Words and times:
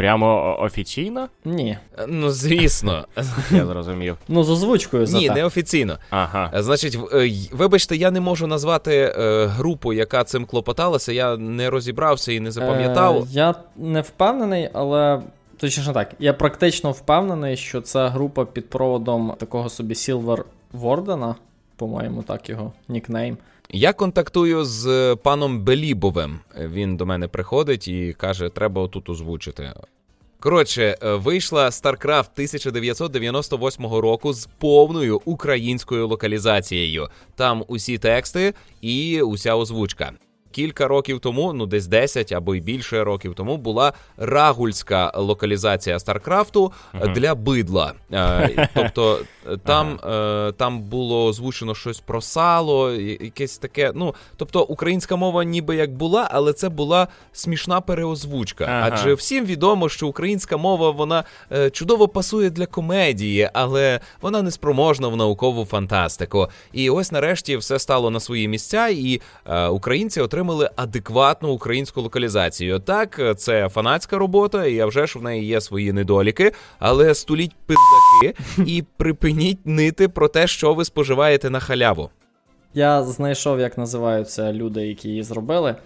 Прямо 0.00 0.56
офіційно? 0.60 1.28
Ні. 1.44 1.78
Ну, 2.08 2.30
звісно. 2.30 3.04
Я 3.50 3.66
зрозумів. 3.66 4.16
Ну, 4.28 4.44
з 4.44 4.50
озвучкою 4.50 5.06
зате. 5.06 5.28
Ні, 5.28 5.30
не 5.30 5.44
офіційно. 5.44 5.98
Ага. 6.10 6.50
Е, 6.54 6.62
Значить, 6.62 6.98
е, 7.14 7.30
вибачте, 7.52 7.96
я 7.96 8.10
не 8.10 8.20
можу 8.20 8.46
назвати 8.46 9.14
е, 9.18 9.46
групу, 9.46 9.92
яка 9.92 10.24
цим 10.24 10.44
клопоталася. 10.44 11.12
Я 11.12 11.36
не 11.36 11.70
розібрався 11.70 12.32
і 12.32 12.40
не 12.40 12.50
запам'ятав. 12.50 13.22
Е, 13.22 13.26
я 13.30 13.54
не 13.76 14.00
впевнений, 14.00 14.70
але. 14.72 15.20
Точніше 15.56 15.92
так, 15.92 16.14
я 16.18 16.32
практично 16.32 16.90
впевнений, 16.90 17.56
що 17.56 17.80
це 17.80 18.08
група 18.08 18.44
під 18.44 18.70
проводом 18.70 19.34
такого 19.38 19.68
собі 19.68 19.94
Silver 19.94 20.44
Вордена, 20.72 21.34
по-моєму, 21.76 22.22
так 22.22 22.50
його 22.50 22.72
нікнейм. 22.88 23.38
Я 23.72 23.92
контактую 23.92 24.64
з 24.64 25.16
паном 25.22 25.60
Белібовим. 25.60 26.40
Він 26.58 26.96
до 26.96 27.06
мене 27.06 27.28
приходить 27.28 27.88
і 27.88 28.12
каже, 28.18 28.48
треба 28.48 28.82
отут 28.82 29.08
озвучити. 29.08 29.72
Коротше, 30.40 30.96
е, 31.02 31.14
вийшла 31.14 31.66
StarCraft 31.68 32.28
1998 32.34 34.00
року 34.00 34.32
з 34.32 34.48
повною 34.58 35.20
українською 35.24 36.08
локалізацією. 36.08 37.08
Там 37.36 37.64
усі 37.68 37.98
тексти 37.98 38.54
і 38.80 39.22
уся 39.22 39.56
озвучка. 39.56 40.12
Кілька 40.50 40.88
років 40.88 41.20
тому, 41.20 41.52
ну 41.52 41.66
десь 41.66 41.86
10 41.86 42.32
або 42.32 42.54
й 42.54 42.60
більше 42.60 43.04
років 43.04 43.34
тому, 43.34 43.56
була 43.56 43.92
рагульська 44.16 45.12
локалізація 45.14 45.98
Старкрафту 45.98 46.72
Мгм. 46.94 47.12
для 47.12 47.34
бидла. 47.34 47.92
Е, 48.12 48.68
тобто 48.74 49.18
е, 49.52 49.56
там, 49.56 50.00
е, 50.04 50.52
там 50.52 50.80
було 50.80 51.26
озвучено 51.26 51.74
щось 51.74 52.00
про 52.00 52.20
сало, 52.20 52.92
якесь 52.92 53.58
таке. 53.58 53.92
Ну, 53.94 54.14
тобто, 54.36 54.62
українська 54.62 55.16
мова 55.16 55.44
ніби 55.44 55.76
як 55.76 55.92
була, 55.92 56.28
але 56.32 56.52
це 56.52 56.68
була 56.68 57.08
смішна 57.32 57.80
переозвучка. 57.80 58.64
Ага. 58.64 58.90
Адже 58.92 59.14
всім 59.14 59.44
відомо, 59.44 59.88
що 59.88 60.08
українська 60.08 60.56
мова 60.56 60.90
вона 60.90 61.24
чудово 61.72 62.08
пасує 62.08 62.50
для 62.50 62.66
комедії, 62.66 63.50
але 63.52 64.00
вона 64.20 64.42
не 64.42 64.50
спроможна 64.50 65.08
в 65.08 65.16
наукову 65.16 65.64
фантастику. 65.64 66.48
І 66.72 66.90
ось 66.90 67.12
нарешті 67.12 67.56
все 67.56 67.78
стало 67.78 68.10
на 68.10 68.20
свої 68.20 68.48
місця, 68.48 68.88
і 68.88 69.20
українці 69.70 70.20
отримали 70.20 70.39
адекватну 70.76 71.52
українську 71.52 72.00
локалізацію. 72.02 72.78
Так, 72.78 73.20
це 73.36 73.68
фанатська 73.68 74.18
робота, 74.18 74.66
і 74.66 74.80
а 74.80 74.86
вже 74.86 75.06
ж 75.06 75.18
в 75.18 75.22
неї 75.22 75.44
є 75.46 75.60
свої 75.60 75.92
недоліки, 75.92 76.52
але 76.78 77.14
стуліть 77.14 77.56
пиздаки 77.66 78.44
і 78.66 78.84
припиніть 78.96 79.66
нити 79.66 80.08
про 80.08 80.28
те, 80.28 80.46
що 80.46 80.74
ви 80.74 80.84
споживаєте 80.84 81.50
на 81.50 81.60
халяву. 81.60 82.10
Я 82.74 83.02
знайшов, 83.02 83.60
як 83.60 83.78
називаються 83.78 84.52
люди, 84.52 84.86
які 84.86 85.08
її 85.08 85.22
зробили. 85.22 85.76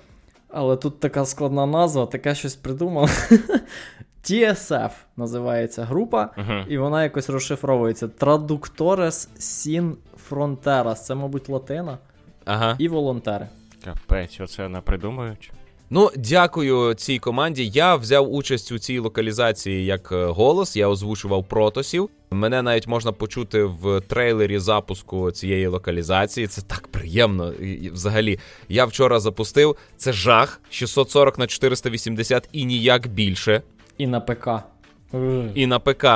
Але 0.48 0.76
тут 0.76 1.00
така 1.00 1.24
складна 1.24 1.66
назва, 1.66 2.06
таке 2.06 2.34
щось 2.34 2.54
придумав. 2.54 3.10
TSF 4.24 4.90
називається 5.16 5.84
група, 5.84 6.30
Угу. 6.38 6.52
і 6.68 6.78
вона 6.78 7.02
якось 7.02 7.30
розшифровується. 7.30 8.06
Traductores 8.06 9.28
Sin 9.38 9.92
Fronteras. 10.30 10.94
Це, 10.94 11.14
мабуть, 11.14 11.48
латина. 11.48 11.98
Ага. 12.44 12.76
І 12.78 12.88
волонтери. 12.88 13.48
Капець, 13.84 14.40
оце 14.40 14.68
напридумують. 14.68 15.52
Ну, 15.90 16.10
дякую 16.16 16.94
цій 16.94 17.18
команді. 17.18 17.70
Я 17.74 17.96
взяв 17.96 18.34
участь 18.34 18.72
у 18.72 18.78
цій 18.78 18.98
локалізації 18.98 19.84
як 19.84 20.12
е, 20.12 20.24
голос. 20.24 20.76
Я 20.76 20.88
озвучував 20.88 21.48
протосів. 21.48 22.10
Мене 22.30 22.62
навіть 22.62 22.86
можна 22.86 23.12
почути 23.12 23.64
в 23.64 24.00
трейлері 24.00 24.58
запуску 24.58 25.30
цієї 25.30 25.66
локалізації. 25.66 26.46
Це 26.46 26.62
так 26.62 26.88
приємно. 26.88 27.52
І 27.52 27.90
Взагалі, 27.90 28.38
я 28.68 28.84
вчора 28.84 29.20
запустив. 29.20 29.76
Це 29.96 30.12
жах 30.12 30.60
640 30.70 31.38
на 31.38 31.46
480 31.46 32.48
і 32.52 32.64
ніяк 32.64 33.06
більше. 33.06 33.62
І 33.98 34.06
на 34.06 34.20
ПК. 34.20 34.48
І 35.54 35.66
на 35.66 35.78
ПК. 35.78 36.06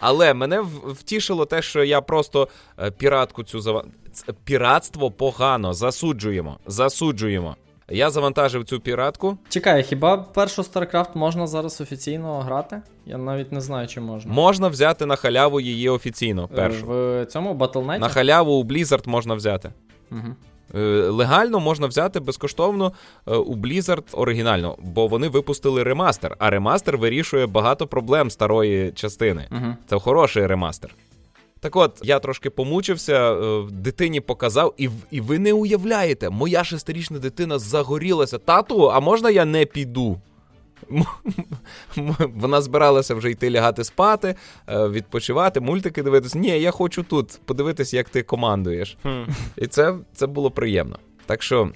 Але 0.00 0.34
мене 0.34 0.60
втішило 0.86 1.44
те, 1.44 1.62
що 1.62 1.84
я 1.84 2.00
просто 2.00 2.48
е, 2.78 2.90
піратку 2.90 3.42
цю 3.42 3.60
зава... 3.60 3.84
Ц- 4.12 4.32
Піратство 4.44 5.10
погано. 5.10 5.74
Засуджуємо. 5.74 6.58
Засуджуємо. 6.66 7.56
Я 7.92 8.10
завантажив 8.10 8.64
цю 8.64 8.80
піратку. 8.80 9.38
Чекай, 9.48 9.82
хіба 9.82 10.16
першу 10.16 10.62
StarCraft 10.62 11.08
можна 11.14 11.46
зараз 11.46 11.80
офіційно 11.80 12.40
грати? 12.40 12.82
Я 13.06 13.18
навіть 13.18 13.52
не 13.52 13.60
знаю, 13.60 13.88
чи 13.88 14.00
можна. 14.00 14.32
Можна 14.32 14.68
взяти 14.68 15.06
на 15.06 15.16
халяву 15.16 15.60
її 15.60 15.88
офіційно. 15.88 16.48
Е, 16.52 16.56
Першу. 16.56 16.86
В 16.86 17.26
цьому 17.26 17.54
Battle.net? 17.54 17.98
На 17.98 18.08
халяву 18.08 18.52
у 18.52 18.64
Blizzard 18.64 19.08
можна 19.08 19.34
взяти. 19.34 19.72
Угу. 20.10 20.20
Легально 20.72 21.60
можна 21.60 21.86
взяти 21.86 22.20
безкоштовно 22.20 22.92
у 23.26 23.56
Blizzard 23.56 24.04
оригінально, 24.12 24.76
бо 24.82 25.06
вони 25.06 25.28
випустили 25.28 25.82
ремастер, 25.82 26.36
а 26.38 26.50
ремастер 26.50 26.98
вирішує 26.98 27.46
багато 27.46 27.86
проблем 27.86 28.30
старої 28.30 28.92
частини. 28.92 29.48
Угу. 29.52 29.76
Це 29.86 29.98
хороший 29.98 30.46
ремастер. 30.46 30.94
Так 31.60 31.76
от, 31.76 32.00
я 32.02 32.18
трошки 32.18 32.50
помучився, 32.50 33.36
дитині 33.70 34.20
показав, 34.20 34.74
і 34.76 34.90
і 35.10 35.20
ви 35.20 35.38
не 35.38 35.52
уявляєте, 35.52 36.30
моя 36.30 36.64
шестирічна 36.64 37.18
дитина 37.18 37.58
загорілася. 37.58 38.38
Тату, 38.38 38.90
а 38.90 39.00
можна 39.00 39.30
я 39.30 39.44
не 39.44 39.66
піду? 39.66 40.20
Вона 42.34 42.62
збиралася 42.62 43.14
вже 43.14 43.30
йти 43.30 43.50
лягати 43.50 43.84
спати, 43.84 44.34
е, 44.68 44.88
відпочивати, 44.88 45.60
мультики 45.60 46.02
дивитися. 46.02 46.38
Ні, 46.38 46.48
я 46.48 46.70
хочу 46.70 47.02
тут 47.02 47.40
подивитись, 47.44 47.94
як 47.94 48.08
ти 48.08 48.22
командуєш. 48.22 48.96
І 49.56 49.66
це, 49.66 49.94
це 50.14 50.26
було 50.26 50.50
приємно. 50.50 50.98
Так 51.26 51.42
що. 51.42 51.70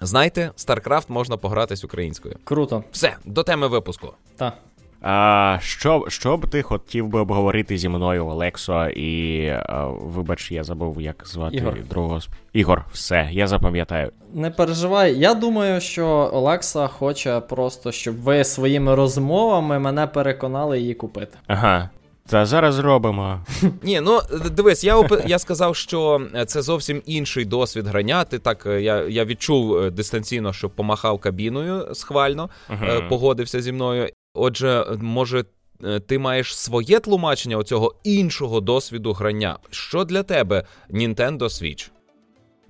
Знайте, 0.00 0.50
StarCraft 0.56 1.04
можна 1.08 1.36
погратись 1.36 1.84
українською. 1.84 2.36
Круто. 2.44 2.84
Все, 2.92 3.16
до 3.24 3.42
теми 3.42 3.66
випуску. 3.66 4.12
Так. 4.36 4.54
А 5.00 5.58
що 5.60 6.04
що 6.08 6.36
б 6.36 6.50
ти 6.50 6.62
хотів 6.62 7.08
би 7.08 7.20
обговорити 7.20 7.78
зі 7.78 7.88
мною, 7.88 8.26
Олексо, 8.26 8.88
і 8.88 9.46
а, 9.48 9.86
вибач, 9.86 10.52
я 10.52 10.64
забув, 10.64 11.00
як 11.00 11.22
звати 11.26 11.56
Ігор. 11.56 11.76
другого 11.90 12.20
Ігор, 12.52 12.84
все, 12.92 13.28
я 13.32 13.46
запам'ятаю. 13.48 14.12
Не 14.34 14.50
переживай. 14.50 15.18
Я 15.18 15.34
думаю, 15.34 15.80
що 15.80 16.30
Олекса 16.32 16.86
хоче 16.86 17.40
просто, 17.40 17.92
щоб 17.92 18.16
ви 18.16 18.44
своїми 18.44 18.94
розмовами 18.94 19.78
мене 19.78 20.06
переконали 20.06 20.80
її 20.80 20.94
купити. 20.94 21.38
Ага. 21.46 21.90
Та 22.26 22.46
зараз 22.46 22.74
зробимо. 22.74 23.40
Ні, 23.82 24.00
ну 24.00 24.20
дивись, 24.50 24.84
я 24.84 24.96
оп... 24.96 25.12
я 25.26 25.38
сказав, 25.38 25.76
що 25.76 26.20
це 26.46 26.62
зовсім 26.62 27.02
інший 27.06 27.44
досвід 27.44 27.86
грання. 27.86 28.24
Ти 28.24 28.38
так 28.38 28.66
я 28.66 29.02
я 29.08 29.24
відчув 29.24 29.90
дистанційно, 29.90 30.52
що 30.52 30.70
помахав 30.70 31.18
кабіною 31.18 31.94
схвально, 31.94 32.50
uh-huh. 32.70 33.08
погодився 33.08 33.62
зі 33.62 33.72
мною. 33.72 34.08
Отже, 34.34 34.86
може, 35.00 35.44
е, 35.84 36.00
ти 36.00 36.18
маєш 36.18 36.56
своє 36.56 37.00
тлумачення 37.00 37.56
оцього 37.56 37.94
іншого 38.04 38.60
досвіду 38.60 39.12
грання. 39.12 39.58
Що 39.70 40.04
для 40.04 40.22
тебе 40.22 40.64
Nintendo 40.90 41.42
Switch? 41.42 41.90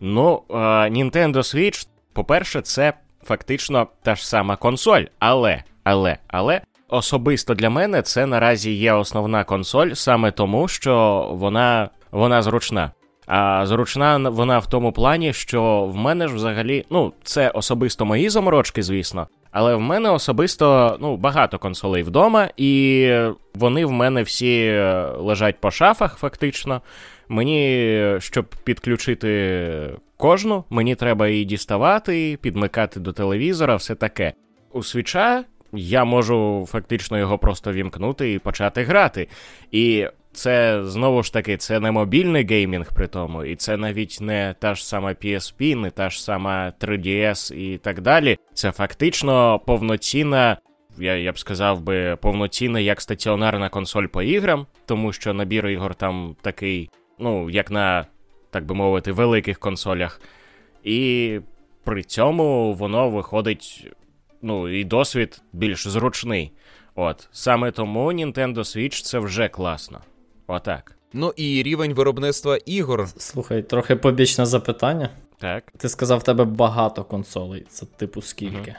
Ну, 0.00 0.42
е, 0.50 0.54
Nintendo 0.90 1.36
Switch, 1.36 1.88
по-перше, 2.12 2.60
це 2.60 2.92
фактично 3.24 3.86
та 4.02 4.14
ж 4.14 4.28
сама 4.28 4.56
консоль. 4.56 5.02
Але, 5.18 5.62
але, 5.84 6.18
але. 6.28 6.60
Особисто 6.90 7.54
для 7.54 7.70
мене 7.70 8.02
це 8.02 8.26
наразі 8.26 8.72
є 8.72 8.92
основна 8.92 9.44
консоль, 9.44 9.92
саме 9.92 10.30
тому, 10.30 10.68
що 10.68 11.26
вона 11.32 11.88
вона 12.10 12.42
зручна. 12.42 12.90
А 13.26 13.66
зручна 13.66 14.18
вона 14.18 14.58
в 14.58 14.66
тому 14.66 14.92
плані, 14.92 15.32
що 15.32 15.90
в 15.92 15.96
мене 15.96 16.28
ж 16.28 16.34
взагалі, 16.34 16.84
ну, 16.90 17.12
це 17.22 17.50
особисто 17.50 18.04
мої 18.04 18.28
заморочки, 18.28 18.82
звісно, 18.82 19.26
але 19.50 19.74
в 19.74 19.80
мене 19.80 20.10
особисто 20.10 20.96
ну, 21.00 21.16
багато 21.16 21.58
консолей 21.58 22.02
вдома, 22.02 22.48
і 22.56 23.12
вони 23.54 23.84
в 23.84 23.92
мене 23.92 24.22
всі 24.22 24.66
е, 24.66 25.02
лежать 25.18 25.60
по 25.60 25.70
шафах, 25.70 26.18
фактично. 26.18 26.82
Мені, 27.28 28.16
щоб 28.18 28.46
підключити 28.64 29.90
кожну, 30.16 30.64
мені 30.70 30.94
треба 30.94 31.28
її 31.28 31.44
діставати, 31.44 32.38
підмикати 32.42 33.00
до 33.00 33.12
телевізора, 33.12 33.76
все 33.76 33.94
таке. 33.94 34.32
У 34.72 34.82
свіча 34.82 35.44
я 35.72 36.04
можу 36.04 36.66
фактично 36.70 37.18
його 37.18 37.38
просто 37.38 37.72
вімкнути 37.72 38.32
і 38.32 38.38
почати 38.38 38.82
грати. 38.82 39.28
І 39.72 40.06
це 40.32 40.84
знову 40.84 41.22
ж 41.22 41.32
таки 41.32 41.56
це 41.56 41.80
не 41.80 41.90
мобільний 41.90 42.46
геймінг 42.46 42.92
при 42.94 43.06
тому, 43.06 43.44
і 43.44 43.56
це 43.56 43.76
навіть 43.76 44.18
не 44.20 44.54
та 44.58 44.74
ж 44.74 44.86
сама 44.86 45.10
PSP, 45.10 45.74
не 45.74 45.90
та 45.90 46.10
ж 46.10 46.22
сама 46.24 46.72
3DS 46.80 47.54
і 47.54 47.78
так 47.78 48.00
далі. 48.00 48.38
Це 48.54 48.72
фактично 48.72 49.60
повноцінна. 49.66 50.56
Я 50.98 51.16
я 51.16 51.32
б 51.32 51.38
сказав 51.38 51.80
би 51.80 52.16
повноцінна 52.16 52.80
як 52.80 53.00
стаціонарна 53.00 53.68
консоль 53.68 54.06
по 54.06 54.22
іграм, 54.22 54.66
тому 54.86 55.12
що 55.12 55.34
набір 55.34 55.66
ігор 55.68 55.94
там 55.94 56.36
такий, 56.42 56.90
ну, 57.18 57.50
як 57.50 57.70
на, 57.70 58.06
так 58.50 58.66
би 58.66 58.74
мовити, 58.74 59.12
великих 59.12 59.58
консолях. 59.58 60.20
І 60.84 61.40
при 61.84 62.02
цьому 62.02 62.74
воно 62.74 63.10
виходить, 63.10 63.92
ну, 64.42 64.68
і 64.68 64.84
досвід 64.84 65.42
більш 65.52 65.88
зручний. 65.88 66.52
От 66.94 67.28
саме 67.32 67.70
тому 67.70 68.12
Nintendo 68.12 68.58
Switch 68.58 69.02
це 69.02 69.18
вже 69.18 69.48
класно. 69.48 70.00
Отак. 70.48 70.96
Ну 71.12 71.32
і 71.36 71.62
рівень 71.62 71.94
виробництва 71.94 72.56
ігор. 72.56 73.08
Слухай, 73.16 73.62
трохи 73.62 73.96
побічне 73.96 74.46
запитання. 74.46 75.10
Так. 75.38 75.64
Ти 75.76 75.88
сказав, 75.88 76.18
в 76.18 76.22
тебе 76.22 76.44
багато 76.44 77.04
консолей. 77.04 77.66
Це 77.68 77.86
типу 77.86 78.22
скільки? 78.22 78.76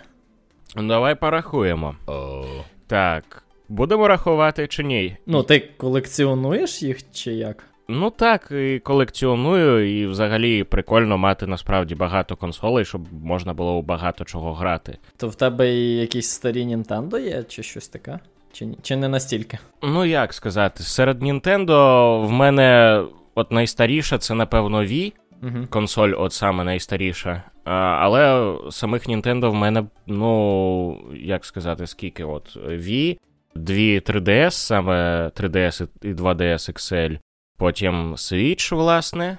Угу. 0.76 0.88
Давай 0.88 1.16
порахуємо. 1.16 1.96
Oh. 2.08 2.64
Так. 2.88 3.44
Будемо 3.70 4.08
рахувати 4.08 4.68
чи 4.68 4.84
ні? 4.84 5.18
Ну, 5.26 5.44
ти 5.44 5.60
колекціонуєш 5.78 6.84
їх 6.84 7.12
чи 7.12 7.34
як? 7.34 7.64
Ну 7.88 8.10
так, 8.10 8.52
і 8.52 8.80
колекціоную, 8.80 10.00
і 10.00 10.08
взагалі 10.08 10.64
прикольно 10.64 11.18
мати 11.18 11.48
насправді 11.48 11.96
багато 11.96 12.36
консолей, 12.36 12.86
щоб 12.86 13.02
можна 13.24 13.54
було 13.54 13.74
у 13.74 13.82
багато 13.82 14.26
чого 14.26 14.54
грати. 14.54 14.98
То 15.18 15.28
в 15.28 15.36
тебе 15.36 15.74
і 15.74 15.98
якісь 15.98 16.30
старі 16.30 16.66
Нінтендо 16.66 17.18
є, 17.18 17.44
чи 17.44 17.64
щось 17.64 17.88
таке? 17.88 18.20
Чи 18.52 18.68
чи 18.82 18.96
не 18.96 19.08
настільки? 19.08 19.58
Ну 19.84 20.06
як 20.06 20.34
сказати, 20.34 20.84
серед 20.84 21.22
Нінтендо 21.22 22.20
в 22.22 22.32
мене 22.32 23.02
от 23.36 23.52
найстаріша 23.52 24.18
це, 24.18 24.34
напевно, 24.34 24.84
Wii. 24.84 25.14
Угу. 25.44 25.68
Консоль, 25.70 26.14
от 26.18 26.34
саме 26.34 26.64
найстаріша. 26.64 27.44
А, 27.66 27.72
Але 27.74 28.54
самих 28.72 29.08
Нінтендо 29.08 29.52
в 29.52 29.56
мене, 29.56 29.84
ну, 30.08 31.02
як 31.14 31.46
сказати, 31.46 31.88
скільки? 31.88 32.24
От 32.24 32.58
Wii, 32.58 33.18
дві 33.56 34.00
3DS, 34.00 34.52
саме 34.52 35.28
3DS 35.36 35.88
і 36.02 36.14
2DS 36.14 36.74
XL, 36.74 37.20
потім 37.58 38.14
Switch, 38.14 38.76
власне, 38.76 39.38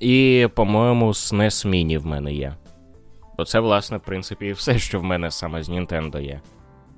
і, 0.00 0.48
по-моєму, 0.54 1.08
SNES 1.08 1.68
Mini 1.68 1.98
в 1.98 2.06
мене 2.06 2.32
є. 2.34 2.54
Оце, 3.36 3.60
власне, 3.60 3.96
в 3.96 4.02
принципі, 4.02 4.52
все, 4.52 4.78
що 4.78 5.00
в 5.00 5.04
мене 5.04 5.30
саме 5.30 5.62
з 5.62 5.68
Нінтендо 5.68 6.18
є. 6.18 6.40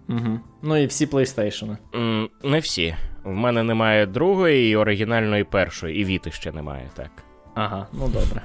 Угу. 0.09 0.41
Ну 0.63 0.77
і 0.77 0.87
всі 0.87 1.07
PlayStation. 1.07 1.77
Mm, 1.93 2.29
не 2.45 2.59
всі. 2.59 2.95
В 3.25 3.33
мене 3.33 3.63
немає 3.63 4.07
другої, 4.07 4.71
і 4.71 4.77
оригінальної 4.77 5.45
першої, 5.45 6.01
і 6.01 6.05
Віти 6.05 6.31
ще 6.31 6.53
немає, 6.53 6.91
так. 6.95 7.11
Ага, 7.55 7.87
ну 7.93 8.09
добре. 8.09 8.43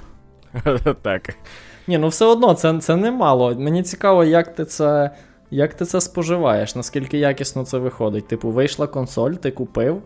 Так. 1.01 1.35
Ні, 1.87 1.97
ну 1.97 2.07
все 2.07 2.25
одно, 2.25 2.53
це 2.53 2.79
це 2.79 2.95
немало. 2.95 3.55
Мені 3.55 3.83
цікаво, 3.83 4.23
як 4.23 4.55
ти 4.55 4.65
це 4.65 5.11
як 5.51 5.73
ти 5.73 5.85
це 5.85 6.01
споживаєш, 6.01 6.75
наскільки 6.75 7.17
якісно 7.17 7.65
це 7.65 7.77
виходить. 7.77 8.27
Типу, 8.27 8.49
вийшла 8.49 8.87
консоль, 8.87 9.31
ти 9.31 9.51
купив, 9.51 10.01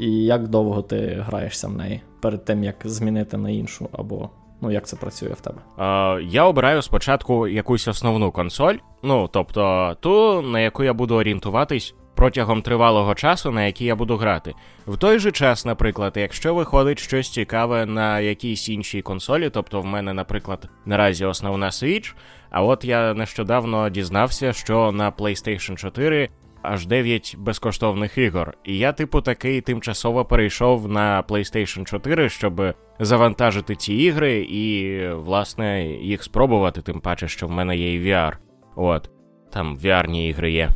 і 0.00 0.24
як 0.24 0.48
довго 0.48 0.82
ти 0.82 1.24
граєшся 1.26 1.68
в 1.68 1.72
неї 1.72 2.02
перед 2.20 2.44
тим, 2.44 2.64
як 2.64 2.76
змінити 2.84 3.36
на 3.36 3.50
іншу 3.50 3.88
або 3.92 4.30
Ну, 4.60 4.70
як 4.70 4.86
це 4.86 4.96
працює 4.96 5.28
в 5.28 5.40
тебе? 5.40 5.58
Е, 5.78 6.22
Я 6.22 6.44
обираю 6.44 6.82
спочатку 6.82 7.48
якусь 7.48 7.88
основну 7.88 8.32
консоль, 8.32 8.74
ну 9.02 9.28
тобто 9.32 9.96
ту, 10.00 10.42
на 10.42 10.60
яку 10.60 10.84
я 10.84 10.92
буду 10.92 11.14
орієнтуватись 11.14 11.94
протягом 12.14 12.62
тривалого 12.62 13.14
часу, 13.14 13.50
на 13.50 13.64
якій 13.64 13.84
я 13.84 13.96
буду 13.96 14.16
грати. 14.16 14.54
В 14.86 14.96
той 14.96 15.18
же 15.18 15.32
час, 15.32 15.64
наприклад, 15.64 16.12
якщо 16.16 16.54
виходить 16.54 16.98
щось 16.98 17.30
цікаве 17.32 17.86
на 17.86 18.20
якійсь 18.20 18.68
іншій 18.68 19.02
консолі, 19.02 19.50
тобто 19.50 19.80
в 19.80 19.86
мене, 19.86 20.12
наприклад, 20.12 20.68
наразі 20.86 21.24
основна 21.24 21.70
Switch, 21.70 22.14
а 22.50 22.62
от 22.62 22.84
я 22.84 23.14
нещодавно 23.14 23.90
дізнався, 23.90 24.52
що 24.52 24.92
на 24.92 25.10
PlayStation 25.10 25.76
4 25.76 26.28
аж 26.66 26.86
9 26.86 27.36
безкоштовних 27.38 28.18
ігор. 28.18 28.54
І 28.64 28.78
я, 28.78 28.92
типу, 28.92 29.20
такий 29.20 29.60
тимчасово 29.60 30.24
перейшов 30.24 30.88
на 30.88 31.22
PlayStation 31.22 31.84
4, 31.84 32.28
щоб 32.28 32.74
завантажити 33.00 33.76
ці 33.76 33.94
ігри 33.94 34.46
і, 34.50 35.00
власне, 35.08 35.86
їх 35.86 36.22
спробувати, 36.22 36.82
тим 36.82 37.00
паче, 37.00 37.28
що 37.28 37.46
в 37.46 37.50
мене 37.50 37.76
є 37.76 37.94
і 37.94 38.00
VR. 38.00 38.32
От, 38.76 39.10
там 39.52 39.76
VR-ні 39.76 40.28
ігри 40.28 40.52
є. 40.52 40.70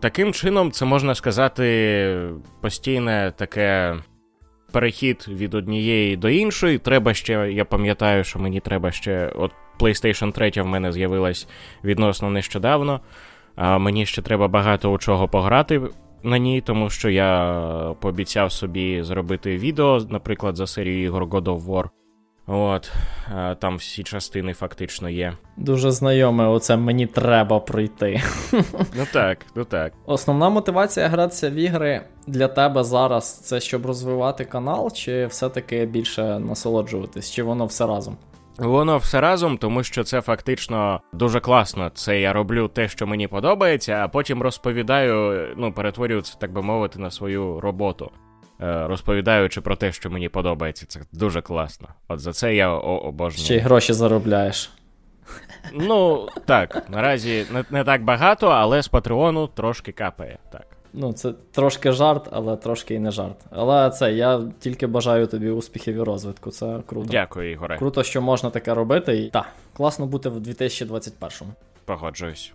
Таким 0.00 0.32
чином, 0.32 0.72
це 0.72 0.84
можна 0.84 1.14
сказати, 1.14 2.28
постійне 2.62 3.32
таке. 3.36 3.96
Перехід 4.72 5.26
від 5.28 5.54
однієї 5.54 6.16
до 6.16 6.28
іншої. 6.28 6.78
Треба 6.78 7.14
ще, 7.14 7.52
я 7.52 7.64
пам'ятаю, 7.64 8.24
що 8.24 8.38
мені 8.38 8.60
треба 8.60 8.92
ще. 8.92 9.32
От 9.36 9.52
PlayStation 9.78 10.32
3 10.32 10.62
в 10.62 10.66
мене 10.66 10.92
з'явилась 10.92 11.48
відносно 11.84 12.30
нещодавно. 12.30 13.00
А 13.56 13.78
Мені 13.78 14.06
ще 14.06 14.22
треба 14.22 14.48
багато 14.48 14.92
у 14.92 14.98
чого 14.98 15.28
пограти 15.28 15.80
на 16.22 16.38
ній, 16.38 16.60
тому 16.60 16.90
що 16.90 17.10
я 17.10 17.94
пообіцяв 18.00 18.52
собі 18.52 19.02
зробити 19.02 19.58
відео, 19.58 20.00
наприклад, 20.10 20.56
за 20.56 20.66
серію 20.66 21.04
ігор 21.04 21.24
God 21.24 21.44
of 21.44 21.64
War. 21.66 21.88
От, 22.48 22.92
там 23.58 23.76
всі 23.76 24.02
частини 24.02 24.54
фактично 24.54 25.08
є. 25.08 25.32
Дуже 25.56 25.90
знайоме, 25.90 26.46
оце 26.46 26.76
мені 26.76 27.06
треба 27.06 27.60
пройти. 27.60 28.22
Ну 28.72 29.06
так, 29.12 29.38
ну 29.54 29.64
так. 29.64 29.92
Основна 30.06 30.48
мотивація 30.48 31.08
гратися 31.08 31.50
в 31.50 31.54
ігри 31.54 32.02
для 32.26 32.48
тебе 32.48 32.84
зараз 32.84 33.38
це 33.38 33.60
щоб 33.60 33.86
розвивати 33.86 34.44
канал, 34.44 34.92
чи 34.92 35.26
все-таки 35.26 35.86
більше 35.86 36.38
насолоджуватись, 36.38 37.30
чи 37.30 37.42
воно 37.42 37.66
все 37.66 37.86
разом? 37.86 38.16
Воно 38.58 38.98
все 38.98 39.20
разом, 39.20 39.58
тому 39.58 39.82
що 39.82 40.04
це 40.04 40.20
фактично 40.20 41.00
дуже 41.12 41.40
класно. 41.40 41.90
Це 41.94 42.20
я 42.20 42.32
роблю 42.32 42.68
те, 42.68 42.88
що 42.88 43.06
мені 43.06 43.28
подобається, 43.28 43.92
а 43.92 44.08
потім 44.08 44.42
розповідаю, 44.42 45.48
ну, 45.56 45.72
перетворюю 45.72 46.22
це, 46.22 46.34
так 46.38 46.52
би 46.52 46.62
мовити, 46.62 46.98
на 46.98 47.10
свою 47.10 47.60
роботу. 47.60 48.10
Е, 48.60 48.86
розповідаючи 48.86 49.60
про 49.60 49.76
те, 49.76 49.92
що 49.92 50.10
мені 50.10 50.28
подобається. 50.28 50.86
Це 50.86 51.00
дуже 51.12 51.42
класно. 51.42 51.88
От 52.08 52.20
за 52.20 52.32
це 52.32 52.54
я 52.54 52.70
обожнюю. 52.70 53.44
Ще 53.44 53.56
й 53.56 53.58
гроші 53.58 53.92
заробляєш. 53.92 54.70
Ну, 55.72 56.28
так, 56.44 56.90
наразі 56.90 57.46
не, 57.52 57.64
не 57.70 57.84
так 57.84 58.04
багато, 58.04 58.48
але 58.48 58.82
з 58.82 58.88
Патреону 58.88 59.46
трошки 59.46 59.92
капає. 59.92 60.38
так. 60.52 60.75
Ну, 60.98 61.12
це 61.12 61.32
трошки 61.52 61.92
жарт, 61.92 62.28
але 62.30 62.56
трошки 62.56 62.94
і 62.94 62.98
не 62.98 63.10
жарт. 63.10 63.36
Але 63.50 63.90
це 63.90 64.12
я 64.12 64.42
тільки 64.58 64.86
бажаю 64.86 65.26
тобі 65.26 65.50
успіхів 65.50 65.96
і 65.96 66.00
розвитку. 66.00 66.50
Це 66.50 66.78
круто. 66.86 67.08
Дякую, 67.10 67.52
Ігоре. 67.52 67.78
Круто, 67.78 68.02
що 68.02 68.22
можна 68.22 68.50
таке 68.50 68.74
робити. 68.74 69.16
І 69.16 69.30
так, 69.30 69.46
класно 69.76 70.06
бути 70.06 70.28
в 70.28 70.36
2021-му. 70.38 71.50
Погоджуюсь. 71.84 72.52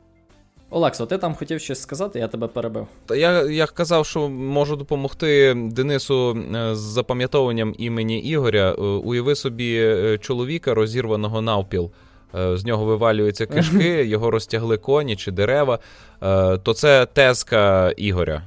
Олексо, 0.70 1.06
ти 1.06 1.18
там 1.18 1.36
хотів 1.36 1.62
щось 1.62 1.82
сказати, 1.82 2.20
я 2.20 2.28
тебе 2.28 2.48
перебив. 2.48 2.88
Та 3.06 3.16
я 3.16 3.44
я 3.44 3.68
казав, 3.68 4.06
що 4.06 4.30
можу 4.30 4.76
допомогти 4.76 5.54
Денису 5.72 6.38
е, 6.56 6.76
з 6.76 6.80
запам'ятовуванням 6.80 7.76
імені 7.78 8.20
Ігоря. 8.20 8.72
Е, 8.72 8.82
уяви 8.82 9.36
собі 9.36 9.76
е, 9.78 10.18
чоловіка, 10.18 10.74
розірваного 10.74 11.42
навпіл. 11.42 11.92
З 12.34 12.66
нього 12.66 12.86
вивалюються 12.86 13.46
кишки, 13.46 14.06
його 14.06 14.32
розтягли 14.32 14.78
коні 14.78 15.16
чи 15.16 15.32
дерева. 15.32 15.80
То 16.64 16.74
це 16.76 17.06
тезка 17.06 17.92
Ігоря. 17.98 18.42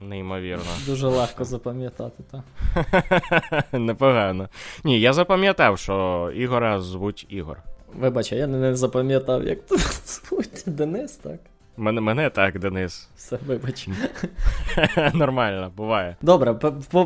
Неймовірно. 0.00 0.64
Дуже 0.86 1.06
легко 1.06 1.44
запам'ятати, 1.44 2.22
так. 2.30 3.64
Непогано. 3.72 4.48
Ні, 4.84 5.00
я 5.00 5.12
запам'ятав, 5.12 5.78
що 5.78 6.30
Ігора 6.34 6.80
звуть 6.80 7.26
Ігор. 7.28 7.58
Вибач, 7.94 8.32
я 8.32 8.46
не 8.46 8.76
запам'ятав, 8.76 9.44
як 9.44 9.58
звуть 10.06 10.62
Денис, 10.66 11.12
так? 11.16 11.38
Мене 11.76 12.00
мене 12.00 12.30
так, 12.30 12.58
Денис. 12.58 13.08
Все, 13.16 13.38
вибач. 13.46 13.88
Нормально, 15.14 15.72
буває. 15.76 16.16
Добре, 16.22 16.54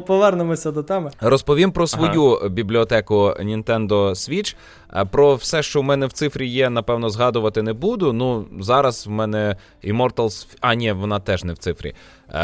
повернемося 0.07 0.71
до 0.71 0.83
теми. 0.83 1.11
Розповім 1.21 1.73
про 1.73 1.87
свою 1.87 2.33
ага. 2.33 2.49
бібліотеку 2.49 3.15
Nintendo 3.41 4.11
Switch. 4.11 4.57
Про 5.11 5.35
все, 5.35 5.63
що 5.63 5.81
в 5.81 5.85
мене 5.85 6.07
в 6.07 6.13
цифрі 6.13 6.49
є, 6.49 6.71
напевно, 6.71 7.11
згадувати 7.11 7.63
не 7.63 7.73
буду. 7.73 8.13
Ну, 8.13 8.47
зараз 8.61 9.07
в 9.07 9.11
мене 9.11 9.57
Immortals... 9.85 10.57
А, 10.61 10.75
ні, 10.75 10.93
вона 10.93 11.21
теж 11.21 11.45
не 11.45 11.53
в 11.53 11.59
цифрі. 11.59 11.95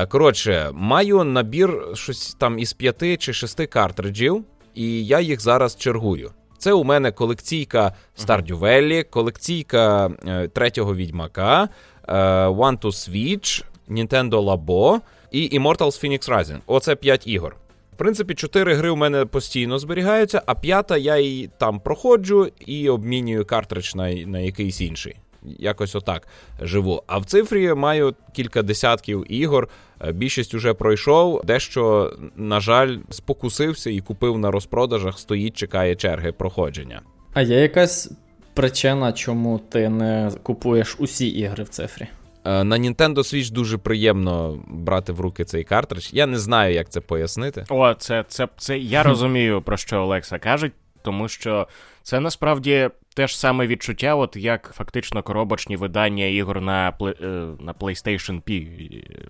Коротше, 0.08 0.70
маю 0.72 1.24
набір 1.24 1.82
щось 1.94 2.34
там 2.34 2.58
із 2.58 2.72
п'яти 2.72 3.16
чи 3.16 3.32
шести 3.32 3.66
картриджів, 3.66 4.44
і 4.74 5.06
я 5.06 5.20
їх 5.20 5.40
зараз 5.40 5.76
чергую. 5.76 6.30
Це 6.58 6.72
у 6.72 6.84
мене 6.84 7.12
колекційка 7.12 7.92
Stardew 8.18 8.58
Valley, 8.58 9.10
колекційка 9.10 10.10
е, 10.26 10.48
третього 10.48 10.94
відьмака, 10.94 11.64
е, 11.64 11.68
One 12.06 12.78
to 12.78 12.92
Switch, 12.92 13.64
Nintendo 13.88 14.30
Labo 14.30 15.00
і 15.30 15.58
Immortals 15.58 16.04
Phoenix 16.04 16.28
Rising. 16.28 16.58
Оце 16.66 16.96
5 16.96 17.26
ігор. 17.26 17.56
В 17.92 17.96
принципі, 17.96 18.34
4 18.34 18.74
гри 18.74 18.90
у 18.90 18.96
мене 18.96 19.24
постійно 19.24 19.78
зберігаються, 19.78 20.42
а 20.46 20.54
п'ята 20.54 20.96
я 20.96 21.18
її 21.18 21.50
там 21.58 21.80
проходжу 21.80 22.48
і 22.66 22.88
обмінюю 22.88 23.44
картридж 23.44 23.94
на, 23.94 24.12
на 24.12 24.38
якийсь 24.38 24.80
інший 24.80 25.16
якось 25.58 25.94
отак 25.94 26.28
живу. 26.62 27.02
А 27.06 27.18
в 27.18 27.24
цифрі 27.24 27.74
маю 27.74 28.14
кілька 28.32 28.62
десятків 28.62 29.24
ігор. 29.28 29.68
Е, 30.00 30.12
більшість 30.12 30.54
уже 30.54 30.74
пройшов. 30.74 31.42
Дещо, 31.44 32.12
на 32.36 32.60
жаль, 32.60 32.96
спокусився 33.10 33.90
і 33.90 34.00
купив 34.00 34.38
на 34.38 34.50
розпродажах, 34.50 35.18
стоїть, 35.18 35.56
чекає 35.56 35.96
черги 35.96 36.32
проходження. 36.32 37.00
А 37.32 37.42
є 37.42 37.60
якась 37.60 38.10
причина, 38.56 39.12
чому 39.12 39.58
ти 39.58 39.88
не 39.88 40.30
купуєш 40.42 40.96
усі 40.98 41.28
ігри 41.28 41.64
в 41.64 41.68
цифрі? 41.68 42.06
Е, 42.44 42.64
на 42.64 42.78
Nintendo 42.78 43.18
Switch 43.18 43.52
дуже 43.52 43.78
приємно 43.78 44.58
брати 44.66 45.12
в 45.12 45.20
руки 45.20 45.44
цей 45.44 45.64
картридж. 45.64 46.08
Я 46.12 46.26
не 46.26 46.38
знаю, 46.38 46.74
як 46.74 46.88
це 46.88 47.00
пояснити. 47.00 47.64
О, 47.68 47.94
це 47.94 48.24
це, 48.28 48.48
це 48.56 48.78
я 48.78 49.02
розумію, 49.02 49.62
про 49.62 49.76
що 49.76 50.02
Олекса 50.02 50.38
каже, 50.38 50.70
тому 51.02 51.28
що 51.28 51.68
це 52.02 52.20
насправді 52.20 52.90
те 53.14 53.26
ж 53.26 53.38
саме 53.38 53.66
відчуття, 53.66 54.14
от 54.14 54.36
як 54.36 54.72
фактично 54.74 55.22
коробочні 55.22 55.76
видання 55.76 56.24
ігор 56.24 56.60
на 56.60 56.88
е, 56.88 57.14
на 57.60 57.74
PlayStation 57.80 58.42
P, 58.42 58.66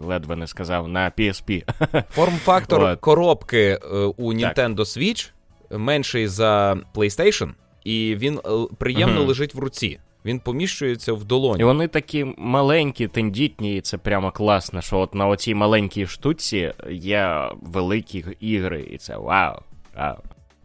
ледве 0.01 0.37
не 0.37 0.47
сказав, 0.47 0.89
на 0.89 1.11
PSP. 1.11 1.63
Форм-фактор 2.11 2.97
коробки 2.97 3.79
е, 3.83 3.97
у 4.17 4.33
Nintendo 4.35 4.77
Switch 4.77 5.31
менший 5.71 6.29
за 6.29 6.77
PlayStation, 6.95 7.51
і 7.87 8.17
він 8.17 8.39
е, 8.39 8.51
приємно 8.79 9.21
uh 9.21 9.27
лежить 9.27 9.55
в 9.55 9.59
руці. 9.59 9.99
Він 10.25 10.41
поміщується 10.41 11.13
в 11.13 11.25
долоні. 11.25 11.61
І 11.61 11.65
вони 11.65 11.89
такі 11.89 12.35
маленькі, 12.39 13.09
тендітні, 13.09 13.77
і 13.77 13.81
це 13.81 13.99
прямо 13.99 14.31
класно, 14.31 14.81
що 14.81 14.99
от 14.99 15.15
на 15.15 15.27
оцій 15.27 15.55
маленькій 15.55 16.07
штуці 16.07 16.73
є 16.91 17.51
великі 17.63 18.25
ігри, 18.41 18.89
і 18.91 18.99
це 18.99 19.17
вау. 19.17 19.61
вау. 19.97 20.17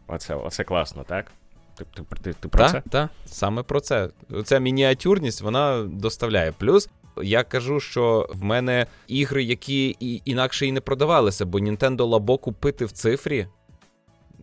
Оце, 0.06 0.34
Оце 0.34 0.64
класно, 0.64 1.04
так? 1.04 1.32
Ти 1.76 1.84
ти, 1.94 2.02
ти, 2.22 2.32
ти 2.32 2.48
про 2.48 2.64
та, 2.64 2.70
це? 2.70 2.82
Так, 2.90 3.10
саме 3.24 3.62
про 3.62 3.80
це. 3.80 4.08
Ця 4.44 4.58
мініатюрність 4.58 5.42
вона 5.42 5.82
доставляє. 5.82 6.52
Плюс 6.58 6.88
я 7.22 7.42
кажу, 7.42 7.80
що 7.80 8.28
в 8.34 8.42
мене 8.42 8.86
ігри, 9.06 9.44
які 9.44 9.96
і 10.00 10.22
інакше 10.24 10.66
і 10.66 10.72
не 10.72 10.80
продавалися, 10.80 11.46
бо 11.46 11.58
Nintendo 11.58 11.96
Labo 11.96 12.38
купити 12.38 12.84
в 12.84 12.92
цифрі 12.92 13.46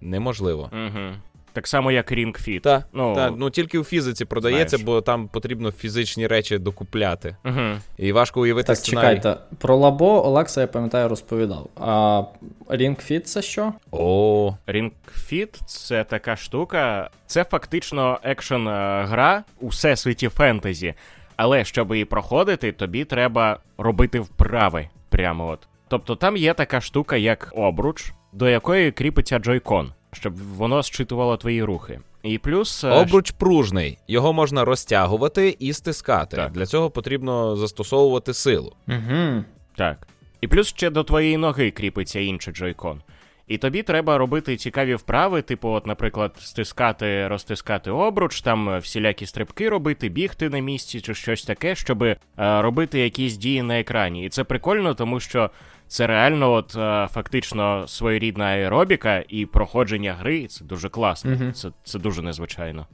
неможливо. 0.01 0.69
Угу. 0.73 1.15
Так 1.53 1.67
само, 1.67 1.91
як 1.91 2.11
Ring 2.11 2.47
Fit. 2.47 2.59
Так, 2.61 2.83
ну, 2.93 3.15
та, 3.15 3.31
ну 3.31 3.49
тільки 3.49 3.79
у 3.79 3.83
фізиці 3.83 4.25
продається, 4.25 4.77
Знаєш. 4.77 4.85
бо 4.85 5.01
там 5.01 5.27
потрібно 5.27 5.71
фізичні 5.71 6.27
речі 6.27 6.57
докупляти. 6.57 7.35
Угу. 7.45 7.61
І 7.97 8.11
важко 8.11 8.41
уявити 8.41 8.67
так, 8.67 8.77
сценарій. 8.77 9.15
чекайте, 9.15 9.41
про 9.57 9.75
лабо 9.75 10.27
Олекса, 10.27 10.61
я 10.61 10.67
пам'ятаю, 10.67 11.09
розповідав. 11.09 11.69
А 11.75 12.21
Ring 12.69 13.11
Fit 13.11 13.19
це 13.19 13.41
що? 13.41 13.73
О. 13.91 14.53
Ring 14.67 14.91
Fit— 15.31 15.61
це 15.65 16.03
така 16.03 16.35
штука. 16.35 17.09
Це 17.25 17.43
фактично 17.43 18.19
екшен 18.23 18.67
е, 18.67 19.05
гра 19.09 19.43
у 19.59 19.67
всесвіті 19.67 20.29
фентезі. 20.29 20.93
Але 21.35 21.65
щоб 21.65 21.91
її 21.91 22.05
проходити, 22.05 22.71
тобі 22.71 23.05
треба 23.05 23.59
робити 23.77 24.19
вправи. 24.19 24.89
Прямо 25.09 25.47
от. 25.47 25.67
Тобто 25.87 26.15
там 26.15 26.37
є 26.37 26.53
така 26.53 26.81
штука, 26.81 27.15
як 27.15 27.53
обруч, 27.55 28.13
до 28.33 28.49
якої 28.49 28.91
кріпиться 28.91 29.39
джойкон 29.39 29.91
щоб 30.11 30.37
воно 30.37 30.83
зчитувало 30.83 31.37
твої 31.37 31.63
рухи. 31.63 31.99
І 32.23 32.37
плюс 32.37 32.83
е, 32.83 32.89
обруч 32.89 33.31
пружний, 33.31 33.97
його 34.07 34.33
можна 34.33 34.65
розтягувати 34.65 35.55
і 35.59 35.73
стискати. 35.73 36.37
Так. 36.37 36.51
Для 36.51 36.65
цього 36.65 36.89
потрібно 36.89 37.55
застосовувати 37.55 38.33
силу. 38.33 38.73
Угу. 38.87 39.43
Так. 39.75 40.07
І 40.41 40.47
плюс 40.47 40.67
ще 40.67 40.89
до 40.89 41.03
твоєї 41.03 41.37
ноги 41.37 41.71
кріпиться 41.71 42.19
інший 42.19 42.53
джойкон. 42.53 43.01
І 43.47 43.57
тобі 43.57 43.83
треба 43.83 44.17
робити 44.17 44.57
цікаві 44.57 44.95
вправи, 44.95 45.41
типу, 45.41 45.69
от, 45.69 45.87
наприклад, 45.87 46.35
стискати, 46.39 47.27
розтискати 47.27 47.91
обруч, 47.91 48.41
там 48.41 48.79
всілякі 48.79 49.25
стрибки 49.25 49.69
робити, 49.69 50.09
бігти 50.09 50.49
на 50.49 50.59
місці 50.59 51.01
чи 51.01 51.13
щось 51.13 51.43
таке, 51.43 51.75
щоб 51.75 52.03
е, 52.03 52.17
робити 52.37 52.99
якісь 52.99 53.37
дії 53.37 53.61
на 53.61 53.79
екрані. 53.79 54.25
І 54.25 54.29
це 54.29 54.43
прикольно, 54.43 54.93
тому 54.93 55.19
що 55.19 55.49
це 55.89 56.07
реально, 56.07 56.53
от 56.53 56.75
е, 56.75 57.07
фактично 57.11 57.87
своєрідна 57.87 58.45
аеробіка 58.45 59.23
і 59.29 59.45
проходження 59.45 60.13
гри. 60.13 60.47
Це 60.47 60.65
дуже 60.65 60.89
класно. 60.89 61.31
uh 61.31 61.51
Це 61.51 61.69
це 61.83 61.99
дуже 61.99 62.21
незвичайно. 62.21 62.85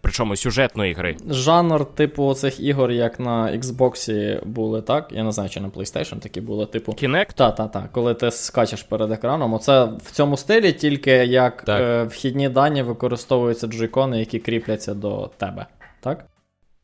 Причому 0.00 0.36
сюжетної 0.36 0.92
гри. 0.92 1.16
Жанр, 1.30 1.84
типу, 1.84 2.34
цих 2.34 2.60
ігор, 2.60 2.90
як 2.90 3.20
на 3.20 3.52
Xbox 3.52 4.44
були, 4.44 4.82
так? 4.82 5.12
Я 5.12 5.24
не 5.24 5.32
знаю, 5.32 5.50
чи 5.50 5.60
на 5.60 5.68
PlayStation 5.68 6.18
такі 6.18 6.40
були, 6.40 6.66
типу. 6.66 6.92
Kinect? 6.92 7.70
Так. 7.70 7.92
Коли 7.92 8.14
ти 8.14 8.30
скачеш 8.30 8.82
перед 8.82 9.12
екраном. 9.12 9.54
Оце 9.54 9.84
в 9.84 10.10
цьому 10.10 10.36
стилі 10.36 10.72
тільки 10.72 11.10
як 11.10 11.64
е, 11.68 12.04
вхідні 12.04 12.48
дані 12.48 12.82
використовуються 12.82 13.66
джойкони, 13.66 14.18
які 14.18 14.38
кріпляться 14.38 14.94
до 14.94 15.30
тебе. 15.36 15.66
Так? 16.00 16.26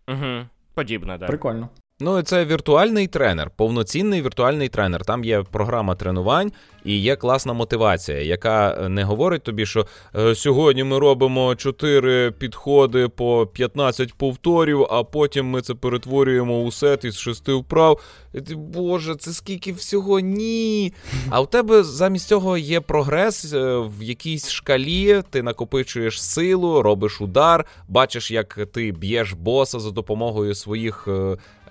Угу. 0.09 0.47
Подібне, 0.75 1.19
так. 1.19 1.29
Прикольно. 1.29 1.69
Ну, 2.01 2.23
це 2.23 2.45
віртуальний 2.45 3.07
тренер, 3.07 3.51
повноцінний 3.57 4.23
віртуальний 4.23 4.69
тренер. 4.69 5.05
Там 5.05 5.25
є 5.25 5.43
програма 5.43 5.95
тренувань 5.95 6.53
і 6.85 6.99
є 6.99 7.17
класна 7.17 7.53
мотивація, 7.53 8.21
яка 8.21 8.89
не 8.89 9.05
говорить 9.05 9.43
тобі, 9.43 9.67
що 9.67 9.87
е, 10.17 10.35
сьогодні 10.35 10.85
ми 10.85 10.99
робимо 10.99 11.55
4 11.55 12.31
підходи 12.31 13.09
по 13.09 13.47
15 13.47 14.15
повторів, 14.15 14.87
а 14.91 15.05
потім 15.05 15.47
ми 15.47 15.61
це 15.61 15.75
перетворюємо 15.75 16.63
у 16.63 16.73
сет 16.73 17.05
із 17.05 17.19
6 17.19 17.49
вправ. 17.49 18.01
Ти, 18.33 18.55
Боже, 18.55 19.17
це 19.17 19.33
скільки 19.33 19.73
всього 19.73 20.21
ні. 20.21 20.93
А 21.31 21.41
у 21.41 21.47
тебе 21.47 21.83
замість 21.83 22.29
цього 22.29 22.59
є 22.59 22.81
прогрес 22.81 23.53
е, 23.53 23.79
в 23.79 24.03
якійсь 24.03 24.51
шкалі, 24.51 25.23
ти 25.31 25.43
накопичуєш 25.43 26.23
силу, 26.23 26.83
робиш 26.83 27.21
удар, 27.21 27.65
бачиш, 27.89 28.31
як 28.31 28.59
ти 28.73 28.93
б'єш 28.93 29.33
боса 29.33 29.81
за 29.81 29.91
допомогою 29.91 30.55
своїх. 30.55 31.09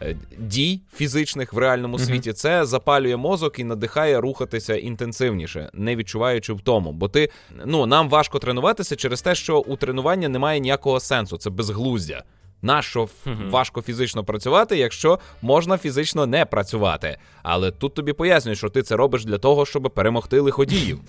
Е, 0.02 0.16
дій 0.38 0.82
фізичних 0.96 1.54
в 1.54 1.58
реальному 1.58 2.00
світі, 2.00 2.34
це 2.34 2.66
запалює 2.66 3.18
мозок 3.18 3.60
і 3.60 3.64
надихає 3.64 4.22
рухатися 4.22 4.76
інтенсивніше, 4.76 5.70
не 5.74 5.96
відчуваючи 5.96 6.54
втому. 6.54 6.92
Бо 6.92 7.08
ти 7.08 7.30
ну 7.66 7.86
нам 7.86 8.10
важко 8.10 8.40
тренуватися 8.40 8.96
через 8.96 9.22
те, 9.22 9.36
що 9.36 9.60
у 9.60 9.76
тренування 9.76 10.30
немає 10.30 10.60
ніякого 10.60 11.00
сенсу, 11.00 11.38
це 11.38 11.50
безглуздя. 11.50 12.24
Нащо 12.62 13.10
важко 13.50 13.82
фізично 13.82 14.24
працювати, 14.24 14.78
якщо 14.78 15.20
можна 15.42 15.78
фізично 15.78 16.26
не 16.26 16.46
працювати? 16.46 17.18
Але 17.44 17.72
тут 17.72 17.94
тобі 17.94 18.14
пояснюють, 18.14 18.58
що 18.58 18.70
ти 18.70 18.82
це 18.82 18.96
робиш 18.96 19.26
для 19.26 19.38
того, 19.38 19.66
щоб 19.66 19.92
перемогти 19.96 20.40
лиходіїв. 20.40 21.00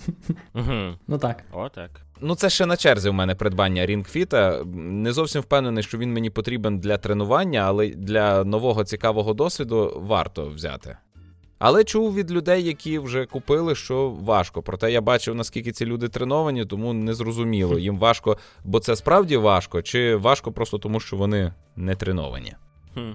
Ну 1.07 1.17
так. 1.21 1.43
О, 1.51 1.69
так. 1.69 1.89
Ну, 2.21 2.35
це 2.35 2.49
ще 2.49 2.65
на 2.65 2.77
черзі 2.77 3.09
в 3.09 3.13
мене 3.13 3.35
придбання 3.35 3.85
рінгфіта. 3.85 4.63
Не 4.75 5.13
зовсім 5.13 5.41
впевнений, 5.41 5.83
що 5.83 5.97
він 5.97 6.13
мені 6.13 6.29
потрібен 6.29 6.79
для 6.79 6.97
тренування, 6.97 7.59
але 7.59 7.87
для 7.87 8.43
нового 8.43 8.83
цікавого 8.83 9.33
досвіду 9.33 10.01
варто 10.05 10.49
взяти. 10.49 10.97
Але 11.59 11.83
чув 11.83 12.15
від 12.15 12.31
людей, 12.31 12.63
які 12.63 12.99
вже 12.99 13.25
купили, 13.25 13.75
що 13.75 14.09
важко. 14.09 14.61
Проте 14.61 14.91
я 14.91 15.01
бачив, 15.01 15.35
наскільки 15.35 15.71
ці 15.71 15.85
люди 15.85 16.07
треновані, 16.07 16.65
тому 16.65 16.93
не 16.93 17.13
зрозуміло. 17.13 17.79
Їм 17.79 17.97
важко, 17.97 18.37
бо 18.63 18.79
це 18.79 18.95
справді 18.95 19.37
важко, 19.37 19.81
чи 19.81 20.15
важко 20.15 20.51
просто 20.51 20.77
тому, 20.77 20.99
що 20.99 21.17
вони 21.17 21.53
не 21.75 21.95
треновані. 21.95 22.53
Хм. 22.93 23.11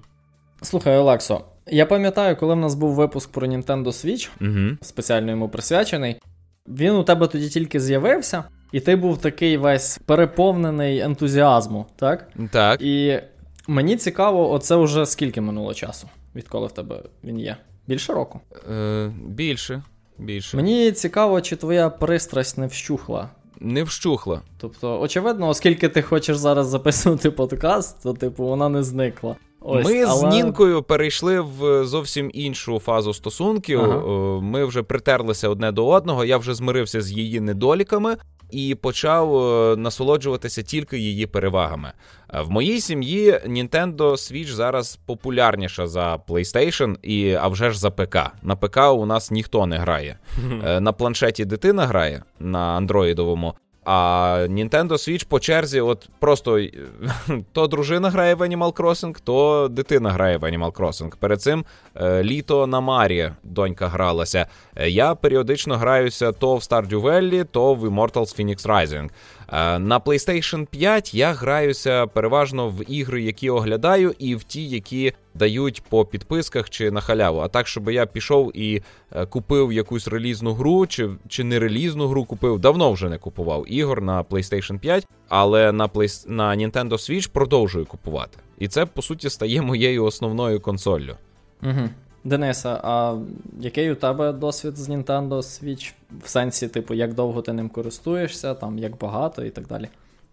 Слухай, 0.63 0.99
Олексо, 0.99 1.41
я 1.67 1.87
пам'ятаю, 1.87 2.37
коли 2.37 2.55
в 2.55 2.59
нас 2.59 2.75
був 2.75 2.95
випуск 2.95 3.33
про 3.33 3.47
Nintendo 3.47 3.87
Switch, 3.87 4.29
Угу. 4.41 4.77
спеціально 4.83 5.31
йому 5.31 5.49
присвячений. 5.49 6.21
Він 6.69 6.93
у 6.93 7.03
тебе 7.05 7.27
тоді 7.27 7.49
тільки 7.49 7.81
з'явився, 7.81 8.45
і 8.75 8.81
ти 8.81 8.97
був 8.97 9.19
такий 9.19 9.57
весь 9.57 9.99
переповнений 10.07 10.99
ентузіазму, 10.99 11.87
так? 11.97 12.29
Так. 12.51 12.83
І 12.83 13.21
мені 13.69 13.97
цікаво, 13.97 14.53
оце 14.53 14.77
вже 14.77 15.07
скільки 15.07 15.41
минуло 15.41 15.75
часу, 15.75 16.09
відколи 16.35 16.67
в 16.67 16.73
тебе 16.73 17.03
він 17.25 17.41
є? 17.41 17.57
Більше 17.87 18.13
року. 18.13 18.41
Е, 18.73 19.13
більше. 19.27 19.83
Більше. 20.19 20.57
Мені 20.57 20.93
цікаво, 20.93 21.41
чи 21.41 21.57
твоя 21.57 21.91
пристрасть 21.91 22.59
не 22.59 22.67
вщухла. 22.67 23.29
Не 23.61 23.83
вщухла. 23.83 24.41
Тобто, 24.59 25.01
очевидно, 25.01 25.49
оскільки 25.49 25.89
ти 25.89 26.03
хочеш 26.03 26.37
зараз 26.37 26.67
записувати 26.67 27.31
подкаст, 27.31 28.03
то 28.03 28.13
типу 28.13 28.45
вона 28.45 28.69
не 28.69 28.83
зникла. 28.83 29.37
Ось, 29.61 29.87
Ми 29.87 30.03
але... 30.03 30.31
з 30.31 30.35
Нінкою 30.35 30.83
перейшли 30.83 31.41
в 31.41 31.85
зовсім 31.85 32.31
іншу 32.35 32.79
фазу 32.79 33.15
стосунків. 33.15 33.81
Ага. 33.81 33.97
Е, 33.97 34.41
Ми 34.41 34.65
вже 34.65 34.83
притерлися 34.83 35.49
одне 35.49 35.73
до 35.73 35.87
одного. 35.87 36.25
Я 36.25 36.39
вже 36.39 36.55
змирився 36.55 37.01
з 37.01 37.13
її 37.13 37.41
недоліками 37.41 38.17
і 38.55 38.75
почав 38.75 39.37
е, 39.37 39.77
насолоджуватися 39.77 40.63
тільки 40.63 40.99
її 40.99 41.27
перевагами. 41.27 41.93
Е, 42.35 42.41
В 42.43 42.51
моїй 42.51 42.81
сім'ї 42.81 43.33
Nintendo 43.47 43.97
Switch 44.13 44.47
зараз 44.53 44.99
популярніша 45.07 45.87
за 45.87 46.17
PlayStation 46.17 46.97
і 47.03 47.33
а 47.33 47.49
вже 47.49 47.71
ж 47.71 47.79
за 47.79 47.91
ПК. 47.91 48.17
На 48.43 48.57
ПК 48.57 48.77
у 48.93 49.07
нас 49.07 49.31
ніхто 49.31 49.67
не 49.67 49.77
грає. 49.79 50.19
Е, 50.67 50.81
На 50.81 50.93
планшеті 50.93 51.45
дитина 51.45 51.87
грає 51.87 52.23
на 52.41 52.59
андроїдовому. 52.59 53.55
А 53.85 54.47
Nintendo 54.51 54.89
Switch 54.93 55.27
по 55.29 55.41
черзі, 55.41 55.81
от 55.81 56.09
просто 56.19 56.61
то 57.53 57.67
дружина 57.67 58.11
грає 58.11 58.35
в 58.35 58.43
Animal 58.43 58.73
Crossing, 58.73 59.21
то 59.25 59.69
дитина 59.71 60.11
грає 60.11 60.37
в 60.37 60.45
Animal 60.45 60.73
Crossing. 60.73 61.17
Перед 61.17 61.43
цим 61.43 61.65
е, 61.95 62.23
літо 62.23 62.67
на 62.67 62.81
Марі 62.81 63.31
донька 63.43 63.89
гралася. 63.89 64.47
Е, 64.77 64.91
Я 64.91 65.15
періодично 65.15 65.77
граюся 65.77 66.33
то 66.33 66.57
в 66.57 66.61
Stardew 66.61 67.03
Valley, 67.03 67.45
то 67.45 67.75
в 67.75 67.85
Immortals 67.85 68.41
Phoenix 68.41 68.67
Rising. 68.67 69.11
Е, 69.53 69.79
На 69.79 70.01
PlayStation 70.01 70.67
5 70.67 71.15
я 71.15 71.33
граюся 71.33 72.07
переважно 72.07 72.69
в 72.69 72.91
ігри, 72.91 73.23
які 73.23 73.51
оглядаю, 73.51 74.15
і 74.19 74.35
в 74.35 74.45
ті, 74.45 74.69
які 74.69 75.13
дають 75.35 75.83
по 75.89 76.05
підписках 76.05 76.71
чи 76.71 76.91
на 76.91 77.01
халяву. 77.01 77.39
А 77.39 77.49
так, 77.49 77.69
щоб 77.69 77.91
я 77.91 78.07
пішов 78.07 78.57
і 78.57 78.83
е, 79.13 79.27
купив 79.27 79.73
якусь 79.73 80.09
релізну 80.09 80.55
гру, 80.55 80.87
чи, 80.87 81.11
чи 81.29 81.45
не 81.45 81.59
релізну 81.59 82.09
гру 82.09 82.25
купив, 82.25 82.59
давно 82.59 82.93
вже 82.93 83.09
не 83.09 83.19
купував 83.19 83.65
ігор 83.73 84.03
на 84.03 84.23
PlayStation 84.23 84.79
5, 84.79 85.07
але 85.29 85.73
на, 85.73 85.89
Play... 85.89 86.25
на 86.29 86.57
Nintendo 86.57 86.93
Switch 86.93 87.31
продовжую 87.31 87.87
купувати. 87.87 88.39
І 88.59 88.69
це, 88.69 88.87
по 88.87 89.03
суті, 89.03 89.31
стає 89.31 89.63
моєю 89.63 90.05
основною 90.05 90.61
консоллю. 90.61 91.17
Угу. 91.63 91.89
Дениса, 92.25 92.81
а 92.85 93.17
який 93.61 93.93
у 93.93 93.95
тебе 93.95 94.33
досвід 94.33 94.77
з 94.77 94.89
Nintendo 94.89 95.29
Switch? 95.29 95.93
В 96.25 96.29
сенсі, 96.29 96.69
типу, 96.69 96.95
як 96.95 97.15
довго 97.15 97.43
ти 97.43 97.53
ним 97.53 97.69
користуєшся, 97.69 98.55
там, 98.55 98.79
як 98.79 98.99
багато 98.99 99.45
і 99.45 99.51
так 99.51 99.67
далі. 99.67 99.89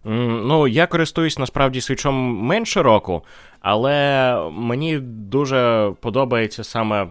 М, 0.06 0.46
Ну, 0.48 0.68
я 0.68 0.86
користуюсь 0.86 1.38
насправді 1.38 1.80
свічом 1.80 2.14
менше 2.36 2.82
року, 2.82 3.22
але 3.60 4.36
мені 4.52 4.98
дуже 5.02 5.92
подобається 6.00 6.64
саме 6.64 7.08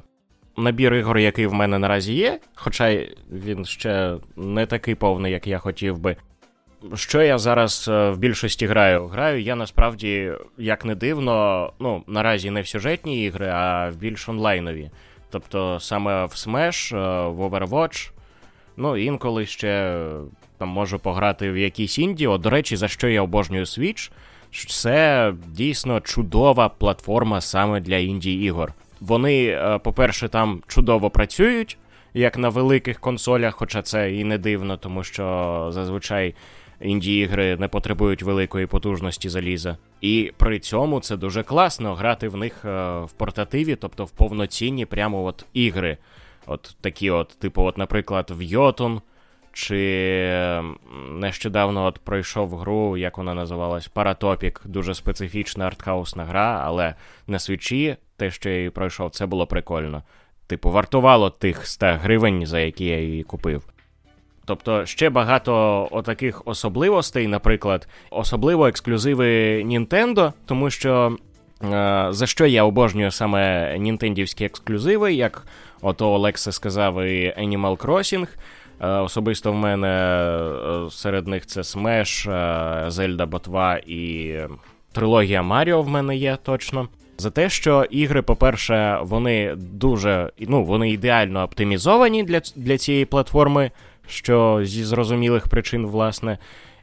набір 0.58 0.94
ігор, 0.94 1.17
який 1.17 1.48
в 1.48 1.54
мене 1.54 1.80
наразі 1.80 2.13
є, 2.13 2.39
хоча 2.56 3.06
він 3.32 3.65
ще 3.65 4.17
не 4.36 4.65
такий 4.65 4.96
повний, 4.96 5.32
як 5.32 5.48
я 5.48 5.58
хотів 5.58 6.00
би. 6.00 6.15
Що 6.96 7.22
я 7.22 7.38
зараз 7.38 7.88
е, 7.88 8.10
в 8.10 8.17
більшості 8.17 8.67
граю? 8.67 9.08
Граю 9.08 9.41
я 9.41 9.56
насправді, 9.56 10.32
як 10.58 10.86
не 10.86 10.96
дивно, 10.96 11.74
ну, 11.80 12.04
наразі 12.08 12.50
не 12.50 12.62
в 12.62 12.67
сюжетні 12.67 13.26
ігри, 13.26 13.48
а 13.54 13.89
в 13.89 13.96
більш 13.96 14.30
онлайнові. 14.30 14.89
Тобто 15.30 15.80
саме 15.80 16.26
в 16.26 16.30
Smash, 16.30 16.98
е, 16.98 17.30
в 17.30 17.41
Overwatch, 17.41 18.12
ну, 18.78 18.98
інколи 18.98 19.46
ще 19.46 19.67
е, 19.67 20.10
там 20.58 20.70
можу 20.70 21.00
пограти 21.00 21.52
в 21.52 21.58
якісь 21.58 22.00
інді. 22.00 22.28
От, 22.28 22.41
до 22.41 22.50
речі, 22.50 22.76
за 22.76 22.88
що 22.88 23.08
я 23.10 23.22
обожнюю 23.22 23.65
Switch, 23.65 24.12
це 24.67 25.34
дійсно 25.48 26.00
чудова 26.00 26.70
платформа 26.70 27.41
саме 27.41 27.80
для 27.80 27.96
інді-ігор. 27.96 28.74
Вони, 29.00 29.46
е, 29.46 29.80
по-перше, 29.84 30.30
там 30.30 30.62
чудово 30.67 31.10
працюють, 31.10 31.78
як 32.13 32.38
на 32.38 32.50
великих 32.50 33.00
консолях, 33.00 33.56
хоча 33.56 33.82
це 33.82 34.13
і 34.13 34.24
не 34.24 34.38
дивно, 34.38 34.78
тому 34.78 35.04
що 35.04 35.67
зазвичай 35.72 36.36
інді-ігри 36.82 37.58
не 37.58 37.67
потребують 37.67 38.24
великої 38.24 38.65
потужності 38.65 39.30
заліза. 39.30 39.78
І 40.02 40.32
при 40.38 40.60
цьому 40.60 41.00
це 41.00 41.17
дуже 41.17 41.44
класно 41.44 41.96
грати 41.96 42.28
в 42.28 42.38
них 42.38 42.65
е, 42.65 43.00
в 43.00 43.12
портативі, 43.12 43.76
тобто 43.76 44.06
в 44.06 44.12
повноцінні 44.12 44.86
прямо 44.86 45.24
от 45.24 45.46
ігри. 45.54 45.98
От 46.46 46.76
такі, 46.82 47.10
от, 47.10 47.28
типу, 47.39 47.63
от, 47.63 47.78
наприклад, 47.78 48.32
в 48.32 48.41
Йотун, 48.41 49.02
чи 49.54 50.63
нещодавно 51.12 51.86
от 51.86 52.00
пройшов 52.00 52.58
гру, 52.58 52.98
як 52.98 53.17
вона 53.17 53.34
називалась, 53.34 53.88
Паратопік, 53.88 54.62
дуже 54.65 54.96
специфічна 54.96 55.67
артхаусна 55.67 56.26
гра, 56.26 56.63
але 56.65 56.96
на 57.28 57.39
свічі 57.39 57.96
те, 58.17 58.32
що 58.32 58.50
я 58.50 58.58
її 58.58 58.70
пройшов, 58.70 59.12
це 59.12 59.26
було 59.26 59.48
прикольно. 59.48 60.04
Типу, 60.48 60.72
вартувало 60.72 61.30
тих 61.30 61.67
100 61.67 61.86
гривень, 61.86 62.46
за 62.46 62.60
які 62.60 62.86
я 62.86 63.00
її 63.00 63.24
купив. 63.24 63.63
Тобто 64.52 64.86
ще 64.86 65.10
багато 65.10 65.88
отаких 65.92 66.42
особливостей, 66.46 67.28
наприклад, 67.28 67.88
особливо 68.10 68.68
ексклюзиви 68.68 69.26
Nintendo, 69.64 70.34
тому 70.46 70.70
що 70.70 71.18
е, 71.64 72.08
за 72.10 72.28
що 72.28 72.46
я 72.46 72.64
обожнюю 72.64 73.12
саме 73.12 73.76
нінтендівські 73.80 74.46
ексклюзиви, 74.46 75.14
як 75.14 75.48
ото 75.82 76.12
Олекса 76.12 76.52
сказав, 76.52 77.04
і 77.04 77.34
Animal 77.40 77.78
Crossing. 77.78 78.28
Е, 78.82 78.88
особисто 78.88 79.52
в 79.52 79.56
мене 79.56 79.88
е, 79.88 80.90
серед 80.92 81.28
них 81.28 81.46
це 81.46 81.62
Smash, 81.62 82.30
Zelda 82.88 83.26
Ботва 83.26 83.78
і 83.78 84.36
трилогія 84.92 85.42
Маріо 85.42 85.82
в 85.82 85.90
мене 85.90 86.16
є 86.16 86.38
точно. 86.44 86.88
За 87.18 87.30
те, 87.30 87.50
що 87.50 87.84
ігри, 87.84 88.22
по-перше, 88.22 89.00
вони 89.02 89.56
дуже 89.56 90.32
ну, 90.40 90.64
вони 90.64 90.92
ідеально 90.92 91.44
оптимізовані 91.44 92.24
для, 92.24 92.42
для 92.56 92.78
цієї 92.78 93.06
платформи, 93.06 93.72
що 94.12 94.60
зі 94.63 94.84
зрозумілих 94.84 95.47
причин, 95.47 95.86
власне. 95.86 96.38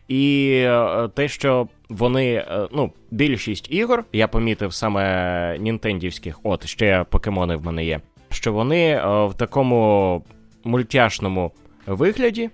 І 0.08 0.52
е, 0.64 1.08
те, 1.14 1.28
що 1.28 1.68
вони, 1.88 2.34
е, 2.34 2.68
ну, 2.72 2.92
більшість 3.10 3.70
ігор, 3.70 4.04
я 4.12 4.28
помітив 4.28 4.74
саме 4.74 5.56
нінтендівських, 5.58 6.40
от 6.42 6.66
ще 6.66 7.04
покемони 7.10 7.56
в 7.56 7.64
мене 7.64 7.84
є, 7.84 8.00
що 8.30 8.52
вони 8.52 8.90
е, 8.90 9.26
в 9.26 9.34
такому 9.34 10.24
мультяшному 10.64 11.52
вигляді. 11.86 12.50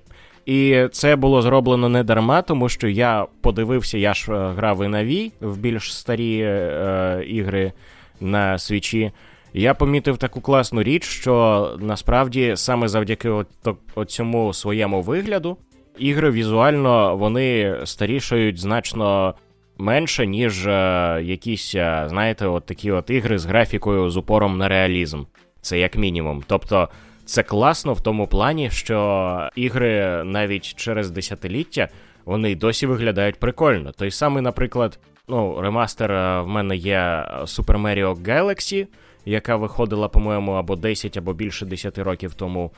І 0.46 0.87
це 0.92 1.16
було 1.16 1.42
зроблено 1.42 1.88
не 1.88 2.04
дарма, 2.04 2.42
тому 2.42 2.68
що 2.68 2.88
я 2.88 3.26
подивився, 3.40 3.98
я 3.98 4.14
ж 4.14 4.32
грав 4.32 4.84
і 4.84 4.88
на 4.88 5.04
Wii, 5.04 5.32
в 5.40 5.58
більш 5.58 5.96
старі 5.96 6.40
е, 6.40 7.24
ігри 7.26 7.72
на 8.20 8.58
свічі. 8.58 9.12
Я 9.55 9.75
помітив 9.75 10.17
таку 10.19 10.40
класну 10.40 10.83
річ, 10.83 11.05
що 11.05 11.77
насправді 11.81 12.53
саме 12.57 12.88
завдяки 12.88 13.29
от, 13.29 13.47
от 13.95 14.11
цьому 14.11 14.53
своєму 14.53 15.03
вигляду 15.03 15.57
ігри 15.99 16.31
візуально 16.31 17.17
вони 17.17 17.77
старішають 17.85 18.59
значно 18.59 19.35
менше, 19.79 20.27
ніж 20.27 20.67
е, 20.67 21.21
якісь, 21.23 21.75
е, 21.75 22.05
знаєте, 22.09 22.47
от 22.47 22.67
такі 22.67 22.90
от 22.90 23.11
ігри 23.11 23.38
з 23.38 23.45
графікою 23.45 24.11
з 24.11 24.17
упором 24.17 24.59
на 24.59 24.69
реалізм. 24.69 25.25
Це 25.61 25.79
як 25.79 25.97
мінімум. 25.97 26.43
Тобто. 26.47 26.88
Це 27.27 27.43
класно 27.43 27.93
в 27.93 28.01
тому 28.01 28.27
плані, 28.27 28.71
що 28.71 29.49
ігри 29.57 30.23
навіть 30.25 30.75
через 30.75 31.11
десятиліття 31.11 31.88
вони 32.25 32.57
досі 32.57 32.87
виглядають 32.87 33.40
прикольно. 33.40 33.93
Той 33.93 34.11
самий, 34.11 34.43
наприклад, 34.43 34.99
ну, 35.29 35.61
ремастер 35.61 36.12
е, 36.12 36.40
в 36.40 36.49
мене 36.49 36.77
є 36.77 37.27
Super 37.40 37.83
Mario 37.83 38.23
Galaxy, 38.23 38.87
яка 39.24 39.56
виходила, 39.56 40.08
по-моєму, 40.08 40.52
або 40.52 40.76
10, 40.76 41.16
або 41.16 41.32
більше 41.32 41.66
10 41.66 41.98
років 41.98 42.34
тому 42.34 42.70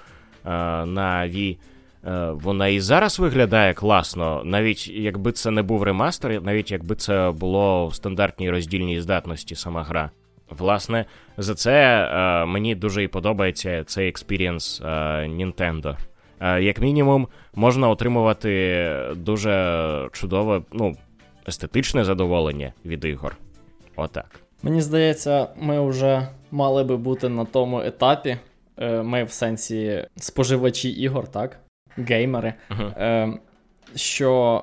е, 0.45 0.51
на 0.87 1.29
Wii. 1.29 1.57
Е, 2.07 2.31
вона 2.31 2.69
і 2.69 2.81
зараз 2.81 3.19
виглядає 3.19 3.75
класно, 3.75 4.43
навіть 4.45 4.89
якби 4.89 5.33
це 5.33 5.51
не 5.51 5.63
був 5.63 5.83
ремастер, 5.83 6.43
навіть 6.43 6.71
якби 6.71 6.95
це 6.95 7.31
було 7.31 7.87
в 7.87 7.95
стандартній 7.95 8.51
роздільній 8.51 9.01
здатності 9.01 9.55
сама 9.55 9.83
гра. 9.83 10.11
Власне, 10.51 11.05
за 11.37 11.55
це 11.55 11.73
е, 11.73 12.47
мені 12.47 12.75
дуже 12.75 13.03
і 13.03 13.09
подобається 13.09 13.85
цей 13.85 14.09
experience 14.09 14.81
е, 14.81 14.87
Nintendo. 15.29 15.97
Е, 16.41 16.63
як 16.63 16.81
мінімум, 16.81 17.29
можна 17.55 17.89
отримувати 17.89 18.89
дуже 19.17 20.09
чудове, 20.13 20.63
ну, 20.73 20.97
естетичне 21.49 22.05
задоволення 22.05 22.73
від 22.85 23.05
ігор. 23.05 23.37
Отак. 23.97 24.46
Мені 24.63 24.81
здається, 24.81 25.49
ми 25.57 25.89
вже 25.89 26.29
мали 26.51 26.85
би 26.85 26.97
бути 26.97 27.29
на 27.29 27.45
тому 27.45 27.81
етапі. 27.81 28.37
Е, 28.79 29.03
ми 29.03 29.25
в 29.25 29.31
сенсі 29.31 30.07
споживачі 30.17 30.91
ігор, 30.91 31.29
так? 31.29 31.59
Геймери. 31.97 32.55
Uh-huh. 32.71 33.39
Що 33.95 34.63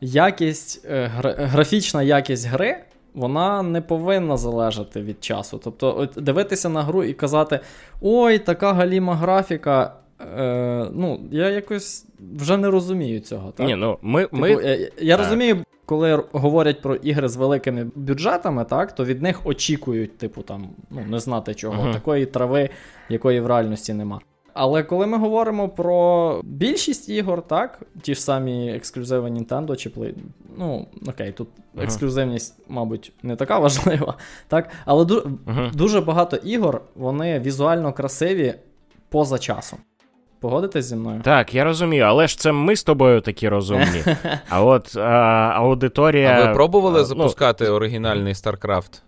якість, 0.00 0.86
е, 0.90 1.06
графічна 1.36 2.02
якість 2.02 2.46
гри. 2.46 2.84
Вона 3.14 3.62
не 3.62 3.80
повинна 3.80 4.36
залежати 4.36 5.02
від 5.02 5.24
часу. 5.24 5.60
Тобто, 5.64 6.08
дивитися 6.16 6.68
на 6.68 6.82
гру 6.82 7.04
і 7.04 7.14
казати: 7.14 7.60
ой, 8.00 8.38
така 8.38 8.72
галіма 8.72 9.16
графіка. 9.16 9.94
Е, 10.20 10.86
Ну, 10.94 11.20
я 11.30 11.50
якось 11.50 12.06
вже 12.36 12.56
не 12.56 12.70
розумію 12.70 13.20
цього. 13.20 13.52
Так? 13.52 13.66
Ні, 13.66 13.74
ну, 13.74 13.98
ми, 14.02 14.22
типу, 14.22 14.36
ми... 14.36 14.50
Я, 14.50 14.90
я 14.98 15.16
розумію, 15.16 15.64
коли 15.88 16.24
говорять 16.32 16.82
про 16.82 16.94
ігри 16.94 17.28
з 17.28 17.36
великими 17.36 17.90
бюджетами, 17.94 18.64
так, 18.64 18.94
то 18.94 19.04
від 19.04 19.22
них 19.22 19.46
очікують, 19.46 20.18
типу, 20.18 20.42
там, 20.42 20.68
ну, 20.90 21.00
не 21.08 21.18
знати 21.18 21.54
чого, 21.54 21.82
uh-huh. 21.82 21.92
такої 21.92 22.26
трави, 22.26 22.70
якої 23.08 23.40
в 23.40 23.46
реальності 23.46 23.92
нема. 23.92 24.20
Але 24.54 24.82
коли 24.82 25.06
ми 25.06 25.18
говоримо 25.18 25.68
про 25.68 26.40
більшість 26.44 27.08
ігор, 27.08 27.42
так, 27.42 27.80
ті 28.02 28.14
ж 28.14 28.22
самі 28.22 28.72
ексклюзиви 28.72 29.28
Nintendo 29.28 29.76
чи 29.76 29.88
Play, 29.88 30.14
ну, 30.58 30.86
окей, 31.06 31.32
тут 31.32 31.48
uh-huh. 31.48 31.82
ексклюзивність, 31.82 32.58
мабуть, 32.68 33.12
не 33.22 33.36
така 33.36 33.58
важлива, 33.58 34.14
так, 34.48 34.68
але 34.84 35.04
ду- 35.04 35.38
uh-huh. 35.46 35.74
дуже 35.74 36.00
багато 36.00 36.36
ігор, 36.36 36.80
вони 36.94 37.40
візуально 37.40 37.92
красиві 37.92 38.54
поза 39.08 39.38
часом. 39.38 39.78
Погодитесь 40.40 40.84
зі 40.84 40.96
мною? 40.96 41.20
Так, 41.24 41.54
я 41.54 41.64
розумію, 41.64 42.04
але 42.04 42.28
ж 42.28 42.38
це 42.38 42.52
ми 42.52 42.76
з 42.76 42.84
тобою 42.84 43.20
такі 43.20 43.48
розумні. 43.48 44.04
А 44.48 44.62
от 44.62 44.96
а, 44.96 45.00
аудиторія. 45.54 46.28
А 46.30 46.48
ви 46.48 46.54
пробували 46.54 47.00
а, 47.00 47.04
запускати 47.04 47.64
ну... 47.64 47.70
оригінальний 47.70 48.32
StarCraft 48.32 49.00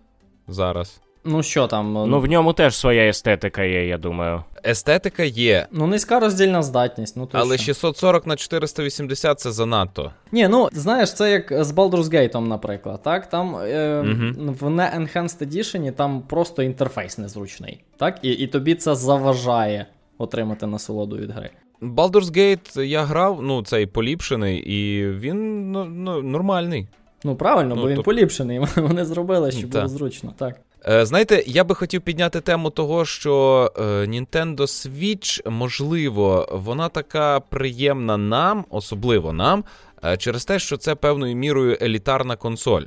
зараз? 0.47 1.01
Ну 1.23 1.43
що 1.43 1.67
там? 1.67 1.93
Ну 1.93 2.19
в 2.19 2.25
ньому 2.25 2.53
теж 2.53 2.75
своя 2.75 3.09
естетика 3.09 3.63
є, 3.63 3.87
я 3.87 3.97
думаю. 3.97 4.43
Естетика 4.65 5.23
є. 5.23 5.67
Ну, 5.71 5.87
низька 5.87 6.19
роздільна 6.19 6.63
здатність. 6.63 7.17
ну 7.17 7.25
то 7.25 7.37
Але 7.37 7.57
640 7.57 8.27
на 8.27 8.35
480 8.35 9.39
це 9.39 9.51
занадто. 9.51 10.11
Ні, 10.31 10.47
ну 10.47 10.69
знаєш, 10.71 11.13
це 11.13 11.31
як 11.31 11.63
з 11.63 11.71
Baldur's 11.71 12.03
Gate, 12.03 12.47
наприклад. 12.47 13.03
так? 13.03 13.29
Там 13.29 13.55
е, 13.55 13.99
угу. 13.99 14.55
в 14.59 14.69
не 14.69 14.83
Enhanced 14.83 15.47
Edition 15.47 15.91
там 15.91 16.21
просто 16.21 16.63
інтерфейс 16.63 17.17
незручний. 17.17 17.83
так? 17.97 18.19
І, 18.21 18.31
І 18.31 18.47
тобі 18.47 18.75
це 18.75 18.95
заважає 18.95 19.85
отримати 20.21 20.67
насолоду 20.67 21.17
від 21.17 21.31
гри. 21.31 21.49
Baldur's 21.81 22.37
Gate 22.37 22.81
я 22.81 23.03
грав, 23.03 23.41
ну, 23.41 23.63
цей 23.63 23.85
поліпшений, 23.85 24.57
і 24.57 25.09
він 25.11 25.71
ну, 25.71 25.85
ну, 25.85 26.21
нормальний. 26.21 26.87
Ну, 27.23 27.35
правильно, 27.35 27.75
ну, 27.75 27.81
бо 27.81 27.87
він 27.87 27.95
то... 27.95 28.03
поліпшений. 28.03 28.59
Вони 28.75 29.05
зробили, 29.05 29.51
щоб 29.51 29.69
було 29.69 29.87
зручно, 29.87 30.33
так. 30.37 30.55
Е, 30.87 31.05
знаєте, 31.05 31.43
я 31.47 31.63
би 31.63 31.75
хотів 31.75 32.01
підняти 32.01 32.41
тему 32.41 32.69
того, 32.69 33.05
що 33.05 33.71
е, 33.77 33.81
Nintendo 33.81 34.57
Switch, 34.57 35.49
можливо, 35.49 36.49
вона 36.51 36.89
така 36.89 37.39
приємна 37.39 38.17
нам, 38.17 38.65
особливо 38.69 39.33
нам, 39.33 39.63
е, 40.05 40.17
через 40.17 40.45
те, 40.45 40.59
що 40.59 40.77
це 40.77 40.95
певною 40.95 41.35
мірою 41.35 41.77
елітарна 41.81 42.35
консоль. 42.35 42.83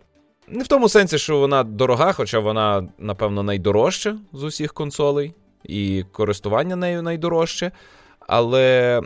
Не 0.49 0.65
в 0.65 0.69
тому 0.69 0.89
сенсі, 0.89 1.19
що 1.19 1.39
вона 1.39 1.63
дорога, 1.63 2.13
хоча 2.13 2.39
вона, 2.39 2.89
напевно, 2.99 3.43
найдорожча 3.43 4.19
з 4.33 4.45
усіх 4.45 4.75
консолей, 4.75 5.35
і 5.65 6.05
користування 6.13 6.77
нею 6.77 7.03
найдорожче, 7.03 7.71
але 8.21 9.01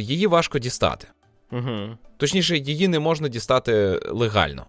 її 0.00 0.26
важко 0.26 0.58
дістати. 0.58 1.06
Угу. 1.52 1.96
Точніше, 2.16 2.56
її 2.56 2.88
не 2.88 2.98
можна 2.98 3.28
дістати 3.28 4.00
легально. 4.10 4.66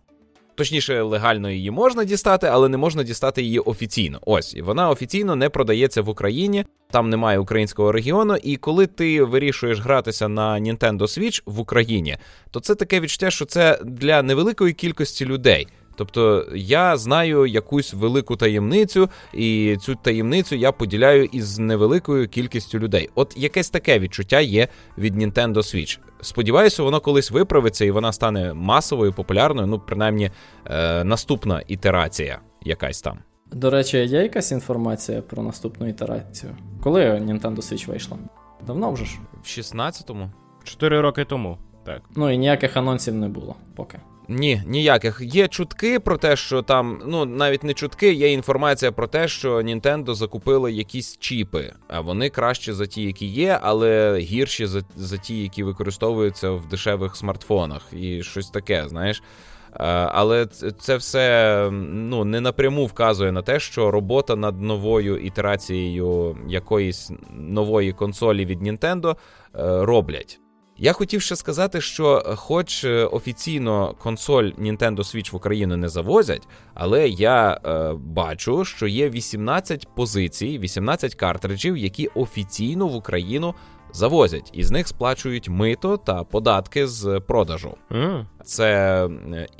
Точніше, 0.60 1.02
легально 1.02 1.50
її 1.50 1.72
можна 1.72 2.04
дістати, 2.04 2.48
але 2.48 2.70
не 2.70 2.78
можна 2.78 3.04
дістати 3.04 3.42
її 3.42 3.60
офіційно. 3.60 4.20
Ось 4.26 4.54
і 4.54 4.62
вона 4.62 4.90
офіційно 4.90 5.36
не 5.36 5.50
продається 5.50 6.02
в 6.02 6.10
Україні, 6.10 6.66
там 6.92 7.10
немає 7.10 7.40
українського 7.40 7.92
регіону. 7.92 8.36
І 8.44 8.58
коли 8.58 8.88
ти 8.88 9.24
вирішуєш 9.24 9.80
гратися 9.80 10.28
на 10.28 10.60
Nintendo 10.60 11.02
Switch 11.02 11.42
в 11.46 11.60
Україні, 11.60 12.18
то 12.52 12.60
це 12.60 12.76
таке 12.76 13.00
відчуття, 13.00 13.32
що 13.32 13.46
це 13.46 13.80
для 13.84 14.22
невеликої 14.22 14.74
кількості 14.74 15.26
людей. 15.26 15.68
Тобто 16.00 16.46
я 16.56 16.98
знаю 16.98 17.46
якусь 17.46 17.94
велику 17.94 18.36
таємницю, 18.36 19.10
і 19.34 19.78
цю 19.82 19.96
таємницю 19.96 20.56
я 20.56 20.72
поділяю 20.72 21.24
із 21.24 21.60
невеликою 21.60 22.28
кількістю 22.28 22.80
людей. 22.80 23.10
От 23.16 23.34
якесь 23.38 23.70
таке 23.70 24.00
відчуття 24.00 24.40
є 24.40 24.68
від 24.98 25.16
Nintendo 25.16 25.56
Switch. 25.56 26.00
Сподіваюся, 26.22 26.84
воно 26.84 27.00
колись 27.00 27.32
виправиться 27.32 27.86
і 27.86 27.92
вона 27.92 28.14
стане 28.14 28.54
масовою, 28.54 29.14
популярною. 29.14 29.68
Ну, 29.68 29.80
принаймні, 29.80 30.32
е, 30.66 31.04
наступна 31.04 31.64
ітерація 31.68 32.40
якась 32.62 33.02
там. 33.02 33.20
До 33.52 33.70
речі, 33.70 33.98
є 33.98 34.22
якась 34.24 34.52
інформація 34.52 35.22
про 35.22 35.44
наступну 35.44 35.88
ітерацію? 35.88 36.56
Коли 36.84 37.02
Nintendo 37.02 37.56
Switch 37.56 37.88
вийшла? 37.88 38.18
Давно 38.68 38.92
вже 38.92 39.06
ж? 39.06 39.18
В 39.44 39.48
16-му? 39.48 40.32
Чотири 40.64 41.02
роки 41.02 41.26
тому. 41.26 41.58
Так. 41.86 42.02
Ну 42.16 42.30
і 42.30 42.38
ніяких 42.38 42.78
анонсів 42.78 43.16
не 43.16 43.28
було 43.28 43.56
поки. 43.76 44.00
Ні, 44.32 44.64
ніяких. 44.68 45.22
Є 45.22 45.48
чутки 45.48 46.00
про 46.00 46.18
те, 46.18 46.36
що 46.36 46.62
там, 46.62 47.02
ну 47.06 47.26
навіть 47.26 47.64
не 47.64 47.74
чутки, 47.74 48.14
є 48.14 48.32
інформація 48.32 48.92
про 48.92 49.08
те, 49.08 49.28
що 49.28 49.58
Nintendo 49.58 50.14
закупили 50.14 50.72
якісь 50.72 51.18
чіпи, 51.18 51.74
а 51.88 52.02
вони 52.02 52.30
кращі 52.30 52.74
за 52.74 52.86
ті, 52.86 53.02
які 53.02 53.26
є, 53.26 53.60
але 53.62 54.18
гірші 54.20 54.66
за, 54.66 54.82
за 54.96 55.18
ті, 55.18 55.44
які 55.44 55.64
використовуються 55.64 56.52
в 56.52 56.68
дешевих 56.68 57.16
смартфонах, 57.16 57.82
і 57.94 58.24
щось 58.24 58.50
таке, 58.50 58.88
знаєш. 58.88 59.24
Але 60.12 60.46
це 60.80 60.98
все 60.98 61.70
ну, 61.72 62.26
не 62.26 62.42
напряму 62.42 62.86
вказує 62.86 63.32
на 63.32 63.42
те, 63.42 63.60
що 63.60 63.92
робота 63.92 64.36
над 64.36 64.62
новою 64.62 65.18
ітерацією 65.18 66.38
якоїсь 66.48 67.12
нової 67.34 67.94
консолі 67.94 68.46
від 68.46 68.62
е, 68.68 69.16
роблять. 69.86 70.40
Я 70.82 70.94
хотів 70.94 71.22
ще 71.22 71.36
сказати, 71.36 71.82
що, 71.82 72.24
е, 72.26 72.36
хоч 72.36 72.84
е, 72.84 73.06
офіційно 73.06 73.96
консоль 74.00 74.44
Nintendo 74.44 74.98
Switch 74.98 75.32
в 75.32 75.36
Україну 75.36 75.78
не 75.78 75.90
завозять, 75.90 76.48
але 76.74 77.10
я 77.10 77.60
е, 77.66 77.94
бачу, 77.94 78.66
що 78.66 78.88
є 78.88 79.10
18 79.10 79.88
позицій, 79.96 80.60
18 80.60 81.16
картриджів, 81.16 81.78
які 81.78 82.08
офіційно 82.08 82.88
в 82.88 82.96
Україну 82.96 83.56
завозять, 83.94 84.50
і 84.54 84.64
з 84.64 84.72
них 84.72 84.88
сплачують 84.88 85.50
мито 85.50 85.98
та 85.98 86.24
податки 86.24 86.88
з 86.88 87.22
продажу. 87.28 87.74
Mm. 87.92 88.26
Це 88.44 89.04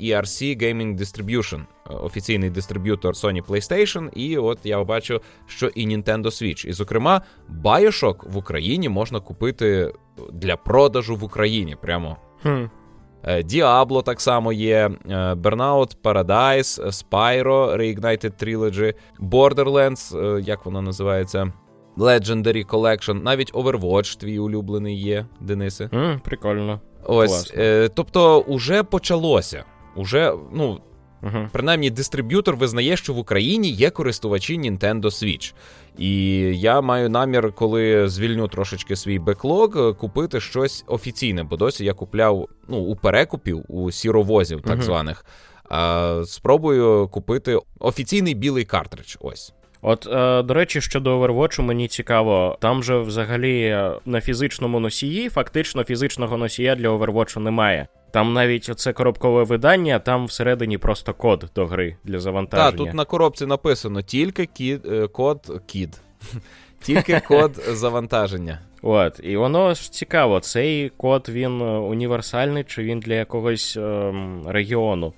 ERC 0.00 0.62
Gaming 0.62 0.98
Distribution, 0.98 1.60
офіційний 2.02 2.50
дистриб'ютор 2.50 3.14
Sony 3.14 3.46
PlayStation, 3.46 4.10
і 4.14 4.38
от 4.38 4.58
я 4.64 4.84
бачу, 4.84 5.20
що 5.46 5.66
і 5.66 5.86
Nintendo 5.86 6.24
Switch. 6.24 6.66
І, 6.66 6.72
зокрема, 6.72 7.22
Bioshock 7.64 8.30
в 8.30 8.36
Україні 8.36 8.88
можна 8.88 9.20
купити 9.20 9.92
для 10.32 10.56
продажу 10.56 11.16
в 11.16 11.24
Україні. 11.24 11.76
Прямо. 11.82 12.16
Mm. 12.44 12.70
Діабло 13.44 14.02
так 14.02 14.20
само 14.20 14.52
є, 14.52 14.90
Burnout 15.34 15.96
Paradise, 16.02 16.86
Spyro 16.86 17.76
Reignited 17.76 18.44
Trilogy, 18.44 18.94
Borderlands, 19.20 20.38
як 20.40 20.64
воно 20.64 20.82
називається? 20.82 21.52
Legendary 22.00 22.66
Collection, 22.66 23.22
навіть 23.22 23.52
Overwatch 23.52 24.18
твій 24.18 24.38
улюблений 24.38 25.00
є, 25.00 25.26
Денисе. 25.40 25.84
Mm, 25.84 26.20
Прикольно. 26.20 26.80
Ось. 27.04 27.52
Е, 27.56 27.88
Тобто, 27.94 28.40
уже 28.40 28.82
почалося. 28.82 29.64
Уже, 29.96 30.34
ну, 30.52 30.80
uh 31.22 31.48
принаймні, 31.52 31.90
дистриб'ютор 31.90 32.56
визнає, 32.56 32.96
що 32.96 33.12
в 33.14 33.18
Україні 33.18 33.70
є 33.70 33.90
користувачі 33.90 34.58
Nintendo 34.58 35.04
Switch. 35.04 35.54
І 35.98 36.36
я 36.58 36.80
маю 36.80 37.10
намір, 37.10 37.52
коли 37.52 38.08
звільню 38.08 38.48
трошечки 38.48 38.96
свій 38.96 39.18
беклог, 39.18 39.96
купити 39.96 40.40
щось 40.40 40.84
офіційне, 40.86 41.42
бо 41.42 41.56
досі 41.56 41.84
я 41.84 41.94
купляв 41.94 42.48
ну, 42.68 42.78
у 42.78 42.96
перекупів, 42.96 43.64
у 43.68 43.90
сіровозів, 43.90 44.62
так 44.62 44.78
uh 44.78 44.82
званих. 44.82 45.24
А, 45.70 46.22
Спробую 46.26 47.08
купити 47.08 47.58
офіційний 47.78 48.34
білий 48.34 48.64
картридж. 48.64 49.16
Ось. 49.20 49.52
От, 49.82 50.06
е, 50.06 50.42
до 50.42 50.54
речі, 50.54 50.80
щодо 50.80 51.20
Overwatch, 51.20 51.62
мені 51.62 51.88
цікаво, 51.88 52.58
там 52.60 52.82
же 52.82 52.98
взагалі 52.98 53.78
на 54.04 54.20
фізичному 54.20 54.80
носії, 54.80 55.28
фактично 55.28 55.84
фізичного 55.84 56.36
носія 56.36 56.74
для 56.74 56.88
Overwatch 56.88 57.38
немає. 57.38 57.88
Там 58.12 58.32
навіть 58.32 58.68
оце 58.68 58.92
коробкове 58.92 59.44
видання, 59.44 59.98
там 59.98 60.26
всередині 60.26 60.78
просто 60.78 61.14
код 61.14 61.50
до 61.54 61.66
гри 61.66 61.96
для 62.04 62.18
завантаження. 62.18 62.70
Так, 62.70 62.78
тут 62.78 62.94
на 62.94 63.04
коробці 63.04 63.46
написано 63.46 64.02
тільки 64.02 64.46
кід, 64.46 64.86
е, 64.86 65.06
код 65.06 65.62
кід. 65.66 66.00
Тільки 66.82 67.20
код 67.20 67.62
завантаження. 67.68 68.58
От, 68.82 69.20
і 69.22 69.36
воно 69.36 69.74
ж 69.74 69.92
цікаво, 69.92 70.40
цей 70.40 70.88
код 70.88 71.28
він 71.28 71.60
е, 71.60 71.64
універсальний 71.64 72.64
чи 72.64 72.82
він 72.82 73.00
для 73.00 73.14
якогось 73.14 73.76
ем, 73.76 74.42
регіону. 74.46 75.12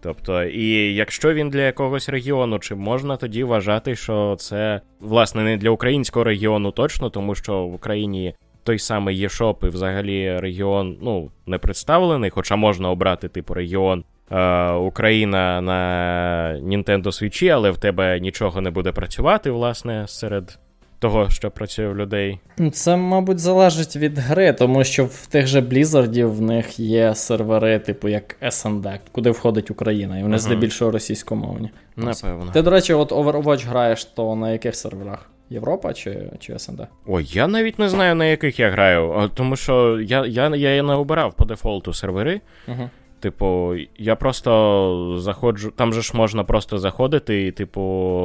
Тобто, 0.00 0.44
і 0.44 0.94
якщо 0.94 1.34
він 1.34 1.50
для 1.50 1.60
якогось 1.60 2.08
регіону, 2.08 2.58
чи 2.58 2.74
можна 2.74 3.16
тоді 3.16 3.44
вважати, 3.44 3.96
що 3.96 4.36
це 4.38 4.80
власне 5.00 5.42
не 5.42 5.56
для 5.56 5.70
українського 5.70 6.24
регіону 6.24 6.70
точно, 6.70 7.10
тому 7.10 7.34
що 7.34 7.66
в 7.66 7.74
Україні 7.74 8.34
той 8.64 8.78
самий 8.78 9.18
ЄШОП 9.18 9.64
і 9.64 9.68
взагалі 9.68 10.38
регіон 10.38 10.96
ну, 11.02 11.30
не 11.46 11.58
представлений, 11.58 12.30
хоча 12.30 12.56
можна 12.56 12.90
обрати 12.90 13.28
типу 13.28 13.54
регіон 13.54 14.04
е, 14.30 14.70
Україна 14.72 15.60
на 15.60 16.60
Nintendo 16.62 17.06
Switch, 17.06 17.48
але 17.48 17.70
в 17.70 17.78
тебе 17.78 18.20
нічого 18.20 18.60
не 18.60 18.70
буде 18.70 18.92
працювати, 18.92 19.50
власне, 19.50 20.04
серед 20.08 20.58
того, 20.98 21.30
що 21.30 21.50
працює 21.50 21.88
в 21.88 21.96
людей. 21.96 22.40
Ну, 22.58 22.70
це, 22.70 22.96
мабуть, 22.96 23.38
залежить 23.38 23.96
від 23.96 24.18
гри, 24.18 24.52
тому 24.52 24.84
що 24.84 25.04
в 25.04 25.26
тих 25.26 25.46
же 25.46 25.60
Blizzard 25.60 26.24
в 26.24 26.40
них 26.40 26.78
є 26.78 27.14
сервери, 27.14 27.78
типу 27.78 28.08
як 28.08 28.36
SND, 28.42 28.98
куди 29.12 29.30
входить 29.30 29.70
Україна, 29.70 30.18
і 30.18 30.22
вони 30.22 30.36
uh-huh. 30.36 30.40
здебільшого 30.40 30.90
російськомовні. 30.90 31.70
Напевно. 31.96 32.50
Ти, 32.52 32.62
до 32.62 32.70
речі, 32.70 32.92
от 32.94 33.12
Overwatch 33.12 33.66
граєш, 33.66 34.04
то 34.04 34.36
на 34.36 34.52
яких 34.52 34.76
серверах? 34.76 35.30
Європа 35.50 35.92
чи 35.92 36.30
чи 36.38 36.58
СНД? 36.58 36.80
Ой, 37.06 37.24
я 37.32 37.48
навіть 37.48 37.78
не 37.78 37.88
знаю, 37.88 38.14
на 38.14 38.24
яких 38.24 38.60
я 38.60 38.70
граю, 38.70 39.30
тому 39.34 39.56
що 39.56 40.00
я 40.00 40.26
я, 40.26 40.56
я 40.56 40.82
не 40.82 40.94
обирав 40.94 41.34
по 41.34 41.44
дефолту 41.44 41.92
сервери. 41.92 42.40
Uh-huh. 42.68 42.88
Типу, 43.20 43.74
я 43.98 44.16
просто 44.16 45.14
заходжу. 45.18 45.70
Там 45.76 45.92
же 45.92 46.02
ж 46.02 46.12
можна 46.14 46.44
просто 46.44 46.78
заходити 46.78 47.46
і, 47.46 47.52
типу, 47.52 47.80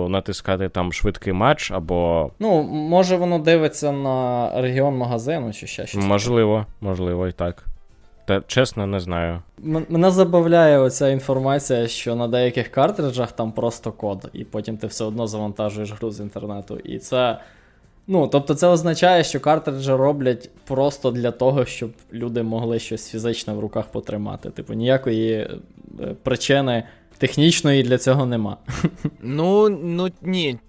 натискати 0.09 0.69
там 0.69 0.93
швидкий 0.93 1.33
матч 1.33 1.71
або. 1.71 2.31
Ну, 2.39 2.63
може, 2.63 3.15
воно 3.17 3.39
дивиться 3.39 3.91
на 3.91 4.49
регіон 4.61 4.97
магазину 4.97 5.53
чи 5.53 5.67
ще 5.67 5.87
щось. 5.87 6.05
Можливо, 6.05 6.65
можливо, 6.81 7.27
і 7.27 7.31
так. 7.31 7.65
Та 8.25 8.41
чесно, 8.47 8.87
не 8.87 8.99
знаю. 8.99 9.39
М- 9.65 9.85
мене 9.89 10.11
забавляє 10.11 10.79
оця 10.79 11.09
інформація, 11.09 11.87
що 11.87 12.15
на 12.15 12.27
деяких 12.27 12.67
картриджах 12.67 13.31
там 13.31 13.51
просто 13.51 13.91
код, 13.91 14.29
і 14.33 14.43
потім 14.43 14.77
ти 14.77 14.87
все 14.87 15.03
одно 15.05 15.27
завантажуєш 15.27 15.91
гру 15.93 16.11
з 16.11 16.19
інтернету. 16.19 16.77
І 16.77 16.97
це. 16.99 17.37
Ну, 18.07 18.27
тобто 18.27 18.55
це 18.55 18.67
означає, 18.67 19.23
що 19.23 19.39
картриджі 19.39 19.91
роблять 19.91 20.49
просто 20.65 21.11
для 21.11 21.31
того, 21.31 21.65
щоб 21.65 21.91
люди 22.13 22.43
могли 22.43 22.79
щось 22.79 23.09
фізичне 23.09 23.53
в 23.53 23.59
руках 23.59 23.85
потримати. 23.85 24.49
Типу, 24.49 24.73
ніякої 24.73 25.33
е, 25.33 25.49
причини 26.23 26.83
технічної 27.17 27.83
для 27.83 27.97
цього 27.97 28.25
нема. 28.25 28.57
Ну, 29.21 29.69
ну 29.69 30.09
ні. 30.21 30.59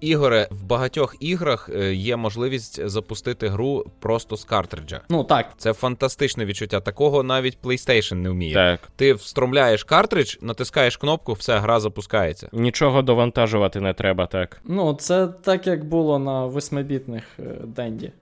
Ігоре, 0.00 0.48
в 0.50 0.62
багатьох 0.62 1.16
іграх 1.20 1.70
е, 1.74 1.94
є 1.94 2.16
можливість 2.16 2.88
запустити 2.88 3.48
гру 3.48 3.84
просто 4.00 4.36
з 4.36 4.44
картриджа. 4.44 5.00
Ну 5.08 5.24
так. 5.24 5.52
Це 5.58 5.72
фантастичне 5.72 6.44
відчуття. 6.44 6.80
Такого 6.80 7.22
навіть 7.22 7.58
PlayStation 7.62 8.14
не 8.14 8.30
вміє. 8.30 8.54
Так. 8.54 8.80
Ти 8.96 9.12
встромляєш 9.12 9.84
картридж, 9.84 10.36
натискаєш 10.40 10.96
кнопку, 10.96 11.32
все, 11.32 11.58
гра 11.58 11.80
запускається. 11.80 12.48
Нічого 12.52 13.02
довантажувати 13.02 13.80
не 13.80 13.92
треба, 13.92 14.26
так. 14.26 14.60
Ну, 14.64 14.94
це 14.94 15.26
так, 15.26 15.66
як 15.66 15.84
було 15.84 16.18
на 16.18 16.46
восьмибітних 16.46 17.24
е, 17.38 17.42
Денді. 17.64 18.12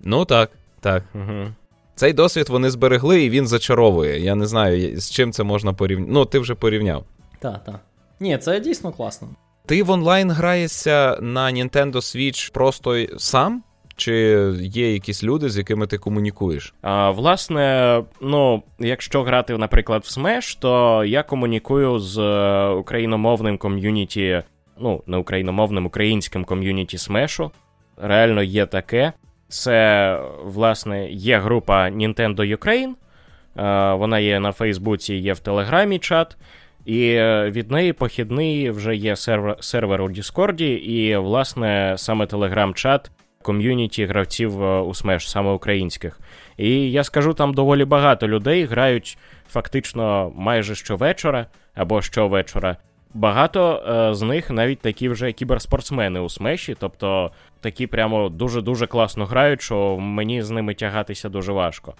Ну 0.00 0.24
так, 0.24 0.50
так. 0.80 1.04
Угу. 1.14 1.46
Цей 1.94 2.12
досвід 2.12 2.48
вони 2.48 2.70
зберегли 2.70 3.24
і 3.24 3.30
він 3.30 3.46
зачаровує. 3.46 4.20
Я 4.20 4.34
не 4.34 4.46
знаю, 4.46 5.00
з 5.00 5.10
чим 5.10 5.32
це 5.32 5.42
можна 5.42 5.72
порівняти. 5.72 6.12
Ну, 6.12 6.24
ти 6.24 6.38
вже 6.38 6.54
порівняв. 6.54 7.04
Так, 7.44 7.64
так. 7.64 7.80
Ні, 8.20 8.38
це 8.38 8.60
дійсно 8.60 8.92
класно. 8.92 9.28
Ти 9.66 9.82
в 9.82 9.90
онлайн 9.90 10.30
граєшся 10.30 11.18
на 11.20 11.52
Nintendo 11.52 11.94
Switch 11.94 12.52
просто 12.52 13.06
сам? 13.18 13.62
Чи 13.96 14.14
є 14.60 14.92
якісь 14.92 15.24
люди, 15.24 15.50
з 15.50 15.58
якими 15.58 15.86
ти 15.86 15.98
комунікуєш? 15.98 16.74
А, 16.82 17.10
Власне, 17.10 18.02
ну, 18.20 18.62
якщо 18.78 19.22
грати, 19.22 19.58
наприклад, 19.58 20.02
в 20.04 20.18
Smash, 20.18 20.58
то 20.60 21.04
я 21.04 21.22
комунікую 21.22 21.98
з 21.98 22.18
е, 22.18 22.68
україномовним 22.68 23.58
ком'юніті, 23.58 24.42
ну, 24.80 25.02
не 25.06 25.16
україномовним, 25.16 25.86
українським 25.86 26.44
ком'юніті 26.44 26.96
Smash. 26.96 27.50
Реально 27.96 28.42
є 28.42 28.66
таке. 28.66 29.12
Це, 29.48 30.20
власне, 30.44 31.10
є 31.10 31.38
група 31.38 31.90
Nintendo 31.90 32.56
Ukraine. 32.56 32.92
Е, 33.56 33.94
вона 33.94 34.18
є 34.18 34.40
на 34.40 34.52
Фейсбуці, 34.52 35.14
є 35.14 35.32
в 35.32 35.38
Телеграмі 35.38 35.98
чат. 35.98 36.36
І 36.84 37.08
е, 37.08 37.50
від 37.50 37.70
неї 37.70 37.92
похідний 37.92 38.70
вже 38.70 38.96
є 38.96 39.16
сервер 39.16 39.56
сервер 39.60 40.02
у 40.02 40.10
Діскорді, 40.10 40.72
і, 40.72 41.16
власне, 41.16 41.94
саме 41.96 42.26
телеграм-чат 42.26 43.10
ком'юніті 43.42 44.06
гравців 44.06 44.62
е, 44.62 44.80
у 44.80 44.88
Smash, 44.88 45.28
саме 45.28 45.50
українських. 45.50 46.20
І 46.56 46.90
я 46.92 47.04
скажу, 47.04 47.34
там 47.34 47.54
доволі 47.54 47.84
багато 47.84 48.28
людей 48.28 48.64
грають 48.64 49.18
фактично 49.48 50.32
майже 50.36 50.74
щовечора 50.74 51.46
або 51.74 52.02
щовечора. 52.02 52.76
Багато 53.14 53.82
е, 53.88 54.14
з 54.14 54.22
них 54.22 54.50
навіть 54.50 54.80
такі 54.80 55.08
вже 55.08 55.32
кіберспортсмени 55.32 56.20
у 56.20 56.28
смеші, 56.28 56.76
тобто 56.80 57.30
такі 57.60 57.86
прямо 57.86 58.28
дуже-дуже 58.28 58.86
класно 58.86 59.26
грають, 59.26 59.62
що 59.62 59.96
мені 59.98 60.42
з 60.42 60.50
ними 60.50 60.74
тягатися 60.74 61.28
дуже 61.28 61.52
важко. 61.52 61.94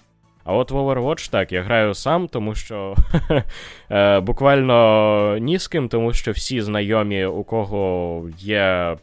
А 0.45 0.55
от 0.55 0.71
в 0.71 0.77
Overwatch 0.77 1.31
так, 1.31 1.53
я 1.53 1.63
граю 1.63 1.95
сам, 1.95 2.29
тому 2.29 2.55
що 2.55 2.95
е, 3.91 4.21
буквально 4.21 5.39
ні 5.41 5.59
з 5.59 5.69
ким, 5.69 5.89
тому 5.89 6.13
що 6.13 6.33
всі 6.33 6.61
знайомі, 6.61 7.25
у 7.25 7.45
кого 7.45 8.29
є 8.39 8.97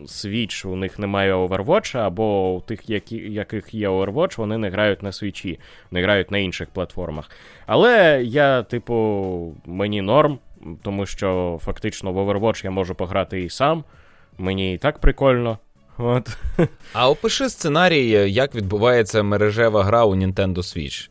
Switch, 0.00 0.68
у 0.68 0.76
них 0.76 0.98
немає 0.98 1.34
Overwatch, 1.34 1.98
або 1.98 2.54
у 2.54 2.60
тих, 2.60 2.90
які, 2.90 3.16
яких 3.16 3.74
є 3.74 3.88
Overwatch, 3.88 4.36
вони 4.36 4.58
не 4.58 4.70
грають 4.70 5.02
на 5.02 5.12
свічі, 5.12 5.60
не 5.90 6.02
грають 6.02 6.30
на 6.30 6.38
інших 6.38 6.68
платформах. 6.68 7.30
Але 7.66 8.22
я, 8.24 8.62
типу, 8.62 9.54
мені 9.66 10.02
норм, 10.02 10.38
тому 10.82 11.06
що 11.06 11.58
фактично 11.62 12.12
в 12.12 12.18
Overwatch 12.18 12.64
я 12.64 12.70
можу 12.70 12.94
пограти 12.94 13.42
і 13.42 13.50
сам. 13.50 13.84
Мені 14.38 14.74
і 14.74 14.78
так 14.78 14.98
прикольно. 14.98 15.58
От. 15.98 16.36
А 16.92 17.10
опиши 17.10 17.48
сценарій, 17.48 18.32
як 18.32 18.54
відбувається 18.54 19.22
мережева 19.22 19.84
гра 19.84 20.04
у 20.04 20.16
Nintendo 20.16 20.56
Switch. 20.56 21.08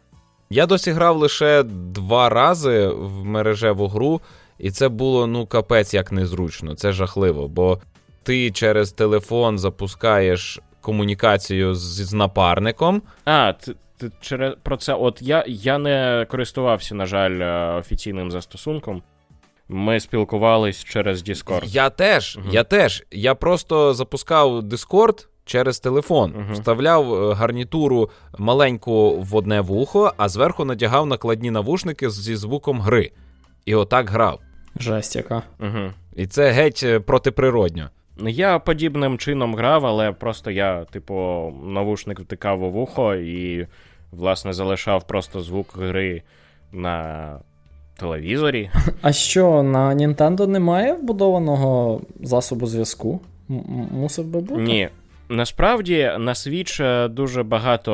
Я 0.49 0.65
досі 0.65 0.91
грав 0.91 1.17
лише 1.17 1.63
два 1.63 2.29
рази 2.29 2.87
в 2.87 3.25
мережеву 3.25 3.87
гру, 3.87 4.21
і 4.59 4.71
це 4.71 4.89
було 4.89 5.27
ну 5.27 5.45
капець 5.45 5.93
як 5.93 6.11
незручно. 6.11 6.75
Це 6.75 6.91
жахливо, 6.91 7.47
бо 7.47 7.79
ти 8.23 8.51
через 8.51 8.91
телефон 8.91 9.59
запускаєш 9.59 10.59
комунікацію 10.81 11.75
з, 11.75 11.79
з 11.79 12.13
напарником. 12.13 13.01
А, 13.25 13.53
ти, 13.53 13.75
ти 13.97 14.11
через 14.21 14.55
про 14.63 14.77
це. 14.77 14.93
От 14.93 15.21
я 15.21 15.45
я 15.47 15.77
не 15.77 16.25
користувався, 16.29 16.95
на 16.95 17.05
жаль, 17.05 17.39
е, 17.39 17.77
офіційним 17.79 18.31
застосунком. 18.31 19.01
Ми 19.73 19.99
спілкувались 19.99 20.83
через 20.83 21.29
Discord. 21.29 21.65
Я 21.65 21.89
теж, 21.89 22.37
uh 22.37 22.51
я 22.51 22.63
теж. 22.63 23.03
Я 23.11 23.35
просто 23.35 23.93
запускав 23.93 24.59
Discord 24.59 25.27
через 25.45 25.79
телефон, 25.79 26.33
uh 26.33 26.53
вставляв 26.53 27.13
е, 27.13 27.33
гарнітуру 27.33 28.09
маленьку 28.37 29.19
в 29.19 29.35
одне 29.35 29.61
вухо, 29.61 30.13
а 30.17 30.29
зверху 30.29 30.65
надягав 30.65 31.05
накладні 31.05 31.51
навушники 31.51 32.09
зі 32.09 32.35
звуком 32.35 32.81
гри. 32.81 33.11
І 33.65 33.75
отак 33.75 34.09
грав. 34.09 34.39
Жесть 34.79 35.15
яка. 35.15 35.43
Угу. 35.59 35.93
І 36.15 36.27
це 36.27 36.51
геть 36.51 36.81
е, 36.83 36.99
протиприродньо. 36.99 37.89
Я 38.17 38.59
подібним 38.59 39.17
чином 39.17 39.55
грав, 39.55 39.85
але 39.85 40.11
просто 40.11 40.51
я, 40.51 40.85
типу, 40.85 41.13
навушник 41.63 42.19
втикав 42.19 42.63
у 42.63 42.71
вухо 42.71 43.15
і, 43.15 43.67
власне, 44.11 44.53
залишав 44.53 45.07
просто 45.07 45.41
звук 45.41 45.77
гри 45.77 46.23
на 46.71 47.39
телевізорі. 47.97 48.69
А 49.01 49.11
що, 49.11 49.63
на 49.63 49.95
Nintendo 49.95 50.47
немає 50.47 50.93
вбудованого 50.93 52.01
засобу 52.21 52.67
зв'язку? 52.67 53.19
М- 53.49 53.87
мусив 53.91 54.25
би 54.25 54.39
бути? 54.39 54.61
Ні. 54.61 54.89
Насправді 55.29 56.11
на 56.19 56.33
Switch 56.33 56.83
е, 56.83 57.07
дуже 57.07 57.43
багато 57.43 57.91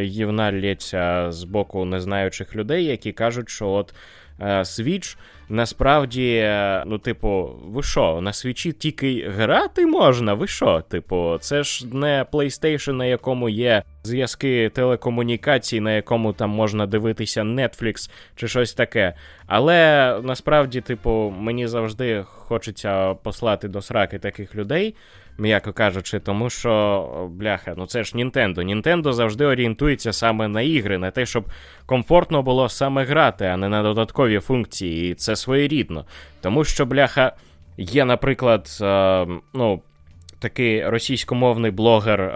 гівна 0.00 0.48
е, 0.48 0.60
лється 0.60 1.32
з 1.32 1.44
боку 1.44 1.84
незнаючих 1.84 2.56
людей, 2.56 2.84
які 2.84 3.12
кажуть, 3.12 3.48
що 3.48 3.68
от 3.68 3.94
Switch 4.42 5.16
насправді, 5.48 6.34
е, 6.34 6.82
ну, 6.86 6.98
типу, 6.98 7.50
ви 7.66 7.82
що, 7.82 8.20
на 8.20 8.32
свічі 8.32 8.72
тільки 8.72 9.30
грати 9.36 9.86
можна? 9.86 10.34
Ви 10.34 10.46
що? 10.46 10.80
Типу, 10.88 11.38
це 11.40 11.62
ж 11.62 11.86
не 11.96 12.26
PlayStation, 12.32 12.92
на 12.92 13.04
якому 13.04 13.48
є 13.48 13.82
зв'язки 14.02 14.70
телекомунікацій, 14.74 15.80
на 15.80 15.92
якому 15.92 16.32
там 16.32 16.50
можна 16.50 16.86
дивитися 16.86 17.42
Netflix 17.42 18.10
чи 18.36 18.48
щось 18.48 18.74
таке. 18.74 19.14
Але 19.46 20.20
насправді, 20.22 20.80
типу, 20.80 21.34
мені 21.38 21.66
завжди 21.66 22.24
хочеться 22.26 23.14
послати 23.14 23.68
до 23.68 23.82
сраки 23.82 24.18
таких 24.18 24.54
людей 24.54 24.94
м'яко 25.38 25.72
кажучи, 25.72 26.20
тому 26.20 26.50
що, 26.50 27.30
бляха, 27.30 27.74
ну 27.76 27.86
це 27.86 28.04
ж 28.04 28.16
Нінтендо. 28.16 28.62
Нінтендо 28.62 29.12
завжди 29.12 29.44
орієнтується 29.44 30.12
саме 30.12 30.48
на 30.48 30.62
ігри, 30.62 30.98
на 30.98 31.10
те, 31.10 31.26
щоб 31.26 31.44
комфортно 31.86 32.42
було 32.42 32.68
саме 32.68 33.04
грати, 33.04 33.44
а 33.44 33.56
не 33.56 33.68
на 33.68 33.82
додаткові 33.82 34.38
функції. 34.38 35.10
І 35.10 35.14
це 35.14 35.36
своєрідно. 35.36 36.04
Тому 36.40 36.64
що, 36.64 36.86
бляха, 36.86 37.32
є, 37.76 38.04
наприклад, 38.04 38.78
е, 38.82 39.26
ну, 39.54 39.82
такий 40.38 40.88
російськомовний 40.88 41.70
блогер 41.70 42.20
е, 42.20 42.32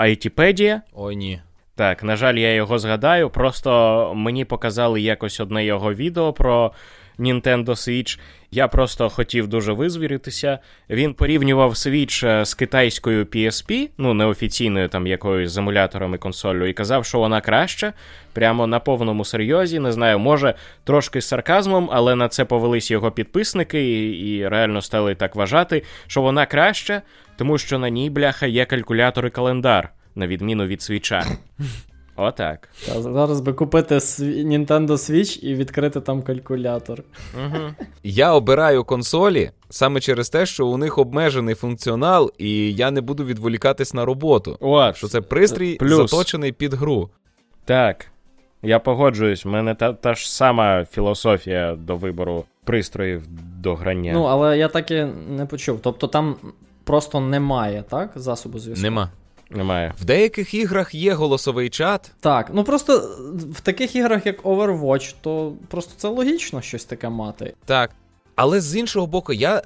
ITpedia. 0.00 0.80
Ой, 0.94 1.16
ні. 1.16 1.40
Так, 1.74 2.02
на 2.02 2.16
жаль, 2.16 2.34
я 2.34 2.54
його 2.54 2.78
згадаю. 2.78 3.30
Просто 3.30 4.12
мені 4.14 4.44
показали 4.44 5.00
якось 5.00 5.40
одне 5.40 5.64
його 5.64 5.94
відео 5.94 6.32
про 6.32 6.72
Nintendo 7.18 7.66
Switch. 7.66 8.18
Я 8.50 8.68
просто 8.68 9.08
хотів 9.08 9.48
дуже 9.48 9.72
визвіритися. 9.72 10.58
Він 10.90 11.14
порівнював 11.14 11.70
Switch 11.70 12.26
е, 12.26 12.44
з 12.44 12.54
китайською 12.54 13.24
PSP, 13.24 13.88
ну 13.98 14.14
неофіційною 14.14 14.88
там 14.88 15.06
якоюсь 15.06 15.50
з 15.50 15.58
емулятором 15.58 16.14
і 16.14 16.18
консолью, 16.18 16.68
і 16.68 16.72
казав, 16.72 17.04
що 17.04 17.18
вона 17.18 17.40
краща, 17.40 17.92
прямо 18.32 18.66
на 18.66 18.80
повному 18.80 19.24
серйозі. 19.24 19.78
Не 19.78 19.92
знаю, 19.92 20.18
може 20.18 20.54
трошки 20.84 21.20
з 21.20 21.28
сарказмом, 21.28 21.88
але 21.92 22.16
на 22.16 22.28
це 22.28 22.44
повелись 22.44 22.90
його 22.90 23.10
підписники, 23.10 23.84
і, 23.84 24.36
і 24.36 24.48
реально 24.48 24.82
стали 24.82 25.14
так 25.14 25.36
вважати, 25.36 25.82
що 26.06 26.22
вона 26.22 26.46
краща, 26.46 27.02
тому 27.36 27.58
що 27.58 27.78
на 27.78 27.88
ній 27.88 28.10
бляха 28.10 28.46
є 28.46 28.64
калькулятор 28.64 29.26
і 29.26 29.30
календар, 29.30 29.92
на 30.14 30.26
відміну 30.26 30.66
від 30.66 30.82
свіча. 30.82 31.24
Отак. 32.16 32.68
Та, 32.86 33.02
зараз 33.02 33.40
би 33.40 33.52
купити 33.52 33.94
Nintendo 33.94 34.90
Switch 34.90 35.38
і 35.44 35.54
відкрити 35.54 36.00
там 36.00 36.22
калькулятор. 36.22 37.02
Угу. 37.44 37.58
Я 38.02 38.32
обираю 38.32 38.84
консолі 38.84 39.50
саме 39.70 40.00
через 40.00 40.30
те, 40.30 40.46
що 40.46 40.66
у 40.66 40.76
них 40.76 40.98
обмежений 40.98 41.54
функціонал, 41.54 42.32
і 42.38 42.74
я 42.74 42.90
не 42.90 43.00
буду 43.00 43.24
відволікатись 43.24 43.94
на 43.94 44.04
роботу. 44.04 44.56
От. 44.60 44.96
Що 44.96 45.08
це 45.08 45.20
пристрій 45.20 45.74
Плюс. 45.74 46.10
заточений 46.10 46.52
під 46.52 46.74
гру. 46.74 47.10
Так. 47.64 48.06
Я 48.62 48.78
погоджуюсь, 48.78 49.46
У 49.46 49.48
мене 49.48 49.74
та, 49.74 49.92
та 49.92 50.14
ж 50.14 50.32
сама 50.32 50.84
філософія 50.84 51.76
до 51.76 51.96
вибору 51.96 52.44
пристроїв 52.64 53.22
до 53.60 53.74
грання. 53.74 54.12
Ну, 54.12 54.22
але 54.22 54.58
я 54.58 54.68
так 54.68 54.90
і 54.90 55.04
не 55.28 55.46
почув. 55.46 55.80
Тобто 55.82 56.06
там 56.06 56.36
просто 56.84 57.20
немає, 57.20 57.84
так? 57.88 58.10
Засобу 58.14 58.58
зв'язку? 58.58 58.82
Нема. 58.82 59.10
Немає. 59.50 59.94
В 60.00 60.04
деяких 60.04 60.54
іграх 60.54 60.94
є 60.94 61.12
голосовий 61.12 61.68
чат. 61.68 62.12
Так, 62.20 62.50
ну 62.54 62.64
просто 62.64 62.98
в 63.52 63.60
таких 63.60 63.96
іграх, 63.96 64.26
як 64.26 64.42
Overwatch, 64.42 65.14
то 65.20 65.52
просто 65.68 65.92
це 65.96 66.08
логічно 66.08 66.62
щось 66.62 66.84
таке 66.84 67.08
мати. 67.08 67.54
Так. 67.64 67.90
Але 68.34 68.60
з 68.60 68.76
іншого 68.76 69.06
боку, 69.06 69.32
я. 69.32 69.62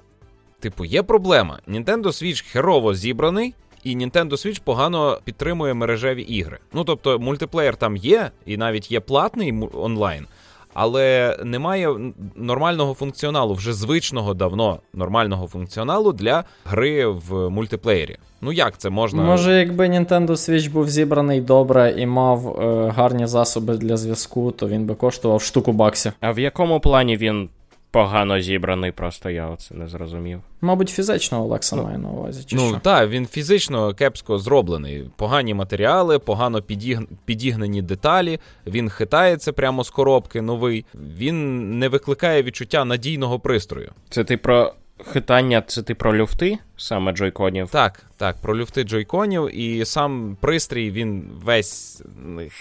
Типу, 0.61 0.85
є 0.85 1.03
проблема. 1.03 1.61
Nintendo 1.69 2.05
Switch 2.05 2.53
херово 2.53 2.95
зібраний, 2.95 3.55
і 3.85 3.97
Nintendo 3.97 4.31
Switch 4.31 4.61
погано 4.64 5.19
підтримує 5.25 5.75
мережеві 5.75 6.23
ігри. 6.23 6.59
Ну 6.73 6.85
тобто, 6.85 7.19
мультиплеєр 7.19 7.77
там 7.77 7.97
є, 7.97 8.31
і 8.47 8.57
навіть 8.57 8.90
є 8.90 9.01
платний 9.01 9.55
онлайн 9.73 10.27
але 10.75 11.37
немає 11.45 11.97
нормального 12.37 12.95
функціоналу, 12.95 13.55
вже 13.55 13.73
звичного 13.73 14.35
давно 14.35 14.79
нормального 14.95 15.47
функціоналу 15.47 16.13
для 16.13 16.45
гри 16.65 17.07
в 17.07 17.51
мультиплеєрі. 17.51 18.17
Ну 18.41 18.53
як 18.53 18.79
це 18.79 18.91
можна? 18.91 19.23
Може, 19.23 19.59
якби 19.59 19.89
Nintendo 19.89 20.31
Switch 20.31 20.71
був 20.71 20.89
зібраний 20.89 21.41
добре 21.41 21.95
і 21.99 22.07
мав 22.07 22.49
е, 22.49 22.93
гарні 22.97 23.27
засоби 23.27 23.77
для 23.77 23.97
зв'язку, 23.97 24.51
то 24.51 24.69
він 24.69 24.87
би 24.87 24.95
коштував 24.95 25.43
штуку 25.43 25.73
баксів. 25.73 26.13
А 26.21 26.33
в 26.33 26.39
якому 26.39 26.81
плані 26.81 27.17
він 27.17 27.49
погано 27.90 28.40
зібраний, 28.40 28.92
просто 28.92 29.31
я 29.31 29.46
оце 29.46 29.74
не 29.74 29.88
зрозумів. 29.88 30.40
Мабуть, 30.61 30.88
фізично 30.88 31.44
Олекса 31.44 31.76
ну, 31.76 31.83
має 31.83 31.98
на 31.98 32.09
увазі. 32.09 32.44
чи 32.46 32.57
Ну 32.57 32.79
так, 32.83 33.11
він 33.11 33.26
фізично 33.26 33.94
кепсько 33.94 34.38
зроблений. 34.38 35.11
Погані 35.16 35.55
матеріали, 35.55 36.18
погано 36.18 36.62
підіг... 36.62 37.00
підігнені 37.24 37.83
деталі, 37.83 38.38
він 38.66 38.90
хитається 38.90 39.53
прямо 39.53 39.85
з 39.85 39.90
коробки 39.90 40.42
новий, 40.42 40.85
він 40.94 41.79
не 41.79 41.88
викликає 41.88 42.42
відчуття 42.42 42.85
надійного 42.85 43.40
пристрою. 43.40 43.92
Це 44.11 44.24
ти 44.24 44.37
про 44.37 44.72
хитання 45.05 45.63
це 45.67 45.83
ти 45.83 45.95
про 45.95 46.17
люфти 46.17 46.59
саме 46.77 47.13
джойконів? 47.13 47.69
Так, 47.69 48.03
так, 48.17 48.37
про 48.37 48.57
люфти 48.57 48.83
джойконів, 48.83 49.59
і 49.59 49.85
сам 49.85 50.37
пристрій 50.41 50.91
він 50.91 51.31
весь 51.45 52.03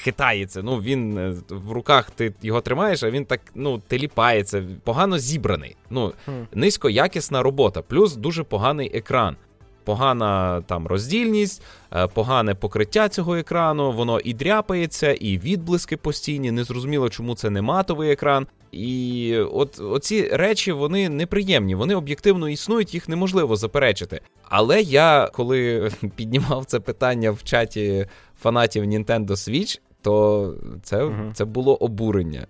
хитається. 0.03 0.61
Ну, 0.63 0.77
він 0.77 1.17
е, 1.17 1.33
в 1.49 1.71
руках 1.71 2.11
ти 2.11 2.33
його 2.41 2.61
тримаєш, 2.61 3.03
а 3.03 3.09
він 3.09 3.25
так 3.25 3.41
ну, 3.55 3.81
теліпається, 3.87 4.63
погано 4.83 5.17
зібраний. 5.17 5.75
Ну, 5.89 6.13
Низькоякісна 6.53 7.43
робота, 7.43 7.81
плюс 7.81 8.15
дуже 8.15 8.43
поганий 8.43 8.97
екран. 8.97 9.35
Погана 9.83 10.61
там 10.61 10.87
роздільність, 10.87 11.63
е, 11.93 12.07
погане 12.07 12.55
покриття 12.55 13.09
цього 13.09 13.35
екрану, 13.35 13.91
воно 13.91 14.19
і 14.19 14.33
дряпається, 14.33 15.13
і 15.13 15.37
відблиски 15.37 15.97
постійні. 15.97 16.51
Незрозуміло, 16.51 17.09
чому 17.09 17.35
це 17.35 17.49
не 17.49 17.61
матовий 17.61 18.11
екран. 18.11 18.47
І 18.71 19.37
от 19.37 19.79
оці 19.79 20.29
речі 20.31 20.71
вони 20.71 21.09
неприємні, 21.09 21.75
вони 21.75 21.95
об'єктивно 21.95 22.49
існують, 22.49 22.93
їх 22.93 23.09
неможливо 23.09 23.55
заперечити. 23.55 24.21
Але 24.43 24.81
я 24.81 25.29
коли 25.33 25.91
піднімав 26.15 26.65
це 26.65 26.79
питання 26.79 27.31
в 27.31 27.43
чаті 27.43 28.07
фанатів 28.41 28.83
Nintendo 28.83 29.27
Switch, 29.27 29.79
то 30.01 30.53
це 30.83 31.03
угу. 31.03 31.31
це 31.33 31.45
було 31.45 31.75
обурення. 31.75 32.47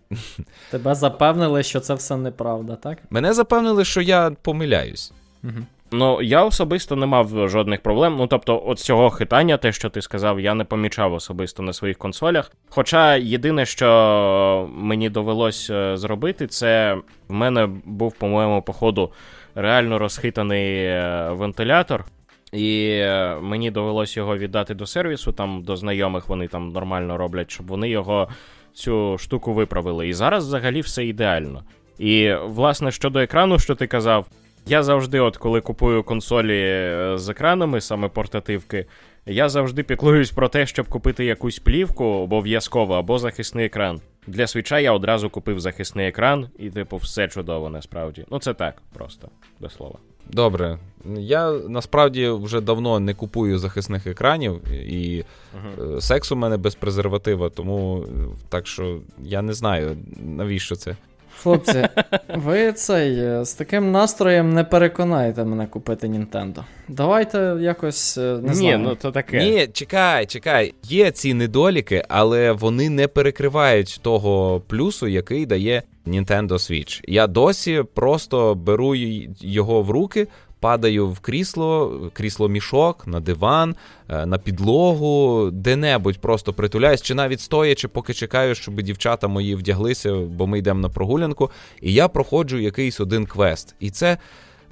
Тебе 0.72 0.96
запевнили, 0.96 1.64
що 1.64 1.80
це 1.80 1.94
все 1.94 2.18
неправда, 2.18 2.76
так? 2.76 2.98
Мене 3.10 3.34
запевнили, 3.34 3.86
що 3.86 4.02
я 4.02 4.32
помиляюсь. 4.42 5.12
Угу. 5.44 5.54
Ну, 5.92 6.22
я 6.22 6.44
особисто 6.44 6.96
не 6.96 7.06
мав 7.06 7.50
жодних 7.50 7.82
проблем. 7.82 8.16
Ну, 8.18 8.28
тобто, 8.28 8.64
от 8.66 8.80
цього 8.80 9.10
хитання, 9.10 9.58
те, 9.58 9.72
що 9.72 9.90
ти 9.90 10.02
сказав, 10.02 10.40
я 10.40 10.54
не 10.54 10.64
помічав 10.64 11.14
особисто 11.14 11.64
на 11.64 11.74
своїх 11.74 11.98
консолях. 11.98 12.52
Хоча 12.70 13.16
єдине, 13.16 13.66
що 13.66 14.70
мені 14.74 15.10
довелось 15.10 15.70
е, 15.70 15.98
зробити, 15.98 16.48
це 16.48 16.98
в 17.28 17.34
мене 17.34 17.70
був, 17.86 18.14
по-моєму, 18.14 18.62
походу, 18.62 19.12
реально 19.56 20.00
розхитаний 20.00 20.76
е, 20.76 21.30
вентилятор. 21.32 22.06
І 22.54 22.90
е, 22.90 23.38
мені 23.42 23.72
довелось 23.72 24.18
його 24.18 24.38
віддати 24.38 24.74
до 24.74 24.86
сервісу, 24.86 25.32
там 25.32 25.64
до 25.64 25.76
знайомих 25.76 26.30
вони 26.30 26.48
там 26.48 26.70
нормально 26.70 27.18
роблять, 27.18 27.52
щоб 27.52 27.68
вони 27.68 27.90
його 27.90 28.28
цю 28.74 29.18
штуку 29.18 29.54
виправили. 29.54 30.08
І 30.08 30.14
зараз 30.14 30.48
взагалі 30.48 30.82
все 30.82 31.06
ідеально. 31.06 31.64
І, 32.00 32.34
власне, 32.44 32.92
щодо 32.92 33.20
екрану, 33.20 33.60
що 33.60 33.76
ти 33.76 33.88
казав. 33.88 34.26
Я 34.70 34.84
завжди, 34.84 35.20
от 35.20 35.38
коли 35.38 35.62
купую 35.62 36.04
консолі 36.04 36.62
е, 36.62 37.14
з 37.18 37.30
екранами, 37.30 37.82
саме 37.82 38.08
портативки, 38.08 38.86
я 39.26 39.50
завжди 39.50 39.84
піклуюсь 39.84 40.32
про 40.32 40.50
те, 40.50 40.66
щоб 40.66 40.90
купити 40.90 41.26
якусь 41.26 41.60
плівку 41.60 42.06
обов'язково 42.06 42.94
або 42.94 43.20
захисний 43.20 43.66
екран. 43.66 44.02
Для 44.28 44.48
свіча 44.48 44.80
я 44.80 44.92
одразу 44.92 45.30
купив 45.30 45.60
захисний 45.60 46.08
екран, 46.08 46.48
і, 46.60 46.70
типу, 46.70 46.98
все 46.98 47.28
чудово 47.28 47.70
насправді. 47.70 48.26
Ну, 48.32 48.40
це 48.40 48.54
так, 48.54 48.82
просто 48.94 49.30
до 49.60 49.70
слова. 49.70 49.96
Добре. 50.30 50.78
Я 51.18 51.52
насправді 51.52 52.30
вже 52.30 52.62
давно 52.62 53.00
не 53.00 53.14
купую 53.14 53.58
захисних 53.58 54.08
екранів, 54.08 54.72
і 54.72 55.24
uh 55.58 56.02
секс 56.02 56.32
у 56.32 56.36
мене 56.36 56.58
без 56.58 56.76
презерватива, 56.76 57.50
тому 57.50 58.04
е, 58.04 58.08
так 58.50 58.68
що 58.68 59.00
я 59.24 59.42
не 59.42 59.54
знаю, 59.54 59.98
навіщо 60.18 60.76
це. 60.76 60.96
Хлопці, 61.42 61.88
ви 62.36 62.74
цей 62.74 63.20
е, 63.20 63.46
з 63.46 63.54
таким 63.54 63.92
настроєм 63.92 64.54
не 64.54 64.64
переконаєте 64.64 65.44
мене 65.44 65.68
купити 65.68 66.08
Нінтендо. 66.08 66.64
Давайте 66.88 67.58
якось 67.60 68.18
е, 68.18 68.40
не 68.42 68.54
знаю. 68.54 68.78
Ні, 68.78 68.84
ну 68.84 68.96
то 68.96 69.12
таке. 69.12 69.40
Ні, 69.40 69.68
чекай, 69.74 70.26
чекай. 70.26 70.74
Є 70.84 71.12
ці 71.12 71.34
недоліки, 71.34 72.04
але 72.10 72.52
вони 72.52 72.90
не 72.90 73.08
перекривають 73.08 74.00
того 74.02 74.62
плюсу, 74.68 75.08
який 75.08 75.46
дає 75.46 75.84
Nintendo 76.08 76.50
Switch. 76.52 77.02
Я 77.08 77.28
досі 77.28 77.84
просто 77.94 78.56
беру 78.56 78.96
його 79.40 79.82
в 79.82 79.90
руки, 79.90 80.28
падаю 80.60 81.08
в 81.08 81.20
крісло, 81.20 82.00
крісло 82.14 82.50
мішок, 82.50 83.08
на 83.08 83.20
диван, 83.20 83.76
е, 84.10 84.26
на 84.26 84.38
підлогу, 84.38 85.50
де-небудь 85.52 86.20
просто 86.20 86.54
притуляюсь, 86.54 87.02
чи 87.02 87.16
навіть 87.16 87.42
стоячи, 87.42 87.88
поки 87.88 88.14
чекаю, 88.14 88.56
щоб 88.56 88.82
дівчата 88.82 89.28
мої 89.28 89.56
вдяглися, 89.56 90.16
бо 90.16 90.48
ми 90.48 90.60
йдемо 90.60 90.80
на 90.80 90.90
прогулянку, 90.90 91.52
і 91.82 91.94
я 91.94 92.08
проходжу 92.08 92.58
якийсь 92.58 93.00
один 93.00 93.26
квест. 93.26 93.76
І 93.80 93.90
це, 93.90 94.18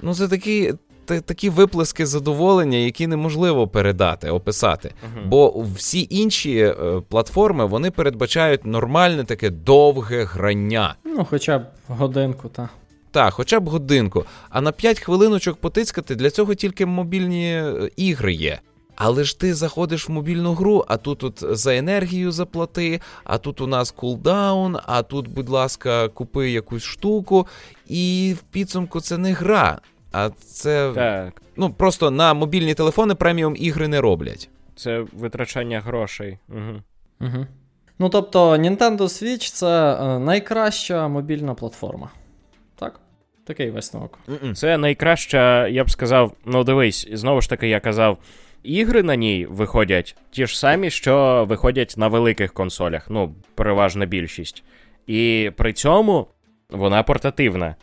ну, 0.02 0.14
це 0.14 0.28
такі. 0.28 0.74
Такі 1.26 1.50
виплески 1.50 2.06
задоволення, 2.06 2.78
які 2.78 3.08
неможливо 3.08 3.68
передати, 3.68 4.30
описати. 4.30 4.90
Uh-huh. 4.90 5.28
Бо 5.28 5.66
всі 5.76 6.08
інші 6.10 6.58
е, 6.60 6.76
платформи 7.10 7.66
вони 7.66 7.92
передбачають 7.92 8.66
нормальне 8.66 9.24
таке 9.24 9.50
довге 9.50 10.24
грання. 10.24 10.96
Ну, 11.06 11.26
хоча 11.30 11.60
б 11.60 11.64
годинку, 11.88 12.50
так. 12.50 12.70
Так, 13.12 13.34
хоча 13.34 13.60
б 13.60 13.70
годинку. 13.70 14.26
А 14.50 14.62
на 14.62 14.72
5 14.72 15.00
хвилиночок 15.00 15.58
потискати 15.58 16.16
для 16.16 16.30
цього 16.30 16.56
тільки 16.56 16.86
мобільні 16.86 17.46
е, 17.54 17.90
ігри 17.96 18.34
є. 18.34 18.60
Але 18.96 19.24
ж 19.24 19.40
ти 19.40 19.54
заходиш 19.54 20.10
в 20.10 20.12
мобільну 20.12 20.54
гру, 20.54 20.86
а 20.88 20.98
тут 20.98 21.24
от 21.24 21.44
за 21.50 21.76
енергію 21.76 22.32
заплати, 22.32 23.02
а 23.24 23.38
тут 23.38 23.62
у 23.62 23.68
нас 23.68 23.92
кулдаун, 23.92 24.78
а 24.86 25.04
тут, 25.04 25.28
будь 25.28 25.50
ласка, 25.50 26.08
купи 26.08 26.52
якусь 26.52 26.84
штуку, 26.84 27.48
і 27.88 28.36
в 28.40 28.42
підсумку 28.42 29.02
це 29.02 29.18
не 29.18 29.34
гра. 29.34 29.80
А 30.12 30.30
це 30.30 30.92
Так. 30.96 31.42
ну 31.56 31.70
просто 31.70 32.12
на 32.12 32.34
мобільні 32.34 32.74
телефони 32.74 33.16
преміум 33.16 33.56
ігри 33.58 33.88
не 33.88 34.02
роблять. 34.02 34.50
Це 34.76 35.06
витрачання 35.14 35.82
грошей. 35.82 36.38
Угу. 36.50 36.82
Угу. 37.22 37.46
Ну 38.00 38.10
тобто, 38.10 38.52
Nintendo 38.52 39.02
Switch 39.02 39.54
це 39.54 39.94
е, 39.94 40.20
найкраща 40.20 41.08
мобільна 41.08 41.54
платформа. 41.54 42.10
Так? 43.48 43.58
Такий 43.58 43.72
висновок. 43.72 44.20
Це 44.56 44.78
найкраща, 44.78 45.68
я 45.68 45.84
б 45.84 45.90
сказав, 45.90 46.34
ну 46.46 46.64
дивись, 46.64 47.08
знову 47.12 47.42
ж 47.42 47.50
таки, 47.50 47.68
я 47.68 47.80
казав, 47.80 48.18
ігри 48.64 49.04
на 49.04 49.16
ній 49.16 49.48
виходять 49.50 50.16
ті 50.32 50.48
ж 50.48 50.60
самі, 50.60 50.90
що 50.90 51.46
виходять 51.50 51.94
на 51.98 52.08
великих 52.08 52.54
консолях, 52.54 53.10
ну, 53.10 53.36
переважна 53.56 54.06
більшість. 54.06 54.64
І 55.08 55.52
при 55.58 55.74
цьому 55.74 56.28
вона 56.70 57.04
портативна. 57.04 57.76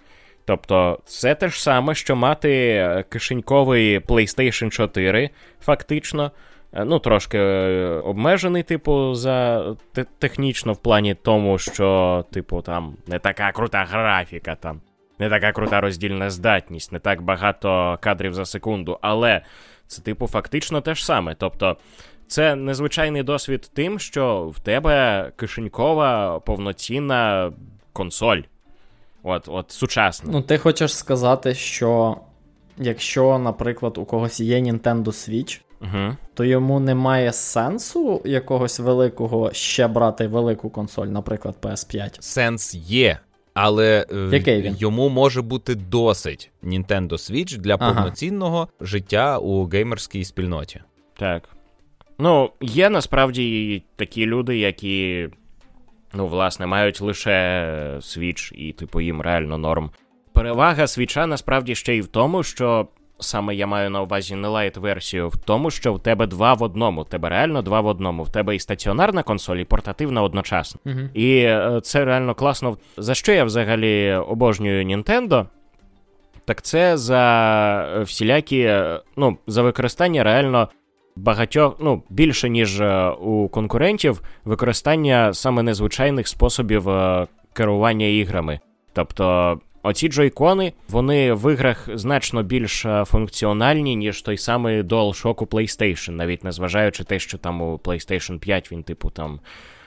Тобто, 0.45 0.99
це 1.05 1.35
те 1.35 1.49
ж 1.49 1.63
саме, 1.63 1.95
що 1.95 2.17
мати 2.17 2.51
е, 2.51 3.05
кишеньковий 3.09 3.99
PlayStation 3.99 4.71
4, 4.71 5.31
фактично. 5.61 6.33
Е, 6.73 6.85
Ну, 6.85 6.99
трошки 6.99 7.39
е, 7.39 7.89
обмежений, 8.05 8.63
типу, 8.63 9.15
за 9.15 9.65
технічно 10.19 10.73
в 10.73 10.77
плані 10.77 11.15
тому, 11.15 11.59
що, 11.59 12.25
типу, 12.33 12.63
там 12.63 12.97
не 13.07 13.19
така 13.19 13.53
крута 13.53 13.85
графіка, 13.85 14.55
там, 14.55 14.81
не 15.25 15.31
така 15.31 15.53
крута 15.53 15.81
роздільна 15.81 16.31
здатність, 16.31 16.93
не 16.93 16.99
так 16.99 17.23
багато 17.23 17.99
кадрів 18.01 18.35
за 18.35 18.45
секунду, 18.45 18.99
але 19.01 19.41
це, 19.87 20.03
типу, 20.03 20.27
фактично 20.27 20.81
те 20.81 20.95
ж 20.95 21.05
саме. 21.05 21.35
Тобто, 21.35 21.77
це 22.27 22.55
незвичайний 22.55 23.23
досвід 23.23 23.71
тим, 23.75 23.99
що 23.99 24.53
в 24.55 24.61
тебе 24.61 25.31
кишенькова 25.37 26.41
повноцінна 26.41 27.53
консоль. 27.93 28.41
От, 29.23 29.49
от 29.49 29.71
сучасна. 29.71 30.33
Ну, 30.33 30.43
ти 30.43 30.59
хочеш 30.59 30.97
сказати, 30.97 31.55
що 31.55 32.17
якщо, 32.79 33.39
наприклад, 33.39 33.99
у 33.99 34.05
когось 34.05 34.41
є 34.41 34.61
Nintendo 34.61 35.05
Switch, 35.05 35.61
Угу. 35.81 36.17
то 36.35 36.45
йому 36.45 36.81
немає 36.81 37.33
сенсу 37.33 38.23
якогось 38.25 38.81
великого 38.81 39.53
ще 39.53 39.89
брати 39.89 40.27
велику 40.27 40.71
консоль, 40.71 41.07
наприклад, 41.07 41.55
PS5. 41.63 42.17
Сенс 42.21 42.75
є. 42.75 43.19
Але 43.55 44.07
е, 44.13 44.29
Який 44.33 44.63
він? 44.63 44.77
йому 44.79 45.09
може 45.09 45.43
бути 45.43 45.75
досить 45.75 46.51
Nintendo 46.63 47.09
Switch 47.13 47.57
для 47.59 47.75
Ага. 47.81 47.93
повноцінного 47.95 48.69
життя 48.81 49.39
у 49.39 49.65
геймерській 49.67 50.25
спільноті. 50.25 50.81
Так. 51.19 51.49
Ну, 52.19 52.51
є 52.61 52.91
насправді 52.91 53.83
такі 53.97 54.27
люди, 54.27 54.59
які, 54.59 55.29
ну, 56.15 56.27
власне, 56.27 56.67
мають 56.67 57.01
лише 57.01 57.31
Switch, 58.01 58.55
і, 58.55 58.73
типу, 58.73 59.01
їм 59.01 59.21
реально 59.21 59.59
норм. 59.59 59.91
Перевага 60.33 60.87
свіча 60.87 61.27
насправді 61.27 61.75
ще 61.75 61.97
й 61.97 62.01
в 62.01 62.07
тому, 62.07 62.43
що 62.43 62.89
саме 63.25 63.55
я 63.55 63.67
маю 63.67 63.91
на 63.91 64.03
увазі 64.03 64.35
не 64.35 64.49
лайт-версію, 64.49 65.29
в 65.29 65.37
тому, 65.37 65.71
що 65.71 65.95
в 65.95 66.01
тебе 66.01 66.27
два 66.27 66.55
в 66.55 66.63
одному. 66.63 67.03
В 67.03 67.09
тебе 67.09 67.29
реально 67.29 67.63
два 67.63 67.81
в 67.81 67.87
одному. 67.87 68.23
В 68.23 68.31
тебе 68.31 68.57
і 68.57 68.61
стаціонарна 68.61 69.23
консоль, 69.23 69.57
і 69.57 69.65
портативна 69.65 70.23
одночасно. 70.23 70.81
Угу. 70.87 71.01
І 71.15 71.37
е, 71.37 71.81
це 71.83 72.05
реально 72.05 72.35
класно. 72.35 72.77
За 72.97 73.15
що 73.15 73.33
я 73.33 73.45
взагалі 73.45 74.13
обожнюю 74.13 74.85
Nintendo? 74.85 75.47
Так 76.45 76.63
це 76.63 76.97
за 76.97 78.03
всілякі, 78.03 78.61
е, 78.61 79.01
ну, 79.17 79.39
за 79.47 79.63
використання 79.63 80.25
реально 80.25 80.69
багатьох, 81.17 81.77
ну, 81.81 82.03
більше, 82.11 82.49
ніж 82.49 82.81
е, 82.81 83.09
у 83.09 83.49
конкурентів, 83.49 84.23
використання 84.45 85.35
саме 85.35 85.63
незвичайних 85.63 86.29
способів 86.29 86.89
керування 87.53 88.07
іграми. 88.07 88.61
Тобто. 88.93 89.59
Оці 89.87 90.09
джойкони, 90.09 90.73
вони 90.89 91.33
в 91.33 91.53
іграх 91.53 91.89
значно 91.95 92.43
більш 92.43 92.85
е, 92.85 93.05
функціональні, 93.05 93.97
ніж 93.97 94.23
той 94.23 94.39
самий 94.39 94.83
DualShock 94.83 95.43
у 95.43 95.47
PlayStation, 95.47 96.11
навіть 96.11 96.45
незважаючи 96.45 97.05
те, 97.05 97.19
що 97.19 97.39
там 97.39 97.63
у 97.63 97.77
PlayStation 97.77 98.39
5 98.39 98.73
він, 98.73 98.83
типу, 98.83 99.11
там 99.11 99.41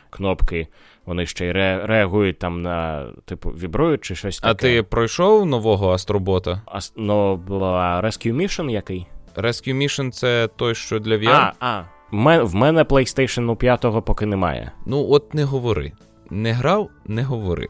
кнопки, 0.09 0.67
вони 1.05 1.25
ще 1.25 1.45
й 1.47 1.51
ре- 1.51 1.85
реагують 1.85 2.39
там 2.39 2.61
на, 2.61 3.05
типу, 3.25 3.49
вібрують 3.49 4.01
чи 4.01 4.15
щось 4.15 4.39
таке. 4.39 4.51
А 4.51 4.53
ти 4.53 4.83
пройшов 4.83 5.45
нового 5.45 5.91
Астробота? 5.91 6.61
А, 6.65 6.77
с- 6.77 6.93
ну, 6.95 7.35
була 7.37 8.01
Rescue 8.03 8.33
Mission 8.35 8.69
який? 8.71 9.05
Rescue 9.35 9.73
Mission 9.83 10.11
це 10.11 10.49
той, 10.55 10.75
що 10.75 10.99
для 10.99 11.17
VR? 11.17 11.29
А, 11.29 11.53
а. 11.59 11.81
В 12.11 12.15
мене, 12.15 12.43
в 12.43 12.55
мене 12.55 12.83
PlayStation 12.83 13.55
5 13.55 13.85
поки 14.05 14.25
немає. 14.25 14.71
Ну, 14.85 15.07
от 15.09 15.33
не 15.33 15.43
говори. 15.43 15.91
Не 16.29 16.51
грав, 16.51 16.89
не 17.05 17.23
говори. 17.23 17.67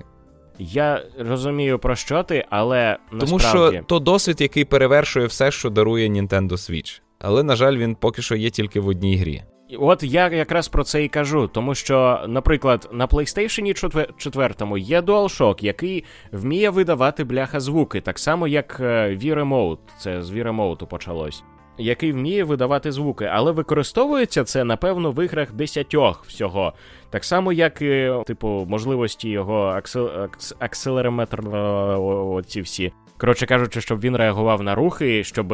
Я 0.60 1.04
розумію 1.20 1.80
про 1.80 1.96
що 1.96 2.24
ти, 2.24 2.46
але 2.50 2.98
Тому 3.20 3.34
насправді... 3.38 3.78
що 3.78 3.86
то 3.86 4.00
досвід, 4.00 4.42
який 4.42 4.66
перевершує 4.66 5.26
все, 5.26 5.52
що 5.52 5.70
дарує 5.70 6.10
Nintendo 6.10 6.52
Switch. 6.52 7.02
Але, 7.20 7.44
на 7.44 7.56
жаль, 7.56 7.78
він 7.78 7.96
поки 7.96 8.22
що 8.22 8.36
є 8.36 8.50
тільки 8.50 8.80
в 8.80 8.88
одній 8.88 9.18
грі. 9.18 9.44
От 9.80 10.04
я 10.04 10.30
якраз 10.30 10.68
про 10.68 10.84
це 10.84 11.04
і 11.04 11.08
кажу, 11.08 11.48
тому 11.48 11.76
що, 11.76 12.26
наприклад, 12.28 12.90
на 12.92 13.08
PlayStation 13.08 13.74
4 14.18 14.54
є 14.80 15.02
DualShock, 15.02 15.64
який 15.64 16.04
вміє 16.32 16.70
видавати 16.70 17.24
бляха 17.24 17.60
звуки, 17.60 18.02
так 18.02 18.20
само 18.20 18.48
як 18.48 18.78
е, 18.80 18.84
Wii 19.10 19.36
Remote, 19.36 19.78
це 20.00 20.24
з 20.24 20.32
Wii 20.32 20.44
Remote 20.44 20.86
почалось, 20.86 21.44
який 21.78 22.12
вміє 22.12 22.44
видавати 22.44 22.92
звуки, 22.92 23.30
але 23.34 23.52
використовується 23.52 24.44
це, 24.44 24.64
напевно, 24.64 25.12
в 25.12 25.26
іграх 25.26 25.54
десятьох 25.54 26.26
всього. 26.26 26.74
Так 27.10 27.24
само, 27.24 27.54
як 27.54 27.82
і, 27.82 28.12
типу, 28.26 28.66
можливості 28.70 29.30
його 29.30 29.64
аксел... 29.64 30.22
акс... 30.22 30.56
акселерометр, 30.60 31.40
е, 31.40 31.58
оці 31.98 32.62
всі. 32.62 32.92
Коротше 33.18 33.46
кажучи, 33.46 33.82
щоб 33.82 34.00
він 34.00 34.16
реагував 34.16 34.64
на 34.64 34.76
рухи, 34.76 35.24
щоб 35.24 35.52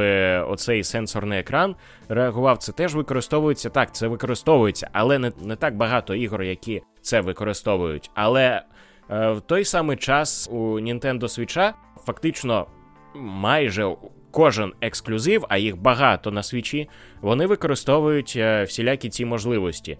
оцей 0.50 0.84
сенсорний 0.84 1.40
екран 1.40 1.76
реагував, 2.10 2.58
це 2.58 2.72
теж 2.72 2.96
використовується. 2.96 3.70
Так, 3.70 3.96
це 3.96 4.08
використовується, 4.08 4.90
але 4.94 5.20
не, 5.20 5.32
не 5.42 5.56
так 5.56 5.76
багато 5.76 6.16
ігор, 6.16 6.44
які 6.44 6.82
це 7.02 7.22
використовують. 7.22 8.12
Але 8.14 8.62
е, 9.10 9.32
в 9.32 9.42
той 9.42 9.66
самий 9.66 9.98
час 9.98 10.50
у 10.52 10.58
Nintendo 10.80 11.22
Switch 11.22 11.74
фактично 12.06 12.68
майже 13.16 13.96
кожен 14.34 14.74
ексклюзив, 14.82 15.46
а 15.50 15.58
їх 15.58 15.78
багато 15.78 16.32
на 16.32 16.44
свічі, 16.44 16.90
вони 17.22 17.46
використовують 17.46 18.34
е, 18.38 18.64
всілякі 18.64 19.10
ці 19.10 19.26
можливості. 19.26 19.98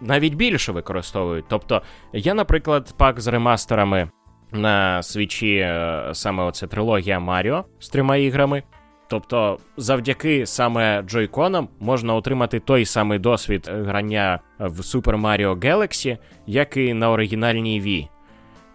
Навіть 0.00 0.34
більше 0.34 0.72
використовують. 0.72 1.44
Тобто, 1.48 1.82
я, 2.12 2.34
наприклад, 2.34 2.94
пак 2.98 3.20
з 3.20 3.26
ремастерами 3.26 4.10
на 4.52 5.02
свічі 5.02 5.56
е, 5.56 6.02
саме 6.12 6.42
оце 6.42 6.66
трилогія 6.66 7.20
Маріо 7.20 7.64
з 7.78 7.88
трьома 7.88 8.16
іграми. 8.16 8.62
Тобто, 9.08 9.58
завдяки 9.76 10.46
саме 10.46 11.02
джойконам 11.02 11.68
можна 11.80 12.14
отримати 12.14 12.60
той 12.60 12.84
самий 12.84 13.18
досвід 13.18 13.70
грання 13.72 14.40
в 14.58 14.80
Super 14.80 15.20
Mario 15.20 15.54
Galaxy, 15.58 16.18
як 16.46 16.76
і 16.76 16.94
на 16.94 17.10
оригінальній 17.10 17.82
Wii. 17.82 18.08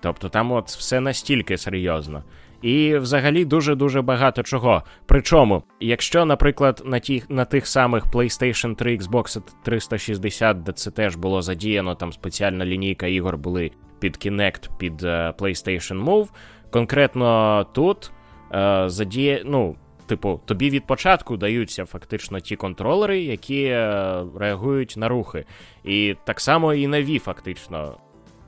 Тобто 0.02 0.30
там 0.30 0.52
от 0.52 0.68
все 0.68 1.00
настільки 1.00 1.58
серйозно. 1.58 2.24
І 2.62 2.98
взагалі 2.98 3.46
дуже-дуже 3.46 4.02
багато 4.02 4.44
чого. 4.44 4.84
Причому, 5.06 5.64
якщо, 5.80 6.26
наприклад, 6.26 6.82
на 6.86 7.00
тих, 7.00 7.30
на 7.30 7.46
тих 7.46 7.68
самих 7.68 8.06
PlayStation 8.06 8.76
3, 8.76 8.98
Xbox 8.98 9.42
360, 9.64 10.64
де 10.64 10.72
це 10.72 10.92
теж 10.92 11.16
було 11.16 11.42
задіяно, 11.42 11.96
там 11.96 12.14
спеціальна 12.14 12.66
лінійка 12.66 13.08
ігор 13.08 13.38
були 13.38 13.72
під 14.00 14.16
Kinect, 14.16 14.70
під 14.78 15.04
е, 15.04 15.34
PlayStation 15.40 16.04
Move, 16.04 16.28
конкретно 16.72 17.66
тут 17.74 18.12
е, 18.54 18.84
задіє, 18.90 19.42
ну, 19.46 19.76
типу, 20.06 20.42
тобі 20.46 20.70
від 20.70 20.88
початку 20.88 21.38
даються 21.38 21.86
фактично 21.86 22.40
ті 22.40 22.56
контролери, 22.56 23.22
які 23.22 23.64
е, 23.64 24.24
реагують 24.40 24.94
на 24.98 25.08
рухи. 25.08 25.46
І 25.84 26.16
так 26.26 26.40
само 26.40 26.74
і 26.74 26.88
на 26.88 26.98
Wii, 26.98 27.20
фактично. 27.20 27.98